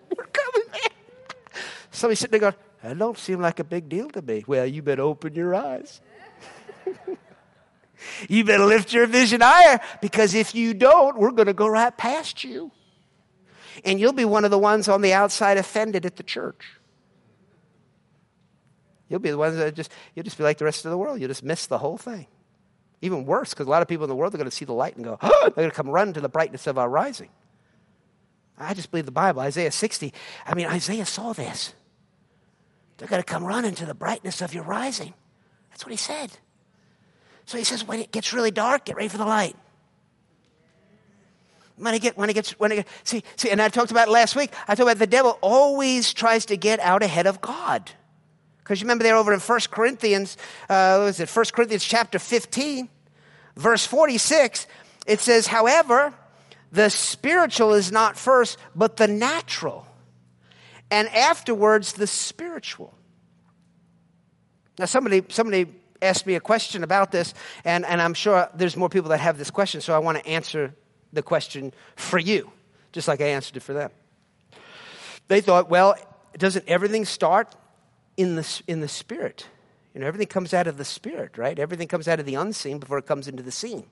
We're 0.18 0.24
coming, 0.24 0.62
man. 0.72 0.92
Somebody 1.92 2.16
sitting 2.16 2.40
there 2.40 2.52
going, 2.52 2.54
that 2.82 2.98
don't 2.98 3.18
seem 3.18 3.42
like 3.42 3.60
a 3.60 3.66
big 3.66 3.90
deal 3.90 4.10
to 4.12 4.22
me. 4.22 4.46
Well, 4.48 4.66
you 4.66 4.82
better 4.82 5.02
open 5.02 5.36
your 5.36 5.54
eyes. 5.54 6.00
you 8.30 8.46
better 8.46 8.64
lift 8.64 8.94
your 8.94 9.08
vision 9.08 9.42
higher 9.42 9.82
because 10.00 10.34
if 10.36 10.56
you 10.56 10.74
don't, 10.74 11.18
we're 11.18 11.32
going 11.32 11.48
to 11.48 11.54
go 11.54 11.68
right 11.68 11.96
past 11.98 12.46
you 12.46 12.72
and 13.84 14.00
you'll 14.00 14.14
be 14.14 14.24
one 14.24 14.46
of 14.46 14.52
the 14.52 14.58
ones 14.58 14.88
on 14.88 15.02
the 15.02 15.12
outside 15.12 15.58
offended 15.58 16.06
at 16.06 16.16
the 16.16 16.24
church. 16.24 16.64
You'll 19.10 19.20
be 19.20 19.32
the 19.32 19.38
ones 19.38 19.58
that 19.58 19.76
just, 19.76 19.92
you'll 20.16 20.24
just 20.24 20.38
be 20.38 20.46
like 20.46 20.60
the 20.60 20.66
rest 20.66 20.86
of 20.86 20.92
the 20.92 20.98
world. 20.98 21.20
You'll 21.20 21.28
just 21.28 21.44
miss 21.44 21.68
the 21.68 21.78
whole 21.78 21.98
thing. 21.98 22.28
Even 23.04 23.26
worse, 23.26 23.50
because 23.50 23.68
a 23.68 23.70
lot 23.70 23.82
of 23.82 23.90
people 23.90 24.06
in 24.06 24.10
the 24.10 24.16
world 24.16 24.34
are 24.34 24.38
going 24.38 24.50
to 24.50 24.56
see 24.56 24.64
the 24.64 24.72
light 24.74 24.96
and 24.96 25.04
go, 25.04 25.20
oh, 25.22 25.40
they're 25.44 25.50
going 25.52 25.70
to 25.70 25.76
come 25.76 25.90
run 25.90 26.14
to 26.14 26.22
the 26.22 26.30
brightness 26.30 26.68
of 26.68 26.78
our 26.78 26.90
rising. 26.90 27.28
I 28.58 28.74
just 28.74 28.92
believe 28.92 29.06
the 29.06 29.12
Bible, 29.12 29.42
Isaiah 29.42 29.74
60. 29.74 30.14
I 30.46 30.56
mean, 30.56 30.68
Isaiah 30.68 31.06
saw 31.06 31.34
this. 31.34 31.74
They're 32.98 33.10
going 33.10 33.22
to 33.22 33.26
come 33.26 33.44
running 33.44 33.76
to 33.76 33.86
the 33.86 33.94
brightness 33.94 34.42
of 34.42 34.54
your 34.54 34.64
rising. 34.64 35.14
That's 35.70 35.86
what 35.86 35.92
he 35.92 35.98
said. 35.98 36.32
So 37.44 37.58
he 37.58 37.66
says, 37.66 37.86
when 37.86 38.00
it 38.00 38.14
gets 38.14 38.32
really 38.32 38.52
dark, 38.52 38.86
get 38.86 38.96
ready 38.96 39.10
for 39.10 39.18
the 39.18 39.26
light. 39.26 39.58
When 41.76 41.94
it, 41.94 42.00
get, 42.00 42.18
when 42.18 42.30
it 42.30 42.34
gets, 42.34 42.52
when 42.52 42.72
it 42.72 42.76
gets, 42.76 42.92
see, 43.04 43.24
see, 43.36 43.50
and 43.50 43.62
I 43.62 43.68
talked 43.68 43.92
about 43.92 44.08
last 44.08 44.34
week. 44.38 44.54
I 44.66 44.76
talked 44.76 44.88
about 44.88 45.00
the 45.00 45.08
devil 45.08 45.38
always 45.42 46.14
tries 46.14 46.46
to 46.46 46.56
get 46.56 46.80
out 46.80 47.04
ahead 47.04 47.28
of 47.28 47.42
God. 47.42 47.92
Because 48.64 48.80
you 48.80 48.86
remember 48.86 49.04
there 49.04 49.18
over 49.18 49.34
in 49.34 49.42
1 49.42 49.60
Corinthians, 49.72 50.38
uh, 50.70 51.12
it, 51.18 51.30
1 51.30 51.46
Corinthians 51.54 51.84
chapter 51.84 52.18
15, 52.18 52.88
verse 53.58 53.86
46, 53.86 54.68
it 55.06 55.20
says, 55.20 55.48
however, 55.48 56.14
the 56.72 56.90
spiritual 56.90 57.74
is 57.74 57.92
not 57.92 58.18
first, 58.18 58.58
but 58.74 58.96
the 58.96 59.08
natural. 59.08 59.86
And 60.90 61.10
afterwards, 61.10 61.94
the 61.94 62.08
spiritual. 62.08 62.94
Now, 64.80 64.86
somebody, 64.86 65.24
somebody 65.28 65.68
asked 66.02 66.26
me 66.26 66.36
a 66.36 66.40
question 66.40 66.86
about 66.86 67.12
this, 67.12 67.34
and, 67.66 67.86
and 67.86 68.02
I'm 68.02 68.14
sure 68.14 68.50
there's 68.56 68.78
more 68.78 68.90
people 68.90 69.10
that 69.10 69.20
have 69.20 69.38
this 69.38 69.52
question, 69.52 69.82
so 69.82 69.94
I 69.94 70.00
want 70.00 70.20
to 70.20 70.26
answer 70.26 70.74
the 71.12 71.22
question 71.22 71.74
for 71.98 72.18
you, 72.18 72.50
just 72.94 73.10
like 73.10 73.20
I 73.20 73.26
answered 73.26 73.58
it 73.58 73.64
for 73.64 73.74
them. 73.74 73.92
They 75.28 75.42
thought, 75.42 75.70
well, 75.70 75.96
doesn't 76.38 76.68
everything 76.68 77.04
start 77.04 77.54
in 78.18 78.36
the, 78.36 78.62
in 78.68 78.82
the 78.82 78.88
spirit? 78.88 79.48
You 79.94 80.02
know, 80.02 80.08
everything 80.08 80.28
comes 80.28 80.54
out 80.54 80.68
of 80.68 80.78
the 80.78 80.86
spirit, 80.86 81.38
right? 81.38 81.58
Everything 81.58 81.88
comes 81.88 82.08
out 82.08 82.20
of 82.20 82.26
the 82.26 82.36
unseen 82.36 82.80
before 82.80 82.98
it 82.98 83.06
comes 83.06 83.28
into 83.28 83.44
the 83.44 83.52
seen. 83.52 83.86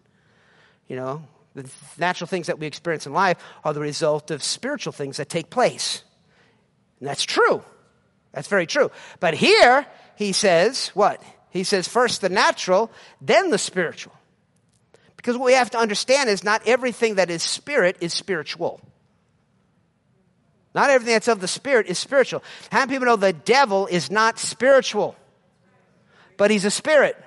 You 0.88 0.96
know, 0.96 1.24
the 1.54 1.70
natural 1.98 2.28
things 2.28 2.48
that 2.48 2.60
we 2.60 2.68
experience 2.68 3.06
in 3.06 3.14
life 3.14 3.38
are 3.64 3.74
the 3.74 3.80
result 3.80 4.32
of 4.32 4.42
spiritual 4.42 4.94
things 4.94 5.18
that 5.18 5.30
take 5.30 5.50
place. 5.50 6.04
And 7.00 7.08
that's 7.08 7.24
true. 7.24 7.64
That's 8.32 8.48
very 8.48 8.66
true. 8.66 8.90
But 9.20 9.36
here, 9.36 9.86
he 10.16 10.32
says, 10.32 10.90
what? 10.90 11.22
He 11.50 11.64
says, 11.64 11.88
first 11.88 12.22
the 12.22 12.30
natural, 12.30 12.92
then 13.20 13.50
the 13.50 13.58
spiritual. 13.58 14.14
Because 15.18 15.38
what 15.38 15.46
we 15.46 15.54
have 15.54 15.70
to 15.72 15.78
understand 15.78 16.30
is 16.30 16.44
not 16.44 16.64
everything 16.66 17.16
that 17.16 17.30
is 17.30 17.44
spirit 17.44 17.98
is 18.02 18.14
spiritual. 18.14 18.82
Not 20.74 20.90
everything 20.90 21.14
that's 21.14 21.28
of 21.28 21.42
the 21.42 21.48
spirit 21.48 21.88
is 21.88 22.00
spiritual. 22.00 22.44
How 22.72 22.80
many 22.80 22.94
people 22.94 23.08
know 23.08 23.16
the 23.16 23.34
devil 23.34 23.88
is 23.88 24.10
not 24.10 24.40
spiritual? 24.40 25.16
But 26.38 26.50
he's 26.50 26.66
a 26.66 26.72
spirit. 26.72 27.18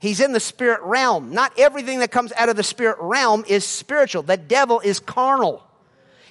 He's 0.00 0.20
in 0.20 0.32
the 0.32 0.40
spirit 0.40 0.80
realm. 0.82 1.32
Not 1.32 1.58
everything 1.58 2.00
that 2.00 2.10
comes 2.10 2.32
out 2.32 2.48
of 2.48 2.56
the 2.56 2.62
spirit 2.62 2.98
realm 3.00 3.44
is 3.48 3.64
spiritual. 3.64 4.22
The 4.22 4.36
devil 4.36 4.80
is 4.80 5.00
carnal. 5.00 5.64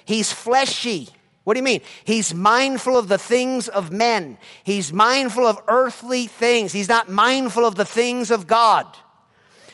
He's 0.04 0.32
fleshy. 0.32 1.08
What 1.44 1.54
do 1.54 1.60
you 1.60 1.64
mean? 1.64 1.80
He's 2.04 2.34
mindful 2.34 2.96
of 2.96 3.08
the 3.08 3.18
things 3.18 3.68
of 3.68 3.90
men. 3.90 4.36
He's 4.64 4.92
mindful 4.92 5.46
of 5.46 5.58
earthly 5.66 6.26
things. 6.26 6.72
He's 6.72 6.88
not 6.88 7.08
mindful 7.08 7.64
of 7.64 7.74
the 7.74 7.86
things 7.86 8.30
of 8.30 8.46
God. 8.46 8.86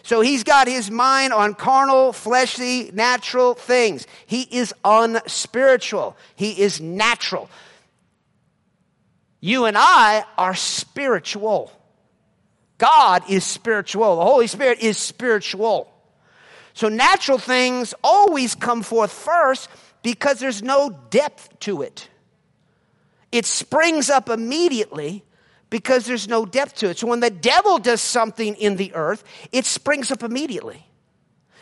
So 0.04 0.20
he's 0.20 0.44
got 0.44 0.68
his 0.68 0.90
mind 0.90 1.32
on 1.32 1.54
carnal, 1.54 2.12
fleshly, 2.12 2.90
natural 2.92 3.54
things. 3.54 4.06
He 4.26 4.42
is 4.42 4.74
unspiritual. 4.84 6.14
He 6.36 6.60
is 6.60 6.78
natural. 6.78 7.48
You 9.40 9.64
and 9.64 9.78
I 9.78 10.26
are 10.36 10.54
spiritual. 10.54 11.72
God 12.76 13.22
is 13.30 13.44
spiritual. 13.44 14.16
The 14.16 14.24
Holy 14.24 14.46
Spirit 14.46 14.80
is 14.80 14.98
spiritual. 14.98 15.90
So 16.74 16.90
natural 16.90 17.38
things 17.38 17.94
always 18.04 18.54
come 18.54 18.82
forth 18.82 19.10
first 19.10 19.70
because 20.02 20.38
there's 20.38 20.62
no 20.62 20.90
depth 21.08 21.60
to 21.60 21.80
it. 21.80 22.10
it 23.32 23.46
springs 23.46 24.10
up 24.10 24.28
immediately 24.28 25.24
because 25.74 26.06
there's 26.06 26.28
no 26.28 26.46
depth 26.46 26.76
to 26.76 26.90
it. 26.90 26.98
So 27.00 27.08
when 27.08 27.18
the 27.18 27.30
devil 27.30 27.78
does 27.78 28.00
something 28.00 28.54
in 28.54 28.76
the 28.76 28.94
earth, 28.94 29.24
it 29.50 29.64
springs 29.64 30.12
up 30.12 30.22
immediately. 30.22 30.86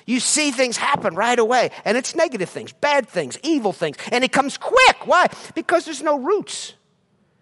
You 0.05 0.21
see 0.21 0.51
things 0.51 0.77
happen 0.77 1.15
right 1.15 1.39
away, 1.39 1.71
and 1.87 1.97
it's 1.97 2.15
negative 2.15 2.51
things, 2.51 2.73
bad 2.73 3.09
things, 3.09 3.39
evil 3.43 3.73
things, 3.73 3.97
and 4.11 4.23
it 4.23 4.31
comes 4.31 4.59
quick. 4.59 5.07
Why? 5.07 5.29
Because 5.55 5.87
there's 5.87 6.03
no 6.03 6.19
roots, 6.19 6.75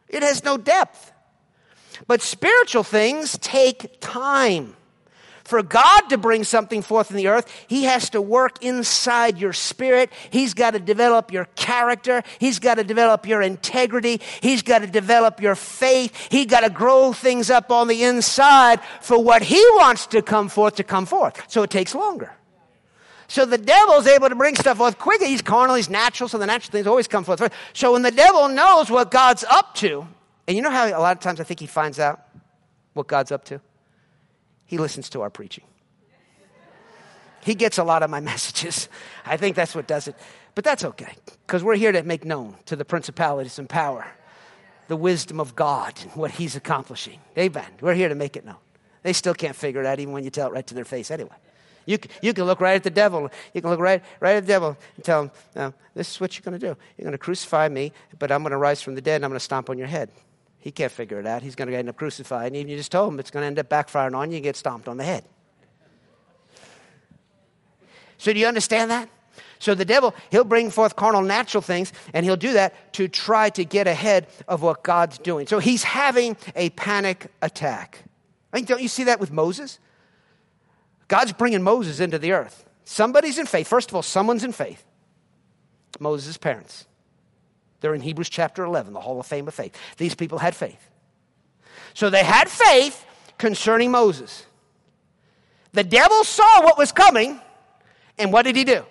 it 0.09 0.23
has 0.23 0.45
no 0.45 0.57
depth. 0.57 1.11
But 2.07 2.23
spiritual 2.23 2.85
things 2.85 3.37
take 3.39 3.99
time. 3.99 4.77
For 5.51 5.65
God 5.65 6.03
to 6.11 6.17
bring 6.17 6.45
something 6.45 6.81
forth 6.81 7.11
in 7.11 7.17
the 7.17 7.27
earth, 7.27 7.53
He 7.67 7.83
has 7.83 8.11
to 8.11 8.23
work 8.23 8.63
inside 8.63 9.37
your 9.37 9.53
spirit. 9.53 10.13
He's 10.31 10.55
got 10.55 10.75
to 10.75 10.79
develop 10.79 11.33
your 11.33 11.47
character. 11.57 12.23
He's 12.39 12.61
got 12.61 12.77
to 12.77 12.85
develop 12.85 13.27
your 13.27 13.43
integrity. 13.43 14.21
He's 14.41 14.63
got 14.63 14.79
to 14.79 14.87
develop 14.87 15.41
your 15.41 15.57
faith. 15.57 16.29
He's 16.31 16.47
got 16.47 16.61
to 16.61 16.71
grow 16.71 17.13
things 17.13 17.51
up 17.51 17.73
on 17.73 17.89
the 17.89 18.05
inside 18.05 18.79
for 19.01 19.21
what 19.21 19.43
He 19.43 19.61
wants 19.73 20.07
to 20.07 20.23
come 20.23 20.49
forth 20.49 20.77
to 20.77 20.85
come 20.85 21.05
forth. 21.05 21.43
So 21.49 21.65
it 21.65 21.71
takes 21.71 21.97
longer. 21.97 22.33
So 23.27 23.45
the 23.45 23.59
devil's 23.59 24.07
able 24.07 24.29
to 24.29 24.37
bring 24.37 24.55
stuff 24.55 24.77
forth 24.77 25.01
quickly. 25.01 25.27
He's 25.27 25.43
carnal, 25.43 25.75
he's 25.75 25.91
natural, 25.91 26.29
so 26.29 26.39
the 26.39 26.47
natural 26.47 26.71
things 26.71 26.87
always 26.87 27.09
come 27.09 27.25
forth. 27.25 27.53
So 27.73 27.95
when 27.95 28.03
the 28.03 28.13
devil 28.13 28.49
knows 28.49 28.89
what 28.89 29.11
God's 29.11 29.43
up 29.43 29.75
to, 29.77 30.07
and 30.47 30.57
you 30.57 30.63
know 30.63 30.71
how 30.71 30.87
a 30.87 31.03
lot 31.03 31.17
of 31.17 31.21
times 31.21 31.41
I 31.41 31.43
think 31.43 31.59
he 31.59 31.67
finds 31.67 31.99
out 31.99 32.25
what 32.93 33.09
God's 33.09 33.33
up 33.33 33.45
to? 33.47 33.61
He 34.71 34.79
listens 34.79 35.09
to 35.09 35.21
our 35.23 35.31
preaching. 35.31 35.65
He 37.41 37.57
gets 37.57 37.77
a 37.77 37.83
lot 37.83 38.05
of 38.05 38.11
my 38.11 38.21
messages. 38.33 38.89
I 39.27 39.37
think 39.37 39.57
that's 39.57 39.75
what 39.75 39.89
does 39.89 40.07
it. 40.07 40.15
But 40.55 40.63
that's 40.63 40.85
okay, 40.85 41.13
because 41.45 41.65
we're 41.65 41.75
here 41.75 41.91
to 41.91 42.05
make 42.05 42.25
known 42.25 42.55
to 42.67 42.77
the 42.77 42.85
principalities 42.85 43.59
and 43.59 43.69
power 43.69 44.07
the 44.87 44.97
wisdom 44.97 45.41
of 45.41 45.57
God 45.57 45.99
and 46.03 46.13
what 46.13 46.31
He's 46.31 46.55
accomplishing. 46.55 47.19
Amen. 47.37 47.67
We're 47.81 47.95
here 47.95 48.09
to 48.09 48.15
make 48.15 48.37
it 48.37 48.45
known. 48.45 48.59
They 49.03 49.13
still 49.13 49.35
can't 49.35 49.57
figure 49.57 49.81
it 49.81 49.87
out, 49.87 49.99
even 49.99 50.15
when 50.15 50.23
you 50.23 50.31
tell 50.31 50.47
it 50.47 50.53
right 50.53 50.67
to 50.69 50.75
their 50.75 50.85
face 50.85 51.11
anyway. 51.11 51.35
You, 51.85 51.99
you 52.23 52.33
can 52.33 52.45
look 52.45 52.61
right 52.61 52.77
at 52.77 52.85
the 52.85 52.91
devil. 52.91 53.29
You 53.53 53.61
can 53.61 53.71
look 53.71 53.81
right, 53.81 54.05
right 54.21 54.37
at 54.37 54.45
the 54.45 54.53
devil 54.53 54.77
and 54.95 55.05
tell 55.05 55.23
him, 55.23 55.31
no, 55.57 55.75
this 55.95 56.13
is 56.13 56.21
what 56.21 56.37
you're 56.37 56.45
going 56.45 56.61
to 56.61 56.65
do. 56.65 56.77
You're 56.97 57.05
going 57.05 57.13
to 57.13 57.19
crucify 57.19 57.69
me, 57.69 57.93
but 58.21 58.31
I'm 58.31 58.43
going 58.43 58.53
to 58.53 58.57
rise 58.57 58.81
from 58.83 58.95
the 58.95 59.01
dead 59.01 59.17
and 59.17 59.25
I'm 59.25 59.31
going 59.31 59.41
to 59.41 59.45
stomp 59.45 59.69
on 59.69 59.79
your 59.79 59.89
head. 59.89 60.11
He 60.61 60.71
can't 60.71 60.93
figure 60.93 61.19
it 61.19 61.27
out. 61.27 61.43
He's 61.43 61.55
going 61.55 61.69
to 61.69 61.77
end 61.77 61.89
up 61.89 61.97
crucified. 61.97 62.49
And 62.49 62.57
even 62.57 62.71
you 62.71 62.77
just 62.77 62.93
told 62.93 63.13
him 63.13 63.19
it's 63.19 63.31
going 63.31 63.43
to 63.43 63.47
end 63.47 63.59
up 63.59 63.69
backfiring 63.69 64.15
on 64.15 64.31
you 64.31 64.37
and 64.37 64.45
get 64.45 64.57
stomped 64.57 64.89
on 64.89 64.99
the 64.99 65.05
head. 65.05 65.25
So, 68.19 68.33
do 68.35 68.39
you 68.39 68.47
understand 68.47 68.91
that? 68.91 69.09
So, 69.59 69.75
the 69.75 69.87
devil, 69.87 70.15
he'll 70.31 70.45
bring 70.45 70.71
forth 70.71 70.95
carnal, 70.95 71.23
natural 71.23 71.63
things, 71.63 71.93
and 72.13 72.25
he'll 72.25 72.37
do 72.37 72.53
that 72.53 72.93
to 72.95 73.09
try 73.09 73.49
to 73.51 73.65
get 73.65 73.87
ahead 73.87 74.27
of 74.47 74.61
what 74.61 74.83
God's 74.83 75.17
doing. 75.19 75.47
So, 75.47 75.59
he's 75.59 75.83
having 75.83 76.37
a 76.55 76.69
panic 76.71 77.29
attack. 77.41 78.05
I 78.53 78.59
mean, 78.59 78.67
don't 78.67 78.83
you 78.83 78.89
see 78.89 79.05
that 79.05 79.21
with 79.21 79.31
Moses? 79.31 79.79
God's 81.09 81.33
bringing 81.33 81.63
Moses 81.63 82.01
into 82.01 82.19
the 82.19 82.33
earth. 82.33 82.67
Somebody's 82.85 83.39
in 83.39 83.47
faith. 83.47 83.67
First 83.67 83.89
of 83.89 83.97
all, 83.97 84.03
someone's 84.03 84.45
in 84.45 84.53
faith. 84.53 84.85
Moses' 85.99 86.37
parents. 86.37 86.87
They're 87.81 87.95
in 87.95 88.01
Hebrews 88.01 88.29
chapter 88.29 88.65
11, 88.65 88.93
the 88.93 89.01
Hall 89.01 89.19
of 89.21 89.27
Fame 89.27 89.49
of 89.49 89.55
Faith. 89.55 89.77
These 89.97 90.15
people 90.15 90.39
had 90.39 90.55
faith. 90.55 90.89
So 91.95 92.11
they 92.11 92.25
had 92.25 92.49
faith 92.49 93.05
concerning 93.39 93.91
Moses. 93.91 94.47
The 95.73 95.85
devil 95.85 96.25
saw 96.25 96.63
what 96.63 96.77
was 96.77 96.93
coming, 96.93 97.41
and 98.19 98.33
what 98.33 98.43
did 98.43 98.57
he 98.57 98.65
do? 98.65 98.85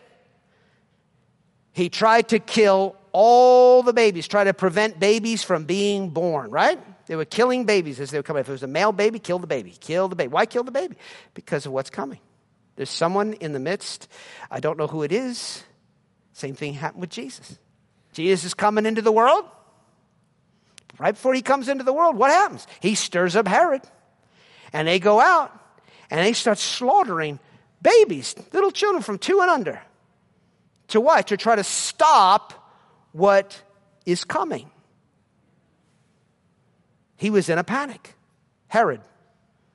He 1.71 1.89
tried 1.89 2.29
to 2.29 2.39
kill 2.39 2.95
all 3.11 3.83
the 3.83 3.93
babies, 3.93 4.27
try 4.27 4.43
to 4.43 4.53
prevent 4.53 4.99
babies 4.99 5.43
from 5.43 5.65
being 5.65 6.09
born, 6.09 6.51
right? 6.51 6.79
They 7.07 7.15
were 7.15 7.25
killing 7.25 7.65
babies 7.65 7.99
as 7.99 8.11
they 8.11 8.19
were 8.19 8.23
coming. 8.23 8.41
If 8.41 8.49
it 8.49 8.51
was 8.51 8.63
a 8.63 8.67
male 8.67 8.91
baby, 8.91 9.17
kill 9.19 9.39
the 9.39 9.47
baby. 9.47 9.71
Kill 9.79 10.07
the 10.07 10.15
baby. 10.15 10.27
Why 10.29 10.45
kill 10.45 10.63
the 10.63 10.71
baby? 10.71 10.95
Because 11.33 11.65
of 11.65 11.71
what's 11.71 11.89
coming. 11.89 12.19
There's 12.75 12.89
someone 12.89 13.33
in 13.33 13.51
the 13.51 13.59
midst. 13.59 14.07
I 14.51 14.59
don't 14.59 14.77
know 14.77 14.87
who 14.87 15.03
it 15.03 15.11
is. 15.11 15.63
Same 16.33 16.53
thing 16.53 16.73
happened 16.73 17.01
with 17.01 17.09
Jesus. 17.09 17.57
Jesus 18.19 18.47
is 18.47 18.53
coming 18.53 18.85
into 18.85 19.01
the 19.01 19.11
world. 19.11 19.45
Right 20.97 21.13
before 21.13 21.33
he 21.33 21.41
comes 21.41 21.69
into 21.69 21.85
the 21.85 21.93
world, 21.93 22.17
what 22.17 22.31
happens? 22.31 22.67
He 22.81 22.95
stirs 22.95 23.37
up 23.37 23.47
Herod. 23.47 23.81
And 24.73 24.87
they 24.87 24.99
go 24.99 25.21
out 25.21 25.57
and 26.09 26.19
they 26.19 26.33
start 26.33 26.57
slaughtering 26.57 27.39
babies, 27.81 28.35
little 28.51 28.71
children 28.71 29.01
from 29.01 29.19
two 29.19 29.39
and 29.39 29.49
under. 29.49 29.81
To 30.89 30.99
what? 30.99 31.27
To 31.27 31.37
try 31.37 31.55
to 31.55 31.63
stop 31.63 32.53
what 33.13 33.61
is 34.05 34.25
coming. 34.25 34.69
He 37.15 37.29
was 37.29 37.47
in 37.47 37.57
a 37.57 37.63
panic. 37.63 38.15
Herod. 38.67 39.01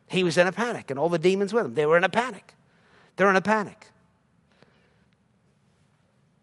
He 0.06 0.22
was 0.22 0.36
in 0.36 0.46
a 0.46 0.52
panic, 0.52 0.90
and 0.90 0.98
all 0.98 1.08
the 1.08 1.18
demons 1.18 1.54
with 1.54 1.64
him. 1.64 1.74
They 1.74 1.86
were 1.86 1.96
in 1.96 2.04
a 2.04 2.10
panic. 2.10 2.54
They're 3.16 3.30
in 3.30 3.36
a 3.36 3.42
panic. 3.42 3.86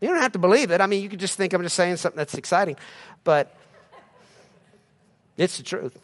You 0.02 0.08
don't 0.08 0.22
have 0.22 0.32
to 0.32 0.40
believe 0.40 0.72
it. 0.72 0.82
I 0.82 0.88
mean, 0.88 1.04
you 1.04 1.10
could 1.10 1.20
just 1.20 1.38
think 1.38 1.54
I'm 1.54 1.62
just 1.62 1.76
saying 1.76 1.98
something 1.98 2.18
that's 2.18 2.34
exciting, 2.34 2.76
but 3.24 3.56
it's 5.38 5.58
the 5.58 5.64
truth. 5.64 5.98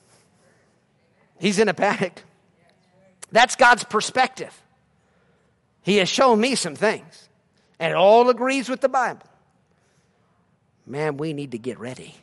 He's 1.39 1.59
in 1.59 1.67
a 1.67 1.73
panic. 1.73 2.23
That's 3.31 3.55
God's 3.55 3.83
perspective. 3.83 4.61
He 5.81 5.97
has 5.97 6.09
shown 6.09 6.39
me 6.39 6.55
some 6.55 6.75
things, 6.75 7.29
and 7.79 7.91
it 7.91 7.95
all 7.95 8.29
agrees 8.29 8.69
with 8.69 8.81
the 8.81 8.89
Bible. 8.89 9.23
Man, 10.85 11.17
we 11.17 11.33
need 11.33 11.51
to 11.51 11.57
get 11.57 11.79
ready. 11.79 12.15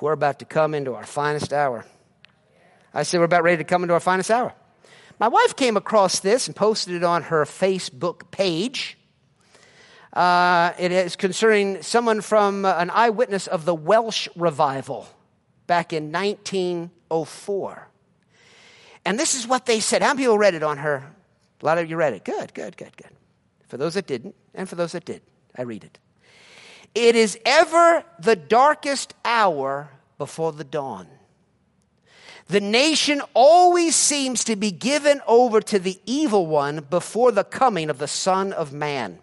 We're 0.00 0.12
about 0.12 0.38
to 0.40 0.44
come 0.44 0.74
into 0.74 0.94
our 0.94 1.04
finest 1.04 1.52
hour. 1.52 1.84
I 2.94 3.02
said, 3.02 3.18
We're 3.18 3.24
about 3.24 3.42
ready 3.42 3.58
to 3.58 3.64
come 3.64 3.82
into 3.82 3.94
our 3.94 4.00
finest 4.00 4.30
hour. 4.30 4.54
My 5.18 5.28
wife 5.28 5.56
came 5.56 5.76
across 5.76 6.20
this 6.20 6.46
and 6.46 6.54
posted 6.54 6.94
it 6.94 7.04
on 7.04 7.24
her 7.24 7.44
Facebook 7.44 8.30
page. 8.30 8.97
Uh, 10.12 10.72
it 10.78 10.90
is 10.90 11.16
concerning 11.16 11.82
someone 11.82 12.20
from 12.20 12.64
uh, 12.64 12.74
an 12.78 12.90
eyewitness 12.90 13.46
of 13.46 13.64
the 13.64 13.74
Welsh 13.74 14.28
revival 14.36 15.06
back 15.66 15.92
in 15.92 16.10
1904. 16.10 17.88
And 19.04 19.18
this 19.18 19.34
is 19.34 19.46
what 19.46 19.66
they 19.66 19.80
said. 19.80 20.02
How 20.02 20.08
many 20.14 20.24
people 20.24 20.38
read 20.38 20.54
it 20.54 20.62
on 20.62 20.78
her? 20.78 21.04
A 21.60 21.64
lot 21.64 21.78
of 21.78 21.90
you 21.90 21.96
read 21.96 22.14
it. 22.14 22.24
Good, 22.24 22.54
good, 22.54 22.76
good, 22.76 22.96
good. 22.96 23.10
For 23.68 23.76
those 23.76 23.94
that 23.94 24.06
didn't, 24.06 24.34
and 24.54 24.68
for 24.68 24.76
those 24.76 24.92
that 24.92 25.04
did, 25.04 25.22
I 25.56 25.62
read 25.62 25.84
it. 25.84 25.98
It 26.94 27.14
is 27.14 27.38
ever 27.44 28.02
the 28.18 28.36
darkest 28.36 29.14
hour 29.24 29.90
before 30.16 30.52
the 30.52 30.64
dawn. 30.64 31.06
The 32.46 32.60
nation 32.60 33.20
always 33.34 33.94
seems 33.94 34.42
to 34.44 34.56
be 34.56 34.70
given 34.70 35.20
over 35.26 35.60
to 35.60 35.78
the 35.78 36.00
evil 36.06 36.46
one 36.46 36.86
before 36.88 37.30
the 37.30 37.44
coming 37.44 37.90
of 37.90 37.98
the 37.98 38.08
Son 38.08 38.54
of 38.54 38.72
Man 38.72 39.18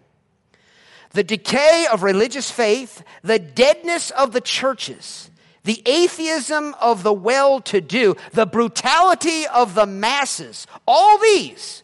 the 1.16 1.24
decay 1.24 1.86
of 1.90 2.02
religious 2.02 2.50
faith, 2.50 3.02
the 3.22 3.38
deadness 3.38 4.10
of 4.10 4.32
the 4.32 4.40
churches, 4.40 5.30
the 5.64 5.82
atheism 5.86 6.74
of 6.78 7.02
the 7.02 7.12
well 7.12 7.58
to 7.62 7.80
do, 7.80 8.14
the 8.32 8.44
brutality 8.44 9.46
of 9.46 9.74
the 9.74 9.86
masses, 9.86 10.66
all 10.86 11.18
these, 11.18 11.82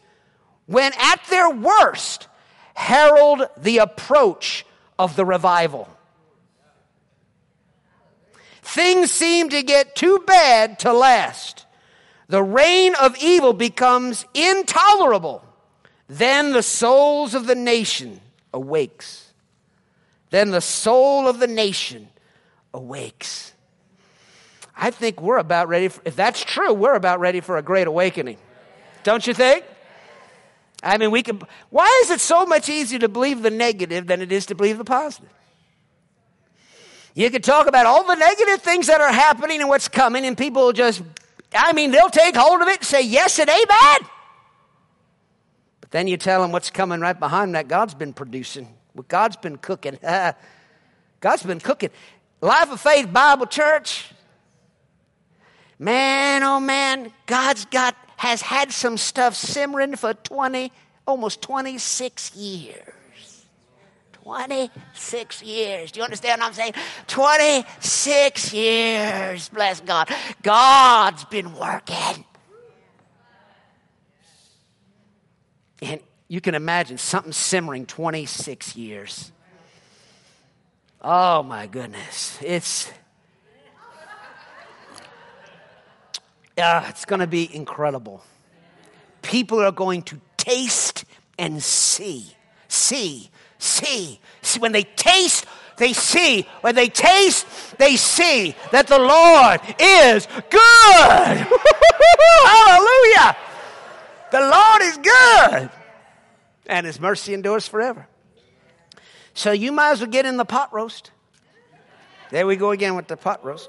when 0.66 0.92
at 0.98 1.24
their 1.30 1.48
worst, 1.48 2.28
herald 2.74 3.48
the 3.56 3.78
approach 3.78 4.66
of 4.98 5.16
the 5.16 5.24
revival. 5.24 5.88
Things 8.60 9.10
seem 9.10 9.48
to 9.48 9.62
get 9.62 9.96
too 9.96 10.22
bad 10.26 10.78
to 10.80 10.92
last. 10.92 11.64
The 12.28 12.42
reign 12.42 12.94
of 13.00 13.16
evil 13.16 13.54
becomes 13.54 14.26
intolerable. 14.34 15.42
Then 16.06 16.52
the 16.52 16.62
souls 16.62 17.34
of 17.34 17.46
the 17.46 17.54
nation 17.54 18.20
awakes. 18.52 19.32
Then 20.30 20.50
the 20.50 20.60
soul 20.60 21.28
of 21.28 21.38
the 21.38 21.46
nation 21.46 22.08
awakes. 22.72 23.52
I 24.76 24.90
think 24.90 25.20
we're 25.20 25.38
about 25.38 25.68
ready, 25.68 25.88
for, 25.88 26.00
if 26.04 26.16
that's 26.16 26.42
true, 26.42 26.72
we're 26.72 26.94
about 26.94 27.20
ready 27.20 27.40
for 27.40 27.58
a 27.58 27.62
great 27.62 27.86
awakening. 27.86 28.38
Don't 29.04 29.26
you 29.26 29.34
think? 29.34 29.64
I 30.82 30.98
mean, 30.98 31.10
we 31.10 31.22
can. 31.22 31.40
Why 31.70 32.00
is 32.02 32.10
it 32.10 32.20
so 32.20 32.44
much 32.44 32.68
easier 32.68 32.98
to 33.00 33.08
believe 33.08 33.42
the 33.42 33.50
negative 33.50 34.06
than 34.06 34.20
it 34.20 34.32
is 34.32 34.46
to 34.46 34.54
believe 34.54 34.78
the 34.78 34.84
positive? 34.84 35.30
You 37.14 37.30
can 37.30 37.42
talk 37.42 37.66
about 37.66 37.86
all 37.86 38.04
the 38.04 38.14
negative 38.14 38.62
things 38.62 38.86
that 38.86 39.00
are 39.00 39.12
happening 39.12 39.60
and 39.60 39.68
what's 39.68 39.86
coming, 39.86 40.24
and 40.24 40.36
people 40.36 40.72
just, 40.72 41.02
I 41.54 41.72
mean, 41.72 41.90
they'll 41.90 42.08
take 42.08 42.34
hold 42.34 42.62
of 42.62 42.68
it 42.68 42.78
and 42.78 42.86
say 42.86 43.02
yes 43.02 43.38
and 43.38 43.50
amen. 43.50 44.10
Then 45.92 46.08
you 46.08 46.16
tell 46.16 46.42
them 46.42 46.52
what's 46.52 46.70
coming 46.70 47.00
right 47.00 47.18
behind 47.18 47.54
that 47.54 47.68
God's 47.68 47.94
been 47.94 48.14
producing, 48.14 48.66
what 48.94 49.08
God's 49.08 49.36
been 49.36 49.58
cooking. 49.58 49.98
God's 51.20 51.42
been 51.44 51.60
cooking. 51.60 51.90
Life 52.40 52.72
of 52.72 52.80
Faith 52.80 53.12
Bible 53.12 53.46
Church. 53.46 54.10
Man, 55.78 56.42
oh 56.42 56.58
man, 56.60 57.12
God's 57.26 57.66
got 57.66 57.94
has 58.16 58.40
had 58.40 58.72
some 58.72 58.96
stuff 58.96 59.34
simmering 59.34 59.96
for 59.96 60.14
20, 60.14 60.72
almost 61.06 61.42
26 61.42 62.36
years. 62.36 63.44
26 64.22 65.42
years. 65.42 65.92
Do 65.92 65.98
you 65.98 66.04
understand 66.04 66.40
what 66.40 66.46
I'm 66.48 66.54
saying? 66.54 66.74
26 67.08 68.54
years. 68.54 69.48
Bless 69.48 69.80
God. 69.80 70.08
God's 70.42 71.24
been 71.24 71.52
working. 71.54 72.24
And 75.82 76.00
you 76.28 76.40
can 76.40 76.54
imagine 76.54 76.96
something 76.96 77.32
simmering 77.32 77.86
26 77.86 78.76
years. 78.76 79.32
Oh 81.02 81.42
my 81.42 81.66
goodness. 81.66 82.38
It's 82.40 82.90
uh, 86.56 86.86
it's 86.88 87.04
going 87.04 87.20
to 87.20 87.26
be 87.26 87.52
incredible. 87.54 88.22
People 89.22 89.60
are 89.60 89.72
going 89.72 90.02
to 90.02 90.20
taste 90.36 91.04
and 91.38 91.62
see. 91.62 92.34
See. 92.68 93.30
See. 93.58 94.20
See 94.42 94.60
when 94.60 94.72
they 94.72 94.84
taste 94.84 95.46
they 95.78 95.92
see. 95.92 96.46
When 96.60 96.76
they 96.76 96.88
taste, 96.88 97.46
they 97.78 97.96
see 97.96 98.54
that 98.70 98.86
the 98.86 98.98
Lord 98.98 99.60
is 99.80 100.28
good. 100.48 101.46
Hallelujah. 102.44 103.36
The 104.32 104.40
Lord 104.40 104.82
is 104.82 104.96
good. 104.96 105.70
And 106.66 106.86
his 106.86 106.98
mercy 106.98 107.34
endures 107.34 107.68
forever. 107.68 108.08
So 109.34 109.52
you 109.52 109.72
might 109.72 109.92
as 109.92 110.00
well 110.00 110.10
get 110.10 110.26
in 110.26 110.38
the 110.38 110.44
pot 110.44 110.72
roast. 110.72 111.10
There 112.30 112.46
we 112.46 112.56
go 112.56 112.70
again 112.70 112.96
with 112.96 113.08
the 113.08 113.16
pot 113.16 113.44
roast. 113.44 113.68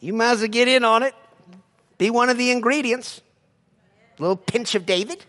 You 0.00 0.12
might 0.12 0.32
as 0.32 0.40
well 0.40 0.48
get 0.48 0.66
in 0.66 0.84
on 0.84 1.04
it. 1.04 1.14
Be 1.98 2.10
one 2.10 2.30
of 2.30 2.36
the 2.36 2.50
ingredients. 2.50 3.20
A 4.18 4.22
little 4.22 4.36
pinch 4.36 4.74
of 4.74 4.86
David. 4.86 5.24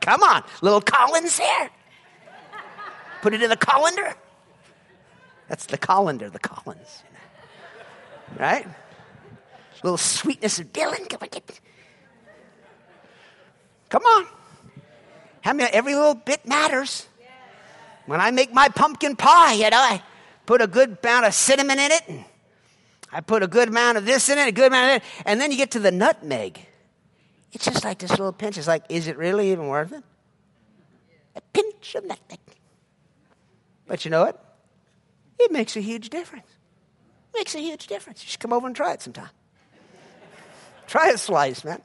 Come 0.00 0.22
on, 0.22 0.44
little 0.62 0.80
Collins 0.80 1.36
there. 1.36 1.70
Put 3.22 3.34
it 3.34 3.42
in 3.42 3.50
the 3.50 3.56
colander. 3.56 4.14
That's 5.48 5.66
the 5.66 5.76
colander, 5.76 6.30
the 6.30 6.38
Collins. 6.38 7.02
Right? 8.38 8.66
Little 9.82 9.96
sweetness 9.98 10.58
of 10.58 10.72
Dylan. 10.72 11.08
Come 11.08 11.22
on. 11.22 11.40
Come 13.88 14.02
on. 14.04 14.26
How 15.40 15.52
many, 15.52 15.70
every 15.72 15.94
little 15.94 16.14
bit 16.14 16.46
matters. 16.46 17.06
When 18.06 18.20
I 18.20 18.30
make 18.30 18.52
my 18.52 18.68
pumpkin 18.68 19.16
pie, 19.16 19.54
you 19.54 19.70
know, 19.70 19.78
I 19.78 20.02
put 20.44 20.60
a 20.60 20.66
good 20.66 20.98
amount 21.02 21.26
of 21.26 21.34
cinnamon 21.34 21.78
in 21.78 21.92
it, 21.92 22.02
and 22.08 22.24
I 23.12 23.20
put 23.20 23.42
a 23.42 23.46
good 23.46 23.68
amount 23.68 23.98
of 23.98 24.04
this 24.04 24.28
in 24.28 24.38
it, 24.38 24.48
a 24.48 24.52
good 24.52 24.66
amount 24.66 24.90
of 24.90 24.96
it, 24.96 25.02
and 25.24 25.40
then 25.40 25.50
you 25.50 25.56
get 25.56 25.70
to 25.72 25.78
the 25.78 25.92
nutmeg. 25.92 26.66
It's 27.52 27.64
just 27.64 27.84
like 27.84 27.98
this 27.98 28.10
little 28.10 28.32
pinch. 28.32 28.58
It's 28.58 28.66
like, 28.66 28.84
is 28.88 29.06
it 29.06 29.16
really 29.16 29.52
even 29.52 29.68
worth 29.68 29.92
it? 29.92 30.02
A 31.36 31.40
pinch 31.40 31.94
of 31.94 32.04
nutmeg. 32.04 32.38
But 33.86 34.04
you 34.04 34.10
know 34.10 34.24
what? 34.24 34.44
It 35.38 35.52
makes 35.52 35.76
a 35.76 35.80
huge 35.80 36.10
difference. 36.10 36.48
It 37.32 37.38
makes 37.38 37.54
a 37.54 37.60
huge 37.60 37.86
difference. 37.86 38.22
You 38.22 38.28
should 38.28 38.40
come 38.40 38.52
over 38.52 38.66
and 38.66 38.76
try 38.76 38.92
it 38.92 39.02
sometime. 39.02 39.30
Try 40.90 41.10
a 41.10 41.18
slice, 41.18 41.64
man. 41.64 41.80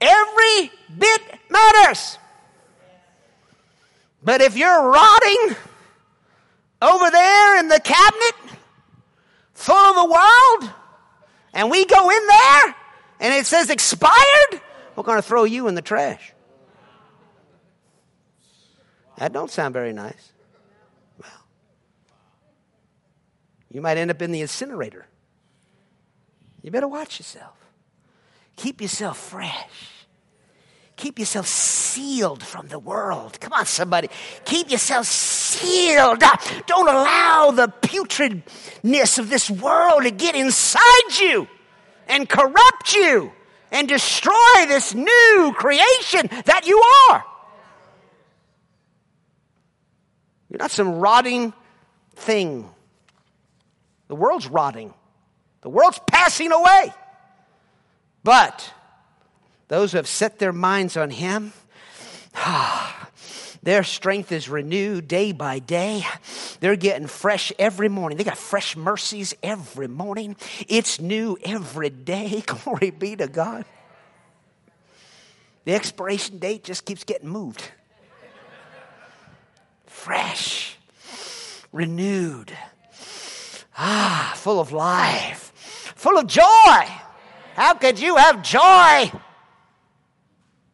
Every 0.00 0.70
bit 0.98 1.22
matters. 1.50 2.18
But 4.22 4.40
if 4.40 4.56
you're 4.56 4.90
rotting 4.90 5.56
over 6.82 7.10
there 7.10 7.58
in 7.58 7.68
the 7.68 7.80
cabinet 7.80 8.34
full 9.54 9.74
of 9.74 9.96
the 9.96 10.04
world, 10.04 10.74
and 11.52 11.70
we 11.70 11.84
go 11.84 12.10
in 12.10 12.26
there 12.26 12.74
and 13.20 13.34
it 13.34 13.46
says 13.46 13.70
expired, 13.70 14.60
we're 14.96 15.02
going 15.02 15.18
to 15.18 15.22
throw 15.22 15.44
you 15.44 15.68
in 15.68 15.74
the 15.74 15.82
trash. 15.82 16.32
That 19.18 19.32
don't 19.32 19.50
sound 19.50 19.74
very 19.74 19.92
nice. 19.92 20.32
Well, 21.22 21.44
you 23.70 23.82
might 23.82 23.98
end 23.98 24.10
up 24.10 24.22
in 24.22 24.32
the 24.32 24.40
incinerator. 24.40 25.06
You 26.62 26.70
better 26.70 26.88
watch 26.88 27.18
yourself. 27.18 27.56
Keep 28.56 28.80
yourself 28.80 29.18
fresh. 29.18 30.06
Keep 30.96 31.18
yourself 31.18 31.46
sealed 31.46 32.42
from 32.42 32.68
the 32.68 32.78
world. 32.78 33.40
Come 33.40 33.54
on, 33.54 33.64
somebody. 33.64 34.10
Keep 34.44 34.70
yourself 34.70 35.06
sealed. 35.06 36.22
Don't 36.66 36.88
allow 36.88 37.52
the 37.52 37.68
putridness 37.68 39.18
of 39.18 39.30
this 39.30 39.50
world 39.50 40.02
to 40.02 40.10
get 40.10 40.34
inside 40.34 41.18
you 41.18 41.48
and 42.06 42.28
corrupt 42.28 42.94
you 42.94 43.32
and 43.72 43.88
destroy 43.88 44.66
this 44.68 44.94
new 44.94 45.54
creation 45.56 46.28
that 46.44 46.66
you 46.66 46.82
are. 47.08 47.24
You're 50.50 50.58
not 50.58 50.70
some 50.70 50.96
rotting 50.98 51.54
thing. 52.14 52.68
The 54.08 54.16
world's 54.16 54.48
rotting, 54.48 54.92
the 55.62 55.70
world's 55.70 56.00
passing 56.06 56.52
away. 56.52 56.92
But 58.22 58.72
those 59.68 59.92
who 59.92 59.98
have 59.98 60.08
set 60.08 60.38
their 60.38 60.52
minds 60.52 60.96
on 60.96 61.10
Him, 61.10 61.52
their 63.62 63.82
strength 63.82 64.32
is 64.32 64.48
renewed 64.48 65.08
day 65.08 65.32
by 65.32 65.58
day. 65.58 66.04
They're 66.60 66.76
getting 66.76 67.06
fresh 67.06 67.52
every 67.58 67.88
morning. 67.88 68.18
They 68.18 68.24
got 68.24 68.38
fresh 68.38 68.76
mercies 68.76 69.34
every 69.42 69.88
morning. 69.88 70.36
It's 70.68 71.00
new 71.00 71.38
every 71.44 71.90
day. 71.90 72.42
Glory 72.46 72.90
be 72.90 73.16
to 73.16 73.26
God. 73.26 73.64
The 75.64 75.74
expiration 75.74 76.38
date 76.38 76.64
just 76.64 76.84
keeps 76.84 77.04
getting 77.04 77.28
moved. 77.28 77.62
Fresh, 79.86 80.76
renewed, 81.72 82.52
ah, 83.76 84.32
full 84.36 84.58
of 84.58 84.72
life, 84.72 85.49
full 86.00 86.16
of 86.16 86.26
joy. 86.26 86.86
How 87.56 87.74
could 87.74 88.00
you 88.00 88.16
have 88.16 88.42
joy 88.42 89.12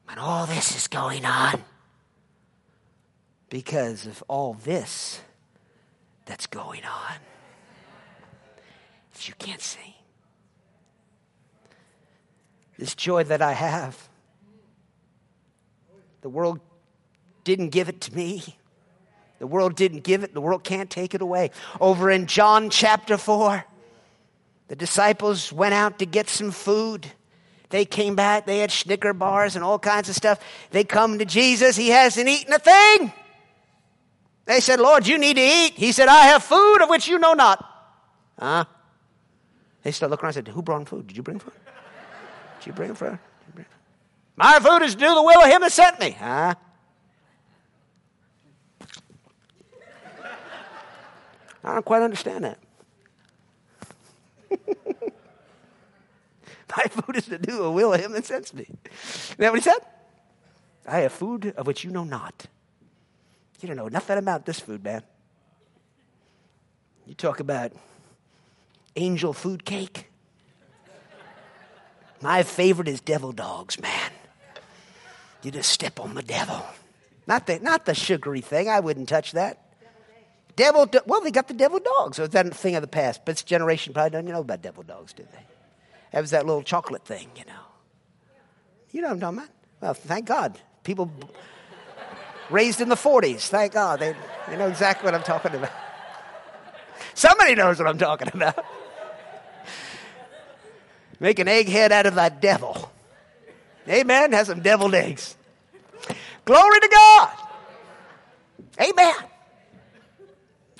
when 0.04 0.18
all 0.18 0.46
this 0.46 0.76
is 0.76 0.86
going 0.86 1.24
on? 1.24 1.64
Because 3.50 4.06
of 4.06 4.22
all 4.28 4.54
this 4.54 5.20
that's 6.26 6.46
going 6.46 6.84
on 6.84 7.14
that 9.12 9.26
you 9.26 9.34
can't 9.36 9.60
see. 9.60 9.96
This 12.78 12.94
joy 12.94 13.24
that 13.24 13.42
I 13.42 13.52
have, 13.52 14.08
the 16.20 16.28
world 16.28 16.60
didn't 17.42 17.70
give 17.70 17.88
it 17.88 18.00
to 18.02 18.14
me. 18.14 18.44
The 19.40 19.48
world 19.48 19.74
didn't 19.74 20.04
give 20.04 20.22
it, 20.22 20.34
the 20.34 20.40
world 20.40 20.62
can't 20.62 20.88
take 20.88 21.14
it 21.14 21.20
away. 21.20 21.50
Over 21.80 22.10
in 22.10 22.26
John 22.26 22.70
chapter 22.70 23.16
4, 23.16 23.64
the 24.68 24.76
disciples 24.76 25.52
went 25.52 25.74
out 25.74 25.98
to 26.00 26.06
get 26.06 26.28
some 26.28 26.50
food. 26.50 27.06
They 27.70 27.84
came 27.84 28.14
back, 28.14 28.46
they 28.46 28.58
had 28.58 28.70
Snicker 28.70 29.12
bars 29.12 29.56
and 29.56 29.64
all 29.64 29.78
kinds 29.78 30.08
of 30.08 30.14
stuff. 30.14 30.40
They 30.70 30.84
come 30.84 31.18
to 31.18 31.24
Jesus, 31.24 31.76
he 31.76 31.88
hasn't 31.88 32.28
eaten 32.28 32.52
a 32.52 32.58
thing. 32.58 33.12
They 34.44 34.60
said, 34.60 34.78
Lord, 34.78 35.06
you 35.06 35.18
need 35.18 35.34
to 35.34 35.42
eat. 35.42 35.72
He 35.74 35.90
said, 35.90 36.08
I 36.08 36.26
have 36.26 36.44
food 36.44 36.82
of 36.82 36.88
which 36.88 37.08
you 37.08 37.18
know 37.18 37.34
not. 37.34 37.64
Huh? 38.38 38.64
They 39.82 39.90
start 39.90 40.10
looking 40.10 40.24
around 40.24 40.36
and 40.36 40.46
said, 40.46 40.54
Who 40.54 40.62
brought 40.62 40.88
food? 40.88 41.08
Did 41.08 41.16
you 41.16 41.22
bring 41.22 41.38
food? 41.38 41.52
Did 42.58 42.66
you 42.66 42.72
bring 42.72 42.94
food? 42.94 43.18
My 44.36 44.58
food 44.60 44.82
is 44.82 44.94
to 44.94 45.00
do 45.00 45.14
the 45.14 45.22
will 45.22 45.40
of 45.40 45.50
him 45.50 45.62
that 45.62 45.72
sent 45.72 45.98
me. 45.98 46.10
Huh? 46.10 46.54
I 51.64 51.74
don't 51.74 51.84
quite 51.84 52.02
understand 52.02 52.44
that. 52.44 52.58
My 56.76 56.84
food 56.84 57.16
is 57.16 57.26
to 57.26 57.38
do 57.38 57.58
the 57.62 57.70
will 57.70 57.94
of 57.94 58.00
him 58.00 58.12
that 58.12 58.26
sends 58.26 58.52
me. 58.52 58.66
Isn't 58.68 59.38
that 59.38 59.52
what 59.52 59.58
he 59.58 59.62
said? 59.62 59.78
I 60.86 61.00
have 61.00 61.12
food 61.12 61.54
of 61.56 61.66
which 61.66 61.84
you 61.84 61.90
know 61.90 62.04
not. 62.04 62.46
You 63.60 63.68
don't 63.68 63.76
know 63.76 63.88
nothing 63.88 64.18
about 64.18 64.44
this 64.44 64.60
food, 64.60 64.84
man. 64.84 65.02
You 67.06 67.14
talk 67.14 67.40
about 67.40 67.72
angel 68.94 69.32
food 69.32 69.64
cake. 69.64 70.06
My 72.20 72.42
favorite 72.42 72.88
is 72.88 73.00
devil 73.00 73.32
dogs, 73.32 73.80
man. 73.80 74.10
You 75.42 75.50
just 75.50 75.70
step 75.70 76.00
on 76.00 76.14
the 76.14 76.22
devil. 76.22 76.64
Not 77.26 77.46
the, 77.46 77.58
not 77.60 77.86
the 77.86 77.94
sugary 77.94 78.40
thing. 78.40 78.68
I 78.68 78.80
wouldn't 78.80 79.08
touch 79.08 79.32
that. 79.32 79.62
Devil, 80.56 80.88
well, 81.06 81.20
they 81.20 81.30
got 81.30 81.48
the 81.48 81.54
devil 81.54 81.78
dogs. 81.78 82.16
So 82.16 82.24
it's 82.24 82.32
that 82.32 82.52
thing 82.54 82.76
of 82.76 82.82
the 82.82 82.88
past. 82.88 83.22
But 83.24 83.36
this 83.36 83.42
generation 83.42 83.92
probably 83.92 84.10
doesn't 84.10 84.26
know 84.26 84.40
about 84.40 84.62
devil 84.62 84.82
dogs, 84.82 85.12
do 85.12 85.22
they? 85.22 85.55
That 86.16 86.22
was 86.22 86.30
that 86.30 86.46
little 86.46 86.62
chocolate 86.62 87.04
thing, 87.04 87.28
you 87.36 87.44
know. 87.44 87.60
You 88.90 89.02
know 89.02 89.08
what 89.08 89.14
I'm 89.16 89.20
talking 89.20 89.38
about? 89.40 89.50
Well, 89.82 89.92
thank 89.92 90.24
God. 90.24 90.58
People 90.82 91.12
raised 92.48 92.80
in 92.80 92.88
the 92.88 92.94
40s, 92.94 93.48
thank 93.48 93.74
God. 93.74 94.00
They, 94.00 94.16
they 94.48 94.56
know 94.56 94.66
exactly 94.66 95.04
what 95.04 95.14
I'm 95.14 95.22
talking 95.22 95.54
about. 95.54 95.72
Somebody 97.12 97.54
knows 97.54 97.78
what 97.78 97.86
I'm 97.86 97.98
talking 97.98 98.30
about. 98.32 98.64
Make 101.20 101.38
an 101.38 101.48
egghead 101.48 101.90
out 101.90 102.06
of 102.06 102.14
that 102.14 102.40
devil. 102.40 102.90
Amen. 103.86 104.32
Has 104.32 104.46
some 104.46 104.62
deviled 104.62 104.94
eggs. 104.94 105.36
Glory 106.46 106.80
to 106.80 106.88
God. 106.90 107.30
Amen. 108.80 109.14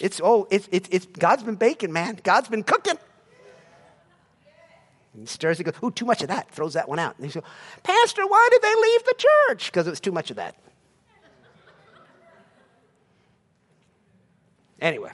It's 0.01 0.19
oh, 0.25 0.49
it's 0.51 0.67
it's, 0.73 0.89
it's 0.91 1.05
God's 1.05 1.43
been 1.43 1.57
baking, 1.57 1.93
man. 1.93 2.21
God's 2.23 2.49
been 2.49 2.63
cooking. 2.63 2.97
He 5.19 5.27
stirs 5.27 5.59
it, 5.61 5.65
goes, 5.65 5.75
ooh, 5.83 5.91
too 5.91 6.05
much 6.05 6.23
of 6.23 6.29
that. 6.29 6.51
Throws 6.51 6.75
that 6.75 6.89
one 6.89 6.99
out. 6.99 7.17
And 7.17 7.27
he 7.27 7.33
goes, 7.33 7.43
Pastor, 7.83 8.27
why 8.27 8.49
did 8.51 8.63
they 8.63 8.75
leave 8.75 9.05
the 9.05 9.15
church? 9.19 9.73
Because 9.73 9.87
it 9.87 9.91
was 9.91 10.01
too 10.01 10.13
much 10.13 10.31
of 10.31 10.37
that. 10.37 10.55
Anyway, 14.81 15.11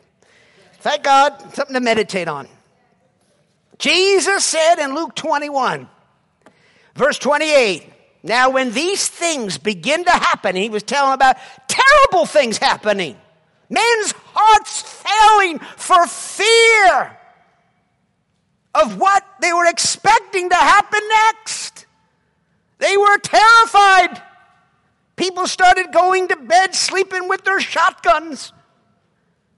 thank 0.80 1.04
God, 1.04 1.54
something 1.54 1.74
to 1.74 1.80
meditate 1.80 2.26
on. 2.26 2.48
Jesus 3.78 4.44
said 4.44 4.76
in 4.80 4.94
Luke 4.94 5.14
21, 5.14 5.88
verse 6.96 7.18
28, 7.18 7.88
now 8.24 8.50
when 8.50 8.72
these 8.72 9.06
things 9.06 9.58
begin 9.58 10.04
to 10.04 10.10
happen, 10.10 10.56
he 10.56 10.68
was 10.68 10.82
telling 10.82 11.14
about 11.14 11.36
terrible 11.68 12.26
things 12.26 12.58
happening, 12.58 13.16
men's 13.70 14.14
hearts 14.16 14.82
failing 14.82 15.60
for 15.76 16.06
fear 16.06 17.16
of 18.74 18.98
what 18.98 19.24
they 19.40 19.52
were 19.52 19.66
expecting 19.66 20.48
to 20.48 20.56
happen 20.56 21.00
next. 21.08 21.86
They 22.78 22.96
were 22.96 23.18
terrified. 23.18 24.22
People 25.16 25.46
started 25.46 25.92
going 25.92 26.28
to 26.28 26.36
bed 26.36 26.74
sleeping 26.74 27.28
with 27.28 27.44
their 27.44 27.60
shotguns. 27.60 28.52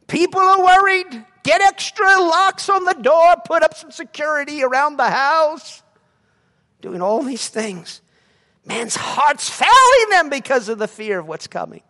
People 0.09 0.41
are 0.41 0.63
worried. 0.63 1.25
Get 1.43 1.61
extra 1.61 2.05
locks 2.05 2.69
on 2.69 2.85
the 2.85 2.95
door, 2.95 3.35
put 3.45 3.63
up 3.63 3.75
some 3.75 3.91
security 3.91 4.63
around 4.63 4.97
the 4.97 5.11
house. 5.11 5.83
Doing 6.81 7.01
all 7.01 7.23
these 7.23 7.49
things. 7.49 8.01
Man's 8.67 8.97
heart's 8.97 9.49
failing 9.49 10.11
them 10.11 10.31
because 10.31 10.69
of 10.69 10.79
the 10.79 10.89
fear 10.89 11.19
of 11.19 11.29
what's 11.29 11.47
coming, 11.47 11.83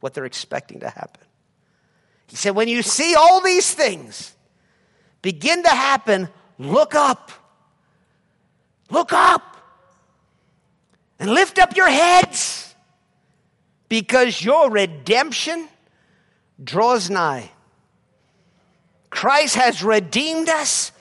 what 0.00 0.14
they're 0.14 0.24
expecting 0.24 0.80
to 0.80 0.88
happen. 0.88 1.22
He 2.26 2.36
said, 2.36 2.54
when 2.54 2.68
you 2.68 2.82
see 2.82 3.14
all 3.14 3.40
these 3.40 3.72
things 3.72 4.34
begin 5.22 5.62
to 5.62 5.68
happen, 5.68 6.28
look 6.58 6.94
up. 6.94 7.30
Look 8.90 9.12
up. 9.12 9.56
And 11.18 11.30
lift 11.30 11.58
up 11.58 11.76
your 11.76 11.88
heads 11.88 12.74
because 13.88 14.42
your 14.44 14.70
redemption 14.70 15.68
draws 16.62 17.08
nigh. 17.08 17.50
Christ 19.10 19.54
has 19.54 19.82
redeemed 19.82 20.48
us 20.48 20.92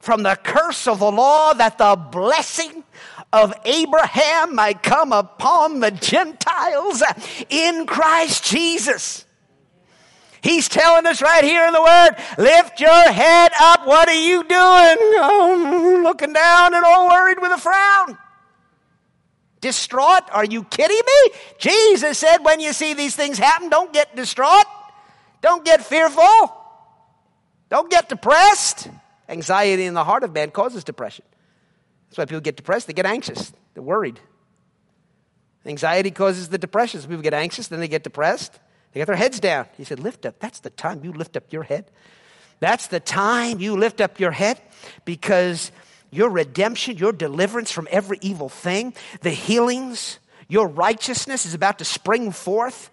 from 0.00 0.22
the 0.22 0.36
curse 0.42 0.88
of 0.88 0.98
the 0.98 1.10
law 1.10 1.52
that 1.52 1.78
the 1.78 1.94
blessing 1.94 2.82
of 3.32 3.54
Abraham 3.64 4.54
might 4.56 4.82
come 4.82 5.12
upon 5.12 5.80
the 5.80 5.90
Gentiles 5.90 7.02
in 7.48 7.86
Christ 7.86 8.44
Jesus. 8.44 9.24
He's 10.42 10.68
telling 10.68 11.06
us 11.06 11.20
right 11.20 11.44
here 11.44 11.66
in 11.66 11.72
the 11.72 11.82
Word, 11.82 12.10
lift 12.38 12.80
your 12.80 13.12
head 13.12 13.52
up. 13.60 13.86
What 13.86 14.08
are 14.08 14.14
you 14.14 14.42
doing? 14.42 14.96
Oh, 15.22 16.00
looking 16.02 16.32
down 16.32 16.74
and 16.74 16.84
all 16.84 17.08
worried 17.08 17.38
with 17.40 17.52
a 17.52 17.58
frown. 17.58 18.18
Distraught? 19.60 20.24
Are 20.32 20.44
you 20.44 20.64
kidding 20.64 20.96
me? 20.96 21.32
Jesus 21.58 22.18
said, 22.18 22.38
when 22.38 22.60
you 22.60 22.72
see 22.72 22.94
these 22.94 23.14
things 23.14 23.38
happen, 23.38 23.68
don't 23.68 23.92
get 23.92 24.16
distraught. 24.16 24.64
Don't 25.42 25.64
get 25.64 25.84
fearful. 25.84 26.56
Don't 27.68 27.90
get 27.90 28.08
depressed. 28.08 28.88
Anxiety 29.28 29.84
in 29.84 29.94
the 29.94 30.04
heart 30.04 30.24
of 30.24 30.32
man 30.32 30.50
causes 30.50 30.82
depression. 30.84 31.24
That's 32.08 32.18
why 32.18 32.24
people 32.24 32.40
get 32.40 32.56
depressed. 32.56 32.86
They 32.86 32.92
get 32.92 33.06
anxious. 33.06 33.52
They're 33.74 33.82
worried. 33.82 34.18
Anxiety 35.66 36.10
causes 36.10 36.48
the 36.48 36.58
depression. 36.58 37.00
So 37.00 37.08
people 37.08 37.22
get 37.22 37.34
anxious, 37.34 37.68
then 37.68 37.80
they 37.80 37.88
get 37.88 38.02
depressed. 38.02 38.58
They 38.92 39.00
got 39.00 39.06
their 39.06 39.16
heads 39.16 39.40
down. 39.40 39.66
He 39.76 39.84
said, 39.84 40.00
Lift 40.00 40.26
up. 40.26 40.38
That's 40.40 40.60
the 40.60 40.70
time 40.70 41.04
you 41.04 41.12
lift 41.12 41.36
up 41.36 41.52
your 41.52 41.62
head. 41.62 41.90
That's 42.58 42.88
the 42.88 43.00
time 43.00 43.60
you 43.60 43.76
lift 43.76 44.00
up 44.00 44.20
your 44.20 44.32
head 44.32 44.60
because 45.04 45.72
your 46.10 46.28
redemption, 46.28 46.96
your 46.96 47.12
deliverance 47.12 47.70
from 47.70 47.88
every 47.90 48.18
evil 48.20 48.48
thing, 48.48 48.94
the 49.22 49.30
healings, 49.30 50.18
your 50.48 50.66
righteousness 50.66 51.46
is 51.46 51.54
about 51.54 51.78
to 51.78 51.84
spring 51.84 52.32
forth 52.32 52.90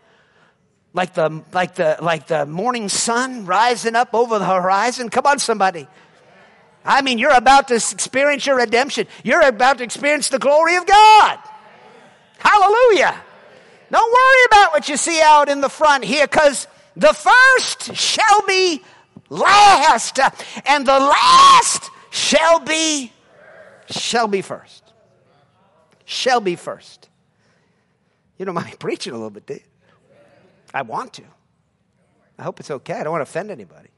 like 0.94 1.16
the, 1.16 1.44
like 1.52 1.76
the, 1.76 1.98
like 2.02 2.28
the 2.28 2.46
morning 2.46 2.88
sun 2.88 3.46
rising 3.46 3.96
up 3.96 4.14
over 4.14 4.40
the 4.40 4.46
horizon. 4.46 5.10
Come 5.10 5.26
on, 5.26 5.40
somebody. 5.40 5.88
I 6.86 7.02
mean, 7.02 7.18
you're 7.18 7.36
about 7.36 7.68
to 7.68 7.76
experience 7.76 8.46
your 8.46 8.58
redemption. 8.58 9.08
You're 9.24 9.42
about 9.42 9.80
to 9.80 9.84
experience 9.84 10.30
the 10.30 10.40
glory 10.40 10.76
of 10.78 10.86
God. 10.86 11.40
Hallelujah. 12.38 13.22
Don't 13.92 14.12
worry 14.12 14.46
about 14.48 14.74
what 14.74 14.90
you 14.90 14.98
see 14.98 15.22
out 15.22 15.50
in 15.50 15.62
the 15.62 15.70
front 15.70 16.04
here 16.04 16.28
because 16.28 16.68
the 16.96 17.14
first 17.14 17.96
shall 17.96 18.46
be 18.46 18.84
last 19.30 20.20
and 20.66 20.86
the 20.86 21.00
last 21.00 21.90
shall 22.10 22.60
be 22.60 23.12
shall 23.90 24.28
be 24.28 24.42
first. 24.42 24.84
Shall 26.06 26.42
be 26.42 26.56
first. 26.56 27.10
You 28.38 28.46
don't 28.46 28.56
mind 28.56 28.80
preaching 28.80 29.14
a 29.14 29.16
little 29.16 29.30
bit, 29.30 29.46
do 29.46 29.54
you? 29.56 29.60
I 30.74 30.82
want 30.82 31.14
to. 31.14 31.24
I 32.38 32.44
hope 32.44 32.60
it's 32.60 32.70
okay. 32.70 32.94
I 32.94 33.04
don't 33.04 33.12
want 33.12 33.26
to 33.26 33.30
offend 33.30 33.52
anybody. 33.52 33.90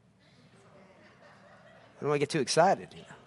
I 1.98 2.02
don't 2.02 2.10
want 2.10 2.16
to 2.16 2.20
get 2.20 2.30
too 2.30 2.40
excited, 2.40 2.88
you 2.92 3.02
know. 3.02 3.19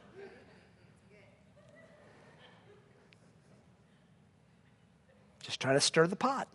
Just 5.63 5.69
try 5.69 5.75
to 5.75 5.81
stir 5.81 6.09
the 6.09 6.17
pot. 6.17 6.49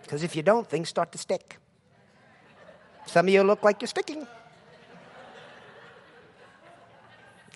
Because 0.00 0.22
if 0.22 0.36
you 0.36 0.44
don't, 0.44 0.68
things 0.68 0.88
start 0.88 1.10
to 1.10 1.18
stick. 1.18 1.58
Some 3.06 3.26
of 3.26 3.34
you 3.34 3.42
look 3.42 3.64
like 3.64 3.82
you're 3.82 3.88
sticking. 3.88 4.28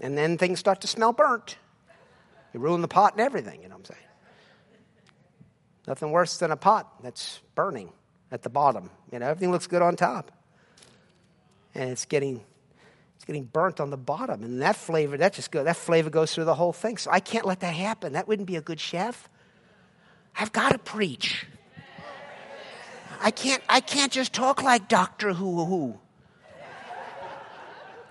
And 0.01 0.19
then 0.19 0.37
things 0.37 0.59
start 0.59 0.81
to 0.81 0.89
smell 0.89 1.13
burnt. 1.13 1.57
You 2.53 2.59
ruin 2.59 2.83
the 2.83 2.89
pot 2.89 3.13
and 3.13 3.21
everything, 3.21 3.63
you 3.63 3.69
know 3.69 3.77
what 3.77 3.89
I'm 3.89 3.95
saying? 3.95 4.09
Nothing 5.87 6.11
worse 6.11 6.37
than 6.39 6.51
a 6.51 6.57
pot 6.57 7.01
that's 7.01 7.43
burning 7.55 7.93
at 8.33 8.43
the 8.43 8.51
bottom. 8.51 8.91
You 9.13 9.21
know, 9.21 9.27
everything 9.27 9.53
looks 9.53 9.69
good 9.69 9.83
on 9.83 9.95
top. 9.95 10.33
And 11.77 11.91
it's 11.91 12.07
getting 12.07 12.43
it's 13.15 13.25
getting 13.25 13.45
burnt 13.45 13.79
on 13.79 13.91
the 13.91 13.97
bottom. 13.97 14.43
And 14.43 14.61
that 14.63 14.75
flavor, 14.75 15.17
that 15.17 15.33
just 15.33 15.53
go 15.53 15.63
that 15.63 15.77
flavor 15.77 16.11
goes 16.11 16.35
through 16.35 16.47
the 16.47 16.57
whole 16.57 16.73
thing. 16.73 16.97
So 16.97 17.13
I 17.13 17.21
can't 17.21 17.47
let 17.47 17.61
that 17.61 17.75
happen. 17.75 18.15
That 18.15 18.27
wouldn't 18.27 18.49
be 18.49 18.57
a 18.57 18.61
good 18.61 18.81
chef. 18.81 19.29
I've 20.39 20.53
got 20.53 20.73
to 20.73 20.79
preach. 20.79 21.47
I 23.21 23.31
can't, 23.31 23.63
I 23.69 23.81
can't 23.81 24.13
just 24.13 24.33
talk 24.33 24.63
like 24.63 24.89
Doctor 24.89 25.33
Who 25.33 25.65
Who. 25.65 25.99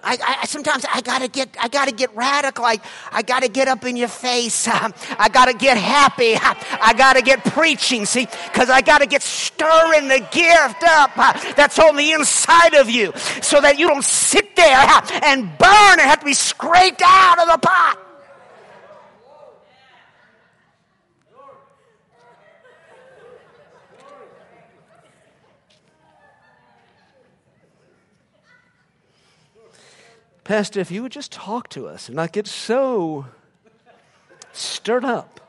I, 0.06 0.18
I, 0.42 0.46
sometimes 0.46 0.86
I 0.94 1.02
gotta 1.02 1.28
get 1.28 1.50
I 1.60 1.68
gotta 1.68 1.92
get 1.92 2.16
radical. 2.16 2.64
I, 2.64 2.78
I 3.12 3.24
gotta 3.24 3.48
get 3.48 3.68
up 3.68 3.86
in 3.86 3.98
your 3.98 4.08
face. 4.08 4.68
I 4.72 5.30
gotta 5.32 5.54
get 5.54 5.78
happy. 5.78 6.36
I 6.40 6.94
gotta 6.96 7.24
get 7.24 7.44
preaching. 7.44 8.06
See, 8.06 8.28
because 8.46 8.70
I 8.70 8.82
gotta 8.82 9.08
get 9.08 9.24
stirring 9.24 10.08
the 10.08 10.20
gift 10.32 10.84
up 10.84 11.16
that's 11.56 11.80
on 11.80 11.96
the 11.96 12.12
inside 12.12 12.76
of 12.76 12.88
you, 12.88 13.14
so 13.42 13.60
that 13.62 13.80
you 13.80 13.88
don't 13.88 14.06
sit 14.06 14.56
there 14.56 14.86
and 15.24 15.58
burn 15.58 16.00
and 16.00 16.02
have 16.02 16.20
to 16.20 16.26
be 16.26 16.34
scraped 16.34 17.02
out 17.04 17.40
of 17.40 17.48
the 17.48 17.68
pot. 17.68 18.05
Pastor, 30.46 30.80
if 30.80 30.92
you 30.92 31.02
would 31.02 31.12
just 31.12 31.32
talk 31.32 31.70
to 31.70 31.88
us 31.88 32.08
and 32.08 32.16
not 32.16 32.32
get 32.32 32.46
so 32.46 33.26
stirred 34.54 35.04
up, 35.04 35.42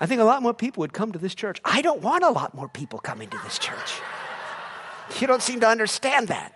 I 0.00 0.06
think 0.06 0.20
a 0.20 0.24
lot 0.24 0.40
more 0.40 0.54
people 0.54 0.82
would 0.82 0.92
come 0.92 1.10
to 1.10 1.18
this 1.18 1.34
church. 1.34 1.60
I 1.64 1.82
don't 1.82 2.00
want 2.00 2.22
a 2.22 2.30
lot 2.30 2.54
more 2.54 2.68
people 2.68 3.00
coming 3.00 3.28
to 3.30 3.38
this 3.42 3.58
church. 3.58 4.00
You 5.18 5.26
don't 5.26 5.42
seem 5.42 5.58
to 5.60 5.68
understand 5.68 6.28
that. 6.28 6.52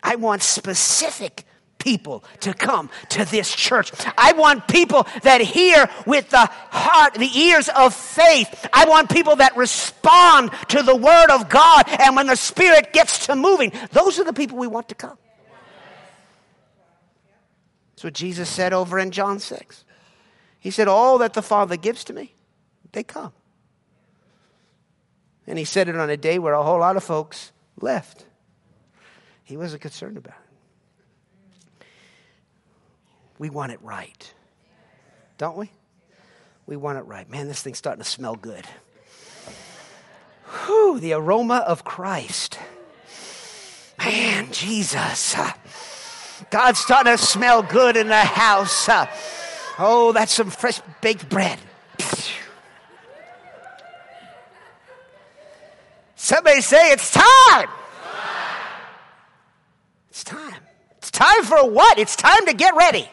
I 0.00 0.14
want 0.14 0.44
specific 0.44 1.44
people 1.78 2.24
to 2.40 2.52
come 2.52 2.90
to 3.10 3.24
this 3.24 3.54
church. 3.54 3.92
I 4.16 4.32
want 4.32 4.68
people 4.68 5.06
that 5.22 5.40
hear 5.40 5.88
with 6.06 6.28
the 6.30 6.46
heart, 6.70 7.14
the 7.14 7.38
ears 7.38 7.68
of 7.68 7.94
faith. 7.94 8.68
I 8.72 8.86
want 8.86 9.10
people 9.10 9.36
that 9.36 9.56
respond 9.56 10.50
to 10.68 10.82
the 10.82 10.96
word 10.96 11.30
of 11.30 11.48
God. 11.48 11.84
And 12.00 12.16
when 12.16 12.26
the 12.26 12.36
Spirit 12.36 12.92
gets 12.92 13.26
to 13.26 13.36
moving, 13.36 13.72
those 13.92 14.18
are 14.18 14.24
the 14.24 14.32
people 14.32 14.58
we 14.58 14.66
want 14.66 14.88
to 14.90 14.94
come. 14.94 15.18
That's 17.92 18.04
what 18.04 18.14
Jesus 18.14 18.48
said 18.48 18.72
over 18.72 18.98
in 18.98 19.10
John 19.10 19.40
6. 19.40 19.84
He 20.60 20.70
said, 20.70 20.88
All 20.88 21.18
that 21.18 21.34
the 21.34 21.42
Father 21.42 21.76
gives 21.76 22.04
to 22.04 22.12
me, 22.12 22.34
they 22.92 23.02
come. 23.02 23.32
And 25.46 25.58
he 25.58 25.64
said 25.64 25.88
it 25.88 25.96
on 25.96 26.10
a 26.10 26.16
day 26.16 26.38
where 26.38 26.52
a 26.52 26.62
whole 26.62 26.80
lot 26.80 26.96
of 26.96 27.02
folks 27.02 27.52
left. 27.80 28.26
He 29.44 29.56
wasn't 29.56 29.80
concerned 29.80 30.18
about 30.18 30.34
it. 30.34 30.47
We 33.38 33.50
want 33.50 33.72
it 33.72 33.80
right. 33.82 34.34
Don't 35.36 35.56
we? 35.56 35.70
We 36.66 36.76
want 36.76 36.98
it 36.98 37.02
right. 37.02 37.28
Man, 37.30 37.48
this 37.48 37.62
thing's 37.62 37.78
starting 37.78 38.02
to 38.02 38.08
smell 38.08 38.34
good. 38.34 38.64
Whew, 40.66 40.98
the 41.00 41.12
aroma 41.12 41.64
of 41.66 41.84
Christ. 41.84 42.58
Man, 43.98 44.50
Jesus. 44.52 45.36
God's 46.50 46.78
starting 46.78 47.16
to 47.16 47.18
smell 47.18 47.62
good 47.62 47.96
in 47.96 48.08
the 48.08 48.16
house. 48.16 48.88
Oh, 49.78 50.12
that's 50.12 50.32
some 50.32 50.50
fresh 50.50 50.80
baked 51.00 51.28
bread. 51.28 51.58
Somebody 56.16 56.60
say 56.60 56.92
it's 56.92 57.12
time. 57.12 57.68
It's 60.10 60.24
time. 60.24 60.60
It's 60.98 61.10
time 61.10 61.44
for 61.44 61.70
what? 61.70 61.98
It's 61.98 62.16
time 62.16 62.44
to 62.46 62.54
get 62.54 62.74
ready. 62.76 63.08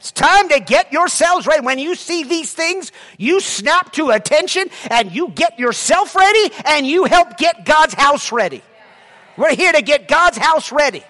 It's 0.00 0.12
time 0.12 0.48
to 0.48 0.60
get 0.60 0.94
yourselves 0.94 1.46
ready. 1.46 1.60
When 1.60 1.78
you 1.78 1.94
see 1.94 2.24
these 2.24 2.54
things, 2.54 2.90
you 3.18 3.38
snap 3.38 3.92
to 3.92 4.08
attention 4.08 4.70
and 4.90 5.12
you 5.12 5.28
get 5.28 5.58
yourself 5.58 6.16
ready 6.16 6.54
and 6.64 6.86
you 6.86 7.04
help 7.04 7.36
get 7.36 7.66
God's 7.66 7.92
house 7.92 8.32
ready. 8.32 8.62
We're 9.36 9.54
here 9.54 9.72
to 9.72 9.82
get 9.82 10.08
God's 10.08 10.38
house 10.38 10.72
ready. 10.72 11.04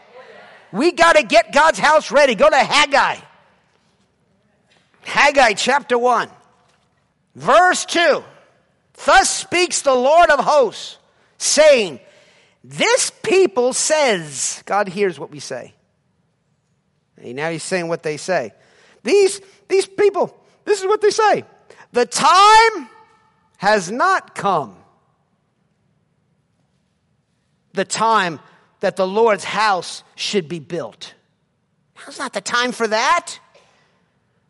We 0.72 0.91
got 0.91 1.14
to 1.14 1.22
get 1.22 1.53
God's 1.53 1.78
house 1.78 2.11
ready. 2.11 2.34
Go 2.34 2.51
to 2.51 2.57
Haggai. 2.57 3.18
Haggai 5.03 5.53
chapter 5.53 5.97
1, 5.97 6.28
verse 7.36 7.84
2. 7.84 8.24
Thus 9.07 9.30
speaks 9.30 9.82
the 9.82 9.95
Lord 9.95 10.30
of 10.30 10.41
hosts, 10.41 10.99
saying, 11.38 12.01
This 12.64 13.12
people 13.22 13.72
says, 13.72 14.64
God 14.66 14.88
hears 14.88 15.16
what 15.16 15.30
we 15.30 15.38
say. 15.38 15.74
And 17.16 17.36
now 17.36 17.51
he's 17.51 17.62
saying 17.62 17.86
what 17.86 18.03
they 18.03 18.16
say. 18.16 18.53
These, 19.03 19.40
these 19.68 19.86
people, 19.86 20.36
this 20.64 20.80
is 20.80 20.86
what 20.86 21.01
they 21.01 21.11
say. 21.11 21.44
The 21.92 22.07
time 22.07 22.88
has 23.59 23.90
not 23.90 24.34
come. 24.34 24.76
The 27.72 27.84
time 27.84 28.40
that 28.80 28.96
the 28.96 29.07
Lord's 29.07 29.44
house 29.44 30.03
should 30.16 30.48
be 30.48 30.59
built. 30.59 31.14
Now's 31.96 32.18
not 32.18 32.32
the 32.32 32.40
time 32.40 32.72
for 32.72 32.88
that. 32.88 33.38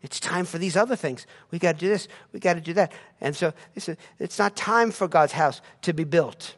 It's 0.03 0.19
time 0.19 0.47
for 0.47 0.57
these 0.57 0.77
other 0.77 0.97
things. 0.97 1.27
We 1.51 1.59
got 1.59 1.73
to 1.73 1.79
do 1.79 1.89
this. 1.89 2.09
We 2.33 2.41
got 2.41 2.55
to 2.55 2.61
do 2.61 2.73
that. 2.75 2.93
And 3.21 3.37
so 3.37 3.53
it's 3.75 4.39
not 4.39 4.57
time 4.57 4.91
for 4.91 5.09
God's 5.09 5.33
house 5.33 5.61
to 5.83 5.93
be 5.93 6.05
built. 6.05 6.55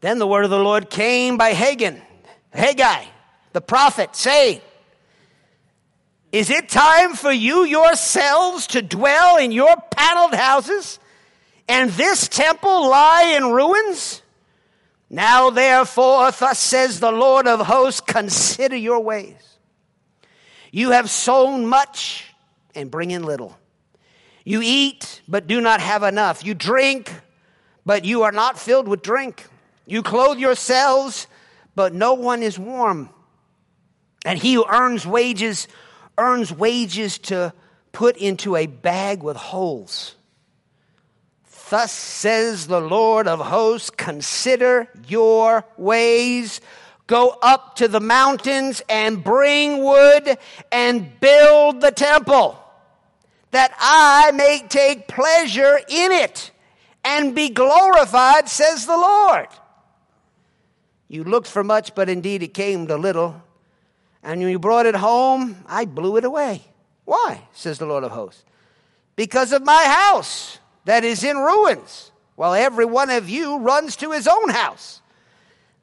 Then 0.00 0.18
the 0.18 0.26
word 0.26 0.44
of 0.44 0.50
the 0.50 0.58
Lord 0.58 0.90
came 0.90 1.36
by 1.36 1.54
Hagan, 1.54 2.02
Haggai, 2.50 3.04
the 3.52 3.60
prophet, 3.60 4.14
saying, 4.14 4.60
is 6.30 6.50
it 6.50 6.68
time 6.68 7.14
for 7.14 7.32
you 7.32 7.64
yourselves 7.64 8.66
to 8.68 8.82
dwell 8.82 9.36
in 9.38 9.50
your 9.50 9.74
paneled 9.90 10.34
houses 10.34 10.98
and 11.68 11.90
this 11.90 12.28
temple 12.28 12.88
lie 12.88 13.34
in 13.36 13.50
ruins? 13.50 14.22
Now, 15.10 15.48
therefore, 15.48 16.30
thus 16.32 16.58
says 16.58 17.00
the 17.00 17.10
Lord 17.10 17.46
of 17.48 17.60
hosts, 17.60 18.02
consider 18.02 18.76
your 18.76 19.00
ways. 19.00 19.58
You 20.70 20.90
have 20.90 21.08
sown 21.08 21.66
much 21.66 22.34
and 22.74 22.90
bring 22.90 23.10
in 23.10 23.22
little. 23.22 23.58
You 24.44 24.60
eat, 24.62 25.22
but 25.26 25.46
do 25.46 25.60
not 25.62 25.80
have 25.80 26.02
enough. 26.02 26.44
You 26.44 26.52
drink, 26.52 27.10
but 27.86 28.04
you 28.04 28.22
are 28.24 28.32
not 28.32 28.58
filled 28.58 28.86
with 28.86 29.02
drink. 29.02 29.46
You 29.86 30.02
clothe 30.02 30.38
yourselves, 30.38 31.26
but 31.74 31.94
no 31.94 32.12
one 32.12 32.42
is 32.42 32.58
warm. 32.58 33.08
And 34.26 34.38
he 34.38 34.54
who 34.54 34.66
earns 34.68 35.06
wages 35.06 35.68
earns 36.18 36.52
wages 36.52 37.18
to 37.18 37.54
put 37.92 38.16
into 38.16 38.56
a 38.56 38.66
bag 38.66 39.22
with 39.22 39.36
holes. 39.36 40.16
Thus 41.70 41.92
says 41.92 42.66
the 42.66 42.80
Lord 42.80 43.28
of 43.28 43.40
hosts, 43.40 43.90
consider 43.90 44.88
your 45.06 45.64
ways. 45.76 46.60
Go 47.06 47.36
up 47.42 47.76
to 47.76 47.88
the 47.88 48.00
mountains 48.00 48.82
and 48.88 49.22
bring 49.24 49.82
wood 49.82 50.38
and 50.70 51.20
build 51.20 51.80
the 51.80 51.90
temple, 51.90 52.58
that 53.50 53.72
I 53.78 54.30
may 54.32 54.62
take 54.68 55.08
pleasure 55.08 55.78
in 55.88 56.12
it 56.12 56.50
and 57.04 57.34
be 57.34 57.48
glorified, 57.48 58.48
says 58.48 58.86
the 58.86 58.96
Lord. 58.96 59.48
You 61.08 61.24
looked 61.24 61.48
for 61.48 61.64
much, 61.64 61.94
but 61.94 62.10
indeed 62.10 62.42
it 62.42 62.52
came 62.52 62.86
to 62.86 62.96
little. 62.96 63.42
And 64.22 64.40
when 64.40 64.50
you 64.50 64.58
brought 64.58 64.86
it 64.86 64.94
home, 64.94 65.56
I 65.66 65.84
blew 65.84 66.16
it 66.16 66.24
away. 66.24 66.62
Why? 67.04 67.42
says 67.52 67.78
the 67.78 67.86
Lord 67.86 68.04
of 68.04 68.12
hosts. 68.12 68.44
Because 69.16 69.52
of 69.52 69.64
my 69.64 69.84
house 69.84 70.58
that 70.84 71.04
is 71.04 71.24
in 71.24 71.36
ruins, 71.36 72.12
while 72.36 72.54
every 72.54 72.84
one 72.84 73.10
of 73.10 73.28
you 73.28 73.58
runs 73.58 73.96
to 73.96 74.12
his 74.12 74.28
own 74.28 74.50
house. 74.50 75.02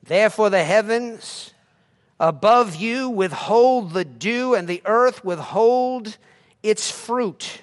Therefore, 0.03 0.49
the 0.49 0.63
heavens 0.63 1.53
above 2.19 2.75
you 2.75 3.09
withhold 3.09 3.91
the 3.91 4.05
dew, 4.05 4.55
and 4.55 4.67
the 4.67 4.81
earth 4.85 5.23
withhold 5.25 6.17
its 6.63 6.89
fruit. 6.89 7.61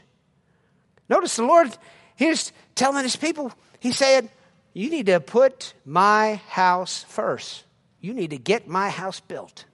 Notice 1.09 1.37
the 1.37 1.45
Lord 1.45 1.77
here's 2.17 2.53
telling 2.75 3.03
his 3.03 3.17
people, 3.17 3.53
He 3.81 3.93
said, 3.93 4.29
You 4.73 4.91
need 4.91 5.07
to 5.07 5.21
put 5.21 5.75
my 5.85 6.41
house 6.49 7.05
first. 7.05 7.65
You 8.01 8.15
need 8.15 8.31
to 8.31 8.39
get 8.39 8.67
my 8.67 8.91
house 8.91 9.21
built. 9.21 9.65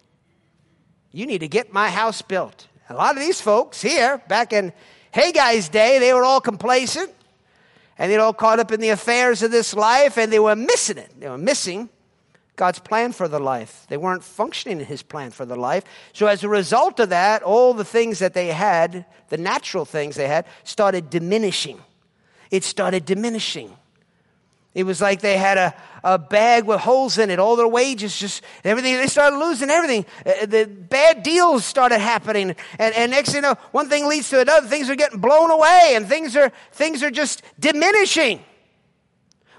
You 1.13 1.27
need 1.27 1.39
to 1.39 1.49
get 1.49 1.73
my 1.73 1.91
house 1.91 2.23
built. 2.23 2.67
A 2.89 2.95
lot 2.95 3.17
of 3.17 3.21
these 3.21 3.41
folks 3.41 3.83
here, 3.83 4.23
back 4.29 4.53
in 4.53 4.73
Haggai's 5.15 5.69
day, 5.69 5.99
they 5.99 6.13
were 6.13 6.25
all 6.25 6.41
complacent 6.41 7.13
and 7.99 8.11
they're 8.11 8.21
all 8.21 8.33
caught 8.33 8.61
up 8.61 8.73
in 8.73 8.81
the 8.81 8.91
affairs 8.91 9.43
of 9.43 9.51
this 9.51 9.75
life 9.75 10.17
and 10.17 10.33
they 10.33 10.39
were 10.39 10.57
missing 10.57 10.99
it. 10.99 11.11
They 11.19 11.29
were 11.29 11.39
missing 11.39 11.89
God's 12.57 12.79
plan 12.79 13.13
for 13.13 13.29
the 13.29 13.39
life. 13.39 13.87
They 13.89 13.97
weren't 13.97 14.25
functioning 14.25 14.81
in 14.81 14.87
His 14.87 15.03
plan 15.03 15.31
for 15.31 15.45
the 15.45 15.57
life. 15.57 15.85
So, 16.13 16.27
as 16.27 16.43
a 16.43 16.49
result 16.49 16.99
of 16.99 17.11
that, 17.11 17.43
all 17.43 17.73
the 17.73 17.85
things 17.85 18.19
that 18.19 18.35
they 18.35 18.49
had, 18.49 19.07
the 19.29 19.39
natural 19.39 19.85
things 19.85 20.17
they 20.17 20.27
had, 20.29 20.45
started 20.65 21.09
diminishing. 21.09 21.81
It 22.51 22.65
started 22.65 23.05
diminishing. 23.05 23.77
It 24.79 24.87
was 24.87 25.01
like 25.01 25.23
they 25.23 25.37
had 25.37 25.59
a, 25.59 25.75
a 26.05 26.21
bag 26.21 26.63
with 26.63 26.79
holes 26.79 27.19
in 27.19 27.31
it. 27.31 27.41
All 27.41 27.57
their 27.57 27.67
wages, 27.67 28.17
just 28.17 28.45
everything. 28.63 28.95
They 28.95 29.09
started 29.09 29.37
losing 29.37 29.71
everything. 29.71 30.07
Uh, 30.25 30.47
the 30.47 30.67
bad 30.67 31.25
deals 31.25 31.65
started 31.65 31.99
happening, 31.99 32.55
and, 32.79 32.95
and 32.95 33.11
next 33.11 33.31
thing 33.31 33.43
you 33.43 33.49
know, 33.49 33.57
one 33.73 33.89
thing 33.89 34.07
leads 34.07 34.31
to 34.31 34.41
another. 34.41 34.69
Things 34.69 34.89
are 34.89 34.95
getting 34.95 35.19
blown 35.19 35.51
away, 35.51 35.95
and 35.95 36.07
things 36.07 36.37
are 36.37 36.53
things 36.71 37.03
are 37.03 37.11
just 37.11 37.43
diminishing. 37.59 38.39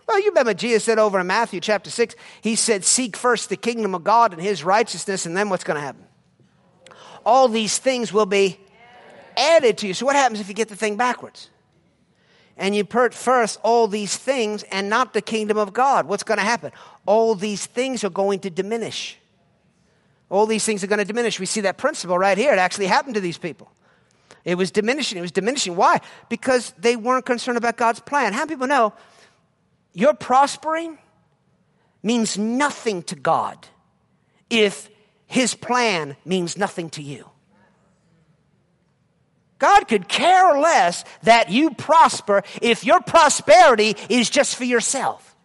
Well, 0.07 0.21
you 0.21 0.29
remember 0.29 0.53
Jesus 0.53 0.85
said 0.85 0.99
over 0.99 1.19
in 1.19 1.27
Matthew 1.27 1.59
chapter 1.59 1.89
six. 1.89 2.15
He 2.39 2.55
said, 2.55 2.85
"Seek 2.85 3.17
first 3.17 3.49
the 3.49 3.57
kingdom 3.57 3.93
of 3.93 4.05
God 4.05 4.31
and 4.31 4.41
His 4.41 4.63
righteousness, 4.63 5.25
and 5.25 5.35
then 5.35 5.49
what's 5.49 5.65
going 5.65 5.75
to 5.75 5.81
happen? 5.81 6.05
All 7.25 7.49
these 7.49 7.77
things 7.77 8.13
will 8.13 8.25
be 8.25 8.57
added 9.35 9.79
to 9.79 9.87
you." 9.87 9.93
So, 9.93 10.05
what 10.05 10.15
happens 10.15 10.39
if 10.39 10.47
you 10.47 10.53
get 10.53 10.69
the 10.69 10.77
thing 10.77 10.95
backwards? 10.95 11.49
And 12.59 12.75
you 12.75 12.83
put 12.83 13.13
first 13.13 13.57
all 13.63 13.87
these 13.87 14.15
things 14.17 14.63
and 14.63 14.89
not 14.89 15.13
the 15.13 15.21
kingdom 15.21 15.57
of 15.57 15.71
God, 15.71 16.07
what's 16.07 16.23
going 16.23 16.37
to 16.37 16.43
happen? 16.43 16.71
All 17.05 17.33
these 17.33 17.65
things 17.65 18.03
are 18.03 18.09
going 18.09 18.41
to 18.41 18.49
diminish. 18.49 19.17
All 20.29 20.45
these 20.45 20.65
things 20.65 20.83
are 20.83 20.87
going 20.87 20.99
to 20.99 21.05
diminish. 21.05 21.39
We 21.39 21.45
see 21.45 21.61
that 21.61 21.77
principle 21.77 22.19
right 22.19 22.37
here. 22.37 22.51
It 22.51 22.59
actually 22.59 22.87
happened 22.87 23.15
to 23.15 23.21
these 23.21 23.37
people. 23.37 23.71
It 24.43 24.55
was 24.55 24.71
diminishing. 24.71 25.17
It 25.17 25.21
was 25.21 25.31
diminishing. 25.31 25.77
Why? 25.77 26.01
Because 26.27 26.73
they 26.77 26.97
weren't 26.97 27.25
concerned 27.25 27.57
about 27.57 27.77
God's 27.77 28.01
plan. 28.01 28.33
How 28.33 28.39
many 28.39 28.49
people 28.49 28.67
know 28.67 28.93
you're 29.93 30.13
prospering 30.13 30.97
means 32.03 32.37
nothing 32.37 33.03
to 33.03 33.15
God 33.15 33.67
if 34.49 34.89
His 35.27 35.55
plan 35.55 36.17
means 36.25 36.57
nothing 36.57 36.89
to 36.91 37.01
you? 37.01 37.29
God 39.59 39.87
could 39.89 40.07
care 40.07 40.57
less 40.57 41.03
that 41.23 41.51
you 41.51 41.71
prosper 41.71 42.43
if 42.61 42.85
your 42.85 43.01
prosperity 43.01 43.95
is 44.07 44.29
just 44.29 44.55
for 44.55 44.63
yourself. 44.63 45.35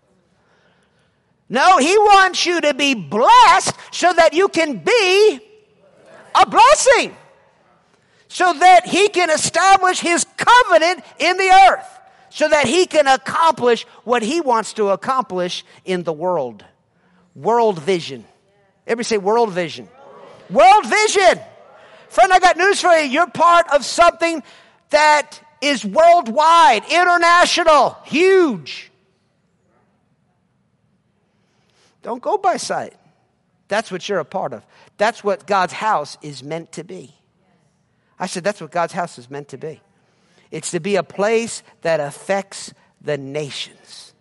No, 1.49 1.79
He 1.79 1.99
wants 1.99 2.47
you 2.47 2.61
to 2.61 2.75
be 2.75 2.95
blessed 2.95 3.75
so 3.91 4.13
that 4.13 4.33
you 4.33 4.49
can 4.49 4.79
be 4.79 5.41
a 6.35 6.47
blessing. 6.47 7.15
So 8.29 8.53
that 8.53 8.87
He 8.87 9.09
can 9.09 9.31
establish 9.31 10.01
His 10.01 10.25
covenant 10.37 11.05
in 11.19 11.37
the 11.37 11.69
earth. 11.71 11.87
So 12.31 12.49
that 12.49 12.67
He 12.67 12.87
can 12.87 13.07
accomplish 13.07 13.85
what 14.05 14.23
He 14.23 14.41
wants 14.41 14.75
to 14.75 14.89
accomplish 14.89 15.65
in 15.85 16.05
the 16.05 16.13
world. 16.13 16.65
World 17.35 17.81
vision. 17.81 18.25
Everybody 18.87 19.05
say 19.05 19.19
world 19.19 19.51
vision. 19.51 19.89
World 20.51 20.87
vision. 20.87 21.41
Friend, 22.15 22.33
I 22.33 22.39
got 22.39 22.57
news 22.57 22.81
for 22.81 22.93
you. 22.93 23.09
You're 23.09 23.27
part 23.27 23.67
of 23.75 23.85
something 23.85 24.41
that 24.91 25.41
is 25.61 25.85
worldwide, 25.85 26.85
international, 26.89 27.97
huge. 28.05 28.93
Don't 32.03 32.23
go 32.23 32.39
by 32.39 32.57
sight. 32.57 32.95
That's 33.67 33.91
what 33.91 34.09
you're 34.09 34.21
a 34.21 34.25
part 34.25 34.53
of. 34.53 34.65
That's 34.97 35.25
what 35.25 35.49
God's 35.49 35.73
house 35.73 36.17
is 36.23 36.45
meant 36.45 36.71
to 36.73 36.85
be. 36.85 37.13
I 38.17 38.29
said, 38.29 38.45
that's 38.45 38.61
what 38.61 38.71
God's 38.71 38.93
house 38.93 39.19
is 39.19 39.29
meant 39.29 39.49
to 39.49 39.59
be. 39.59 39.81
It's 40.53 40.71
to 40.71 40.79
be 40.79 40.95
a 40.95 41.03
place 41.03 41.65
that 41.83 41.99
affects 41.99 42.73
the 43.01 43.19
nations. 43.19 44.15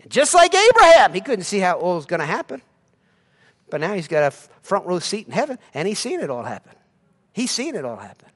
And 0.00 0.10
just 0.10 0.34
like 0.34 0.52
Abraham, 0.52 1.14
he 1.14 1.20
couldn't 1.20 1.44
see 1.44 1.60
how 1.60 1.78
it 1.78 1.84
was 1.84 2.06
going 2.06 2.18
to 2.18 2.26
happen. 2.26 2.60
But 3.70 3.80
now 3.82 3.92
he's 3.92 4.08
got 4.08 4.24
a 4.24 4.36
front 4.62 4.86
row 4.86 4.98
seat 4.98 5.28
in 5.28 5.32
heaven, 5.32 5.60
and 5.74 5.86
he's 5.86 6.00
seen 6.00 6.18
it 6.18 6.28
all 6.28 6.42
happen. 6.42 6.72
He's 7.34 7.50
seen 7.50 7.74
it 7.74 7.84
all 7.84 7.96
happen. 7.96 8.28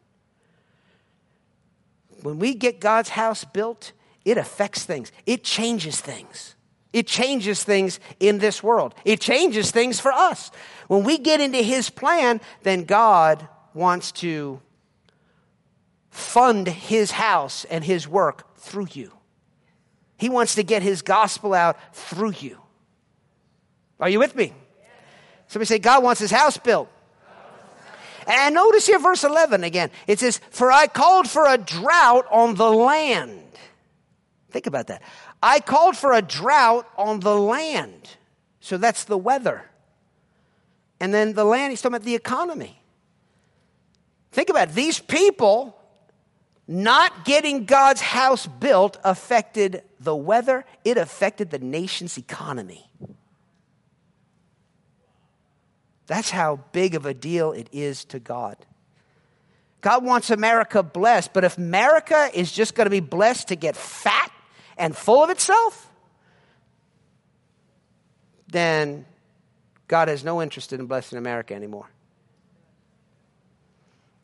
When 2.22 2.38
we 2.38 2.52
get 2.54 2.80
God's 2.80 3.10
house 3.10 3.44
built, 3.44 3.92
it 4.24 4.36
affects 4.36 4.84
things, 4.84 5.10
it 5.24 5.44
changes 5.44 5.98
things. 6.00 6.54
It 6.92 7.06
changes 7.06 7.62
things 7.62 8.00
in 8.18 8.38
this 8.38 8.62
world. 8.62 8.94
It 9.04 9.20
changes 9.20 9.70
things 9.70 10.00
for 10.00 10.10
us. 10.10 10.50
When 10.88 11.04
we 11.04 11.18
get 11.18 11.40
into 11.40 11.58
His 11.58 11.90
plan, 11.90 12.40
then 12.62 12.84
God 12.84 13.46
wants 13.74 14.10
to 14.12 14.60
fund 16.10 16.66
His 16.66 17.10
house 17.10 17.66
and 17.66 17.84
His 17.84 18.08
work 18.08 18.56
through 18.56 18.88
you. 18.92 19.12
He 20.16 20.30
wants 20.30 20.54
to 20.54 20.62
get 20.62 20.82
His 20.82 21.02
gospel 21.02 21.52
out 21.52 21.76
through 21.94 22.32
you. 22.40 22.58
Are 24.00 24.08
you 24.08 24.18
with 24.18 24.34
me? 24.34 24.54
Somebody 25.46 25.66
say, 25.66 25.78
God 25.78 26.02
wants 26.02 26.20
His 26.20 26.30
house 26.30 26.56
built. 26.56 26.88
And 28.28 28.54
notice 28.54 28.86
here, 28.86 28.98
verse 28.98 29.24
11 29.24 29.64
again. 29.64 29.90
It 30.06 30.20
says, 30.20 30.38
For 30.50 30.70
I 30.70 30.86
called 30.86 31.28
for 31.28 31.46
a 31.46 31.56
drought 31.56 32.26
on 32.30 32.54
the 32.56 32.70
land. 32.70 33.40
Think 34.50 34.66
about 34.66 34.88
that. 34.88 35.02
I 35.42 35.60
called 35.60 35.96
for 35.96 36.12
a 36.12 36.20
drought 36.20 36.86
on 36.98 37.20
the 37.20 37.34
land. 37.34 38.08
So 38.60 38.76
that's 38.76 39.04
the 39.04 39.16
weather. 39.16 39.64
And 41.00 41.14
then 41.14 41.32
the 41.32 41.44
land, 41.44 41.70
he's 41.70 41.80
talking 41.80 41.96
about 41.96 42.04
the 42.04 42.14
economy. 42.14 42.82
Think 44.32 44.50
about 44.50 44.68
it. 44.68 44.74
These 44.74 45.00
people 45.00 45.74
not 46.66 47.24
getting 47.24 47.64
God's 47.64 48.02
house 48.02 48.46
built 48.46 48.98
affected 49.04 49.82
the 50.00 50.14
weather, 50.14 50.66
it 50.84 50.98
affected 50.98 51.50
the 51.50 51.58
nation's 51.58 52.18
economy. 52.18 52.87
That's 56.08 56.30
how 56.30 56.56
big 56.72 56.94
of 56.94 57.06
a 57.06 57.14
deal 57.14 57.52
it 57.52 57.68
is 57.70 58.04
to 58.06 58.18
God. 58.18 58.56
God 59.82 60.02
wants 60.04 60.30
America 60.30 60.82
blessed, 60.82 61.32
but 61.32 61.44
if 61.44 61.58
America 61.58 62.30
is 62.34 62.50
just 62.50 62.74
going 62.74 62.86
to 62.86 62.90
be 62.90 63.00
blessed 63.00 63.48
to 63.48 63.56
get 63.56 63.76
fat 63.76 64.32
and 64.76 64.96
full 64.96 65.22
of 65.22 65.30
itself, 65.30 65.92
then 68.48 69.04
God 69.86 70.08
has 70.08 70.24
no 70.24 70.42
interest 70.42 70.72
in 70.72 70.84
blessing 70.86 71.18
America 71.18 71.54
anymore. 71.54 71.88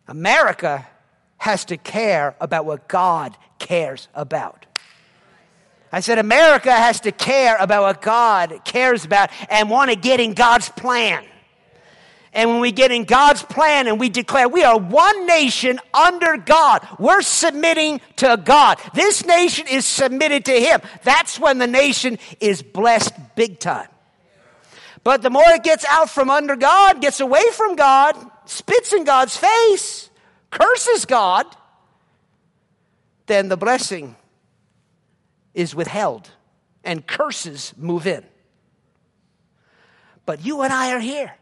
America 0.08 0.86
has 1.36 1.66
to 1.66 1.76
care 1.76 2.34
about 2.40 2.64
what 2.64 2.88
God 2.88 3.36
cares 3.58 4.08
about. 4.14 4.64
I 5.92 6.00
said, 6.00 6.18
America 6.18 6.72
has 6.72 7.00
to 7.00 7.12
care 7.12 7.56
about 7.60 7.82
what 7.82 8.02
God 8.02 8.62
cares 8.64 9.04
about 9.04 9.30
and 9.50 9.68
want 9.68 9.90
to 9.90 9.96
get 9.96 10.18
in 10.18 10.32
God's 10.32 10.70
plan. 10.70 11.24
And 12.34 12.50
when 12.50 12.60
we 12.60 12.72
get 12.72 12.90
in 12.90 13.04
God's 13.04 13.44
plan 13.44 13.86
and 13.86 14.00
we 14.00 14.08
declare 14.08 14.48
we 14.48 14.64
are 14.64 14.76
one 14.76 15.24
nation 15.24 15.78
under 15.94 16.36
God, 16.36 16.86
we're 16.98 17.22
submitting 17.22 18.00
to 18.16 18.36
God. 18.44 18.80
This 18.92 19.24
nation 19.24 19.68
is 19.68 19.86
submitted 19.86 20.44
to 20.46 20.52
Him. 20.52 20.80
That's 21.04 21.38
when 21.38 21.58
the 21.58 21.68
nation 21.68 22.18
is 22.40 22.60
blessed 22.60 23.14
big 23.36 23.60
time. 23.60 23.86
But 25.04 25.22
the 25.22 25.30
more 25.30 25.48
it 25.48 25.62
gets 25.62 25.84
out 25.84 26.10
from 26.10 26.28
under 26.28 26.56
God, 26.56 27.00
gets 27.00 27.20
away 27.20 27.44
from 27.52 27.76
God, 27.76 28.16
spits 28.46 28.92
in 28.92 29.04
God's 29.04 29.36
face, 29.36 30.10
curses 30.50 31.04
God, 31.04 31.46
then 33.26 33.48
the 33.48 33.56
blessing 33.56 34.16
is 35.54 35.72
withheld 35.72 36.30
and 36.82 37.06
curses 37.06 37.74
move 37.76 38.08
in. 38.08 38.24
But 40.26 40.44
you 40.44 40.62
and 40.62 40.72
I 40.72 40.92
are 40.92 41.00
here 41.00 41.34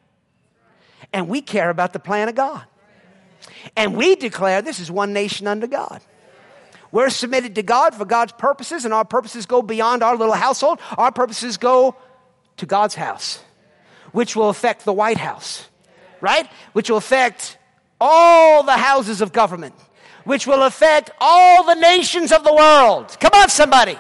and 1.13 1.29
we 1.29 1.43
care 1.43 1.71
about 1.71 1.93
the 1.93 1.99
plan 1.99 2.29
of 2.29 2.35
God. 2.35 2.65
And 3.77 3.97
we 3.97 4.17
declare 4.17 4.63
this 4.63 4.81
is 4.81 4.91
one 4.91 5.13
nation 5.13 5.47
under 5.47 5.67
God. 5.67 6.01
We're 6.91 7.11
submitted 7.11 7.55
to 7.55 7.63
God 7.63 7.95
for 7.95 8.05
God's 8.05 8.33
purposes, 8.33 8.85
and 8.85 8.93
our 8.93 9.05
purposes 9.05 9.47
go 9.47 9.63
beyond 9.63 10.03
our 10.03 10.17
little 10.17 10.35
household. 10.35 10.79
Our 10.99 11.11
purposes 11.11 11.57
go 11.57 11.97
to 12.59 12.67
God's 12.67 12.95
house, 12.95 13.43
which 14.13 14.37
will 14.37 14.51
affect 14.51 14.85
the 14.85 14.93
White 14.93 15.17
House, 15.17 15.69
right? 16.21 16.47
Which 16.75 16.91
will 16.91 16.99
affect 16.99 17.57
all 17.99 18.63
the 18.63 18.77
houses 18.77 19.23
of 19.23 19.33
government, 19.33 19.75
which 20.25 20.47
will 20.47 20.65
affect 20.65 21.11
all 21.19 21.65
the 21.65 21.75
nations 21.75 22.31
of 22.31 22.45
the 22.45 22.53
world. 22.53 23.17
Come 23.21 23.33
on, 23.35 23.49
somebody. 23.49 23.97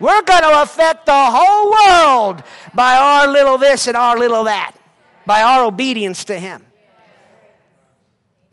We're 0.00 0.22
going 0.22 0.42
to 0.42 0.62
affect 0.62 1.06
the 1.06 1.12
whole 1.12 1.70
world 1.70 2.42
by 2.74 2.96
our 2.96 3.28
little 3.28 3.58
this 3.58 3.86
and 3.86 3.96
our 3.96 4.18
little 4.18 4.44
that 4.44 4.74
by 5.28 5.42
our 5.42 5.64
obedience 5.66 6.24
to 6.24 6.40
Him. 6.40 6.64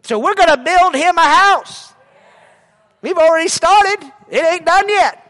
So 0.04 0.20
we're 0.20 0.36
going 0.36 0.50
to 0.50 0.58
build 0.58 0.94
Him 0.94 1.18
a 1.18 1.22
house. 1.22 1.94
We've 3.02 3.18
already 3.18 3.48
started, 3.48 4.12
it 4.30 4.44
ain't 4.44 4.66
done 4.66 4.90
yet. 4.90 5.22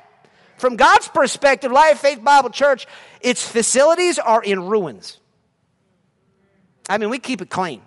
From 0.57 0.75
God's 0.75 1.07
perspective, 1.07 1.71
Life 1.71 1.99
Faith 1.99 2.23
Bible 2.23 2.49
Church, 2.49 2.87
its 3.21 3.47
facilities 3.47 4.17
are 4.17 4.41
in 4.41 4.63
ruins. 4.63 5.19
I 6.89 6.97
mean, 6.97 7.11
we 7.11 7.19
keep 7.19 7.41
it 7.41 7.49
clean, 7.51 7.81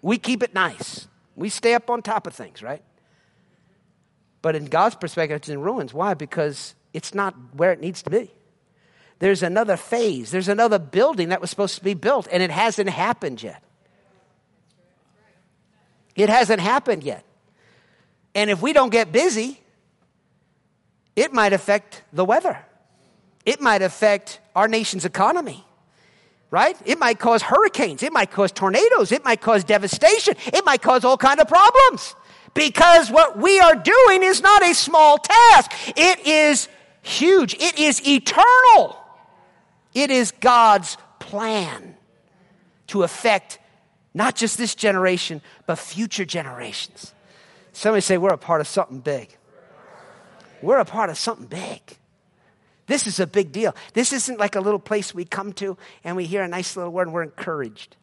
we 0.00 0.16
keep 0.16 0.42
it 0.42 0.54
nice, 0.54 1.08
we 1.36 1.50
stay 1.50 1.74
up 1.74 1.90
on 1.90 2.00
top 2.00 2.26
of 2.26 2.32
things, 2.32 2.62
right? 2.62 2.82
But 4.40 4.56
in 4.56 4.64
God's 4.64 4.94
perspective, 4.94 5.36
it's 5.36 5.48
in 5.50 5.60
ruins. 5.60 5.92
Why? 5.92 6.14
Because 6.14 6.74
it's 6.94 7.12
not 7.12 7.34
where 7.52 7.70
it 7.72 7.80
needs 7.80 8.02
to 8.04 8.10
be 8.10 8.30
there's 9.18 9.42
another 9.42 9.76
phase, 9.76 10.30
there's 10.30 10.48
another 10.48 10.78
building 10.78 11.30
that 11.30 11.40
was 11.40 11.50
supposed 11.50 11.76
to 11.76 11.84
be 11.84 11.94
built, 11.94 12.28
and 12.30 12.42
it 12.42 12.50
hasn't 12.50 12.88
happened 12.88 13.42
yet. 13.42 13.62
It 16.14 16.28
hasn't 16.28 16.60
happened 16.60 17.02
yet. 17.04 17.24
And 18.34 18.50
if 18.50 18.62
we 18.62 18.72
don't 18.72 18.90
get 18.90 19.10
busy, 19.12 19.60
it 21.16 21.32
might 21.32 21.52
affect 21.52 22.02
the 22.12 22.24
weather. 22.24 22.58
It 23.44 23.60
might 23.60 23.82
affect 23.82 24.40
our 24.54 24.68
nation's 24.68 25.04
economy. 25.04 25.64
Right? 26.50 26.76
It 26.86 26.98
might 26.98 27.18
cause 27.18 27.42
hurricanes, 27.42 28.02
it 28.02 28.12
might 28.12 28.30
cause 28.30 28.52
tornadoes, 28.52 29.12
it 29.12 29.22
might 29.22 29.40
cause 29.42 29.64
devastation, 29.64 30.34
it 30.46 30.64
might 30.64 30.80
cause 30.80 31.04
all 31.04 31.18
kind 31.18 31.40
of 31.40 31.48
problems. 31.48 32.14
Because 32.54 33.10
what 33.10 33.36
we 33.36 33.60
are 33.60 33.74
doing 33.74 34.22
is 34.22 34.40
not 34.40 34.62
a 34.62 34.74
small 34.74 35.18
task. 35.18 35.72
It 35.94 36.26
is 36.26 36.68
huge. 37.02 37.54
It 37.54 37.78
is 37.78 38.06
eternal. 38.06 38.96
It 39.98 40.12
is 40.12 40.30
God's 40.30 40.96
plan 41.18 41.96
to 42.86 43.02
affect 43.02 43.58
not 44.14 44.36
just 44.36 44.56
this 44.56 44.76
generation, 44.76 45.42
but 45.66 45.76
future 45.76 46.24
generations. 46.24 47.12
Somebody 47.72 48.02
say, 48.02 48.16
We're 48.16 48.32
a 48.32 48.38
part 48.38 48.60
of 48.60 48.68
something 48.68 49.00
big. 49.00 49.36
We're 50.62 50.78
a 50.78 50.84
part 50.84 51.10
of 51.10 51.18
something 51.18 51.48
big. 51.48 51.80
This 52.86 53.08
is 53.08 53.18
a 53.18 53.26
big 53.26 53.50
deal. 53.50 53.74
This 53.92 54.12
isn't 54.12 54.38
like 54.38 54.54
a 54.54 54.60
little 54.60 54.78
place 54.78 55.12
we 55.12 55.24
come 55.24 55.52
to 55.54 55.76
and 56.04 56.14
we 56.14 56.26
hear 56.26 56.44
a 56.44 56.48
nice 56.48 56.76
little 56.76 56.92
word 56.92 57.08
and 57.08 57.12
we're 57.12 57.24
encouraged. 57.24 57.96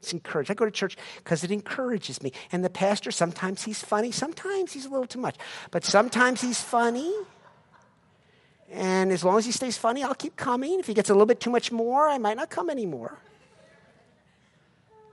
It's 0.00 0.12
encouraged. 0.12 0.50
I 0.50 0.54
go 0.54 0.64
to 0.64 0.72
church 0.72 0.96
because 1.18 1.44
it 1.44 1.52
encourages 1.52 2.20
me. 2.20 2.32
And 2.50 2.64
the 2.64 2.70
pastor, 2.70 3.12
sometimes 3.12 3.62
he's 3.62 3.80
funny, 3.80 4.10
sometimes 4.10 4.72
he's 4.72 4.86
a 4.86 4.88
little 4.88 5.06
too 5.06 5.20
much, 5.20 5.36
but 5.70 5.84
sometimes 5.84 6.40
he's 6.40 6.60
funny. 6.60 7.14
And 8.70 9.10
as 9.12 9.24
long 9.24 9.38
as 9.38 9.46
he 9.46 9.52
stays 9.52 9.78
funny, 9.78 10.02
I'll 10.02 10.14
keep 10.14 10.36
coming. 10.36 10.78
If 10.78 10.86
he 10.86 10.94
gets 10.94 11.08
a 11.10 11.14
little 11.14 11.26
bit 11.26 11.40
too 11.40 11.50
much 11.50 11.72
more, 11.72 12.08
I 12.08 12.18
might 12.18 12.36
not 12.36 12.50
come 12.50 12.68
anymore. 12.68 13.18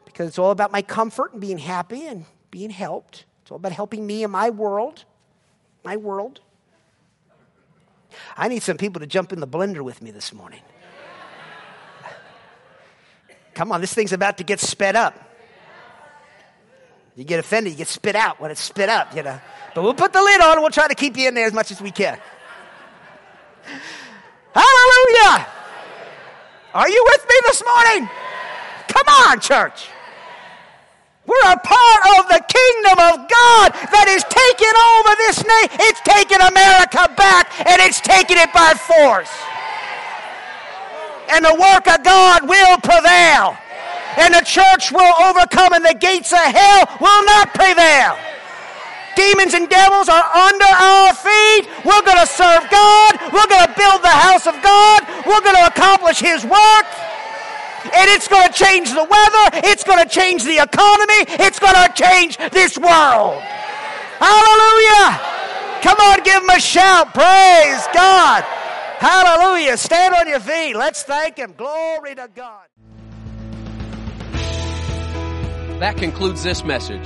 Because 0.03 0.27
it's 0.27 0.39
all 0.39 0.51
about 0.51 0.71
my 0.71 0.81
comfort 0.81 1.31
and 1.31 1.41
being 1.41 1.57
happy 1.57 2.07
and 2.07 2.25
being 2.51 2.69
helped. 2.69 3.25
It's 3.41 3.51
all 3.51 3.57
about 3.57 3.71
helping 3.71 4.05
me 4.05 4.23
in 4.23 4.31
my 4.31 4.49
world. 4.49 5.05
My 5.83 5.97
world. 5.97 6.41
I 8.37 8.47
need 8.47 8.63
some 8.63 8.77
people 8.77 8.99
to 9.01 9.07
jump 9.07 9.33
in 9.33 9.39
the 9.39 9.47
blender 9.47 9.81
with 9.81 10.01
me 10.01 10.11
this 10.11 10.33
morning. 10.33 10.61
Come 13.53 13.71
on, 13.71 13.79
this 13.81 13.93
thing's 13.93 14.13
about 14.13 14.37
to 14.37 14.43
get 14.43 14.59
sped 14.59 14.95
up. 14.95 15.21
You 17.15 17.23
get 17.23 17.39
offended, 17.39 17.71
you 17.71 17.77
get 17.77 17.87
spit 17.87 18.15
out 18.15 18.41
when 18.41 18.51
it's 18.51 18.59
spit 18.59 18.89
up, 18.89 19.15
you 19.15 19.23
know. 19.23 19.39
But 19.73 19.83
we'll 19.83 19.93
put 19.93 20.11
the 20.11 20.21
lid 20.21 20.41
on 20.41 20.53
and 20.53 20.61
we'll 20.61 20.71
try 20.71 20.87
to 20.87 20.95
keep 20.95 21.15
you 21.15 21.29
in 21.29 21.33
there 21.33 21.45
as 21.45 21.53
much 21.53 21.71
as 21.71 21.81
we 21.81 21.91
can. 21.91 22.19
Hallelujah. 24.55 25.47
Are 26.73 26.87
you 26.87 27.03
with 27.11 27.25
me 27.27 27.35
this 27.43 27.61
morning? 27.63 28.09
Come 28.87 29.07
on, 29.27 29.39
church. 29.41 29.89
We're 31.27 31.51
a 31.51 31.59
part 31.59 32.01
of 32.15 32.29
the 32.31 32.39
kingdom 32.39 32.97
of 33.03 33.27
God 33.27 33.67
that 33.91 34.07
is 34.07 34.23
taking 34.31 34.75
over 34.95 35.11
this 35.27 35.43
nation. 35.43 35.75
It's 35.91 35.99
taking 36.07 36.39
America 36.39 37.11
back 37.17 37.51
and 37.67 37.81
it's 37.81 37.99
taking 37.99 38.37
it 38.37 38.53
by 38.53 38.77
force. 38.79 39.33
And 41.33 41.43
the 41.43 41.55
work 41.59 41.91
of 41.91 42.05
God 42.05 42.47
will 42.47 42.77
prevail. 42.79 43.57
And 44.15 44.31
the 44.33 44.45
church 44.45 44.93
will 44.93 45.15
overcome 45.19 45.73
and 45.73 45.83
the 45.83 45.97
gates 45.99 46.31
of 46.31 46.39
hell 46.39 46.87
will 47.01 47.25
not 47.25 47.51
prevail. 47.51 48.15
Demons 49.15 49.53
and 49.53 49.69
devils 49.69 50.09
are 50.09 50.27
under 50.35 50.65
our 50.65 51.13
feet. 51.13 51.67
We're 51.83 52.03
going 52.03 52.19
to 52.19 52.27
serve 52.27 52.67
God. 52.69 53.17
We're 53.31 53.47
going 53.47 53.65
to 53.65 53.73
build 53.75 54.03
the 54.03 54.11
house 54.11 54.47
of 54.47 54.55
God. 54.61 55.03
We're 55.25 55.41
going 55.41 55.55
to 55.55 55.67
accomplish 55.67 56.19
His 56.19 56.43
work. 56.43 56.87
And 57.85 58.09
it's 58.09 58.27
going 58.27 58.47
to 58.47 58.53
change 58.53 58.89
the 58.89 59.03
weather. 59.03 59.45
It's 59.69 59.83
going 59.83 60.03
to 60.03 60.09
change 60.09 60.43
the 60.43 60.57
economy. 60.57 61.25
It's 61.39 61.59
going 61.59 61.75
to 61.75 61.91
change 61.93 62.37
this 62.51 62.77
world. 62.77 63.41
Hallelujah. 64.19 65.19
Come 65.81 65.99
on, 65.99 66.23
give 66.23 66.41
him 66.41 66.49
a 66.49 66.59
shout. 66.59 67.13
Praise 67.13 67.85
God. 67.93 68.43
Hallelujah. 68.97 69.77
Stand 69.77 70.15
on 70.15 70.27
your 70.27 70.39
feet. 70.39 70.75
Let's 70.75 71.03
thank 71.03 71.37
him. 71.37 71.53
Glory 71.55 72.15
to 72.15 72.27
God. 72.33 72.65
That 75.79 75.97
concludes 75.97 76.41
this 76.41 76.63
message. 76.63 77.05